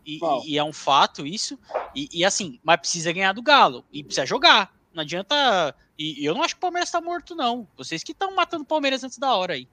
[0.05, 1.57] E, e, é um fato isso.
[1.95, 3.83] E, e, assim, mas precisa ganhar do Galo.
[3.91, 4.71] E precisa jogar.
[4.93, 5.75] Não adianta.
[5.97, 7.67] E eu não acho que o Palmeiras tá morto, não.
[7.75, 9.67] Vocês que estão matando o Palmeiras antes da hora aí.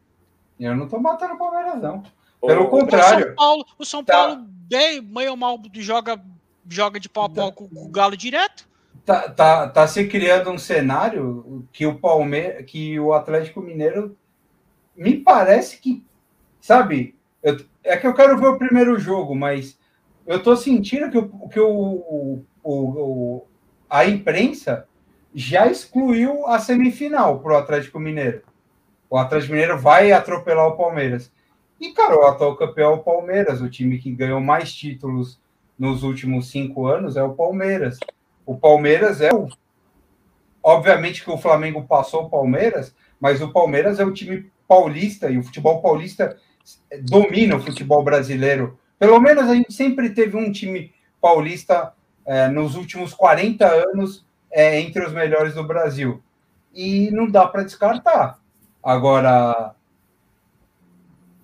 [0.58, 2.02] Eu não tô matando o Palmeiras, não.
[2.40, 3.24] Pelo contrário.
[3.24, 4.12] O São Paulo, o São tá.
[4.14, 6.20] Paulo bem, meio mal joga,
[6.68, 7.56] joga de pau a pau tá.
[7.56, 8.68] com o Galo direto.
[9.04, 14.16] Tá, tá, tá se criando um cenário que o Palmeiras, que o Atlético Mineiro
[14.96, 16.04] me parece que,
[16.60, 19.76] sabe, eu, é que eu quero ver o primeiro jogo, mas
[20.32, 23.46] eu estou sentindo que, o, que o, o, o,
[23.88, 24.86] a imprensa
[25.34, 28.42] já excluiu a semifinal para o Atlético Mineiro.
[29.08, 31.30] O Atlético Mineiro vai atropelar o Palmeiras.
[31.80, 35.40] E, cara, o atual campeão é o Palmeiras, o time que ganhou mais títulos
[35.78, 37.98] nos últimos cinco anos é o Palmeiras.
[38.46, 39.48] O Palmeiras é o.
[40.62, 45.38] Obviamente que o Flamengo passou o Palmeiras, mas o Palmeiras é o time paulista e
[45.38, 46.38] o futebol paulista
[47.02, 48.78] domina o futebol brasileiro.
[49.02, 51.92] Pelo menos a gente sempre teve um time paulista
[52.24, 56.22] é, nos últimos 40 anos é, entre os melhores do Brasil.
[56.72, 58.38] E não dá para descartar.
[58.80, 59.74] Agora,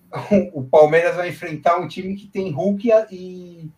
[0.53, 3.69] o Palmeiras vai enfrentar um time que tem Hulk e,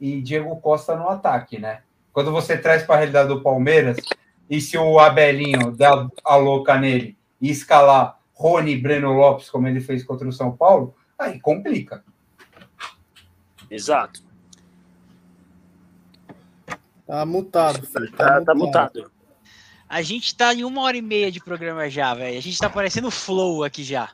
[0.00, 1.82] e Diego Costa no ataque, né?
[2.12, 3.98] Quando você traz para a realidade do Palmeiras,
[4.50, 5.92] e se o Abelinho der
[6.24, 10.92] a louca nele e escalar Rony Breno Lopes, como ele fez contra o São Paulo,
[11.16, 12.02] aí complica.
[13.70, 14.22] Exato.
[17.06, 18.12] Tá mutado, filho.
[18.12, 18.96] Tá, tá, mutado.
[18.96, 19.18] mutado.
[19.88, 22.36] A gente tá em uma hora e meia de programa já, velho.
[22.36, 24.10] A gente tá parecendo flow aqui já.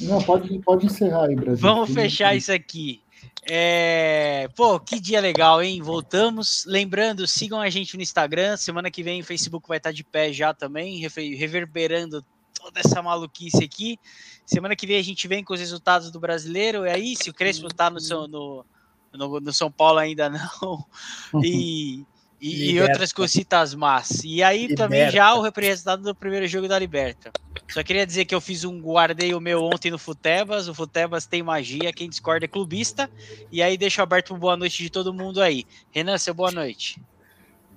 [0.00, 1.58] Não, pode, pode encerrar aí, Brasil.
[1.58, 3.02] Vamos fechar isso aqui.
[3.46, 4.48] É...
[4.56, 5.82] Pô, que dia legal, hein?
[5.82, 6.64] Voltamos.
[6.66, 8.56] Lembrando, sigam a gente no Instagram.
[8.56, 11.06] Semana que vem o Facebook vai estar de pé já também,
[11.36, 12.24] reverberando
[12.54, 13.98] toda essa maluquice aqui.
[14.46, 16.86] Semana que vem a gente vem com os resultados do brasileiro.
[16.86, 18.64] E aí, se o Crespo tá no, no,
[19.12, 20.84] no, no São Paulo ainda não.
[21.42, 22.04] E,
[22.40, 24.24] e, e, outras cositas más.
[24.24, 24.82] E aí Liberta.
[24.82, 27.30] também já o representado do primeiro jogo da Liberta.
[27.68, 30.66] Só queria dizer que eu fiz um guardei o meu ontem no Futebas.
[30.66, 33.10] O Futebas tem magia, quem discorda é clubista.
[33.52, 35.66] E aí deixo aberto uma boa noite de todo mundo aí.
[35.90, 37.00] Renan, seu boa noite.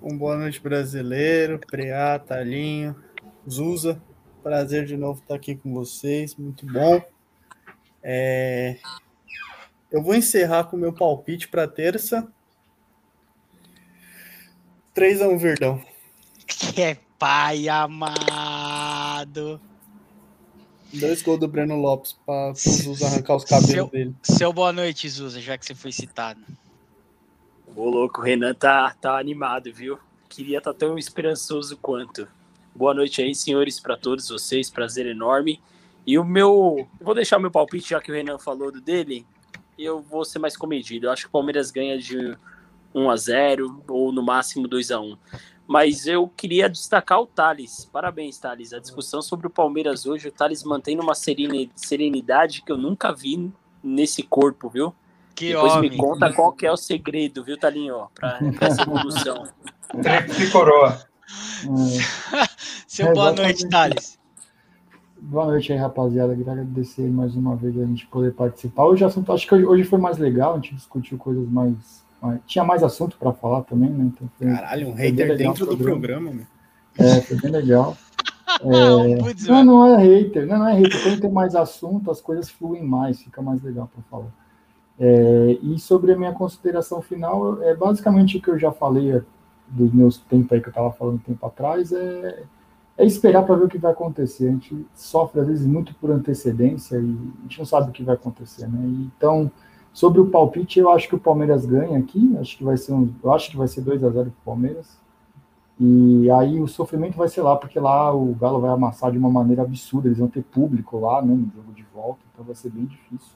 [0.02, 2.96] Um boa noite brasileiro, Preá, Talinho,
[3.50, 4.02] Zuza.
[4.42, 7.02] Prazer de novo estar aqui com vocês, muito bom.
[8.02, 8.78] É...
[9.94, 12.28] Eu vou encerrar com o meu palpite para terça.
[14.96, 15.80] 3 a 1 Verdão.
[16.48, 19.62] Que é pai amado.
[20.92, 24.16] Dois gols do Breno Lopes para o Zuza arrancar os cabelos seu, dele.
[24.24, 26.42] Seu boa noite, Zuza, já que você foi citado.
[27.76, 30.00] Ô, louco, o Renan tá, tá animado, viu?
[30.28, 32.28] Queria estar tá tão esperançoso quanto.
[32.74, 34.72] Boa noite aí, senhores, para todos vocês.
[34.72, 35.62] Prazer enorme.
[36.06, 36.88] E o meu.
[37.00, 39.24] Vou deixar o meu palpite, já que o Renan falou do dele.
[39.78, 41.08] Eu vou ser mais comedido.
[41.08, 42.38] Eu acho que o Palmeiras ganha de
[42.94, 45.18] 1 a 0 ou no máximo 2 a 1
[45.68, 47.90] Mas eu queria destacar o Thales.
[47.92, 48.74] Parabéns, Thales.
[48.74, 53.52] A discussão sobre o Palmeiras hoje, o Thales mantém uma serenidade que eu nunca vi
[53.84, 54.94] nesse corpo, viu?
[55.36, 55.90] Que Depois homem.
[55.90, 58.08] me conta qual que é o segredo, viu, Talinho?
[58.14, 59.48] Para essa evolução.
[60.02, 61.00] Trepe coroa.
[62.88, 64.20] Seu é, boa noite, Thales.
[65.26, 66.36] Boa noite aí, rapaziada.
[66.36, 68.84] Queria agradecer mais uma vez a gente poder participar.
[68.84, 72.04] Hoje, assunto, acho que hoje foi mais legal, a gente discutiu coisas mais.
[72.22, 74.12] mais tinha mais assunto para falar também, né?
[74.14, 76.46] Então, foi, Caralho, um hater dentro do programa, meu.
[76.98, 77.96] É, foi bem legal.
[78.62, 81.02] É, não, não é hater, não, não é hater.
[81.02, 84.32] Quando tem mais assunto, as coisas fluem mais, fica mais legal para falar.
[85.00, 89.22] É, e sobre a minha consideração final, é basicamente o que eu já falei
[89.68, 92.44] dos meus tempos aí que eu estava falando tempo atrás, é,
[92.98, 94.48] é esperar para ver o que vai acontecer.
[94.48, 98.04] A gente sofre, às vezes, muito por antecedência e a gente não sabe o que
[98.04, 98.80] vai acontecer, né?
[99.18, 99.52] Então,
[99.94, 102.36] Sobre o palpite, eu acho que o Palmeiras ganha aqui.
[102.40, 104.98] Acho que vai ser um, eu acho que vai ser 2 a 0 pro Palmeiras.
[105.80, 109.30] E aí o sofrimento vai ser lá, porque lá o Galo vai amassar de uma
[109.30, 110.08] maneira absurda.
[110.08, 113.34] Eles vão ter público lá, né, no jogo de volta, então vai ser bem difícil.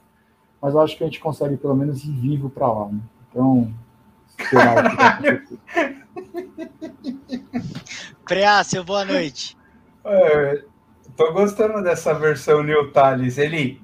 [0.59, 2.99] Mas eu acho que a gente consegue pelo menos ir vivo para lá, né?
[3.29, 3.71] Então,
[4.37, 5.11] esperar
[8.25, 9.57] Preá, seu boa noite.
[10.05, 10.63] É,
[11.15, 13.37] tô gostando dessa versão New Thales.
[13.37, 13.81] Ele.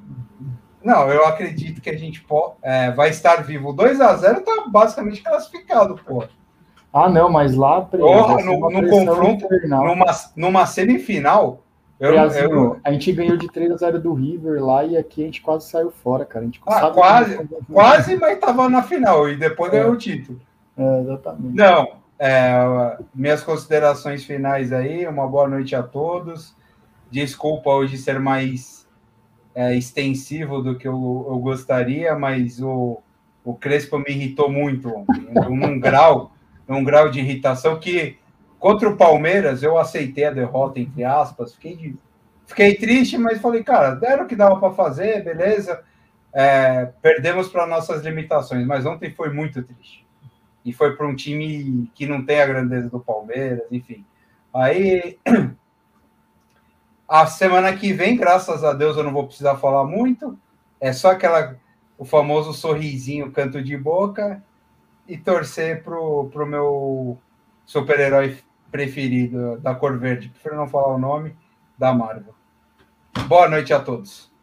[0.84, 3.72] Não, eu acredito que a gente pode, é, vai estar vivo.
[3.72, 6.26] 2 a 0 tá basicamente classificado, pô.
[6.92, 10.06] Ah, não, mas lá Porra, no, no confronto, numa,
[10.36, 11.63] numa semifinal,
[12.04, 15.26] eu, eu, a gente ganhou de 3 a 0 do River lá e aqui a
[15.26, 16.44] gente quase saiu fora, cara.
[16.44, 17.40] A gente ah, quase,
[17.72, 19.78] quase, mas tava na final e depois é.
[19.78, 20.40] ganhou o título.
[20.78, 21.56] É, exatamente.
[21.56, 21.88] Não,
[22.20, 26.54] é, minhas considerações finais aí, uma boa noite a todos.
[27.10, 28.86] Desculpa hoje ser mais
[29.56, 33.02] é, extensivo do que eu, eu, gostaria, mas o,
[33.46, 36.34] o Crespo me irritou muito ontem, num grau,
[36.68, 38.18] num grau de irritação que
[38.64, 41.98] contra o Palmeiras eu aceitei a derrota, entre aspas, fiquei, de,
[42.46, 45.84] fiquei triste, mas falei, cara, deram o que dava para fazer, beleza.
[46.32, 50.08] É, perdemos para nossas limitações, mas ontem foi muito triste.
[50.64, 54.06] E foi para um time que não tem a grandeza do Palmeiras, enfim.
[54.54, 55.20] Aí
[57.06, 60.40] a semana que vem, graças a Deus, eu não vou precisar falar muito.
[60.80, 61.58] É só aquela
[61.98, 64.42] o famoso sorrisinho, canto de boca
[65.06, 67.20] e torcer pro, pro meu
[67.66, 68.38] super-herói
[68.74, 70.30] preferido da cor verde.
[70.30, 71.36] Prefiro não falar o nome
[71.78, 72.34] da Marvel.
[73.28, 74.34] Boa noite a todos.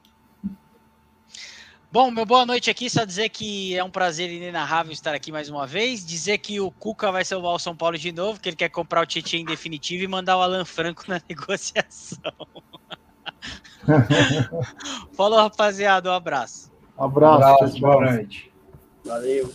[1.91, 5.51] Bom, meu boa noite aqui, só dizer que é um prazer inenarrável estar aqui mais
[5.51, 6.07] uma vez.
[6.07, 9.03] Dizer que o Cuca vai salvar o São Paulo de novo, que ele quer comprar
[9.03, 12.33] o Tietchan em definitivo e mandar o Alan Franco na negociação.
[15.13, 16.71] Falou, rapaziada, um abraço.
[16.97, 18.53] Um abraço, um abraço boa noite.
[19.05, 19.53] Valeu.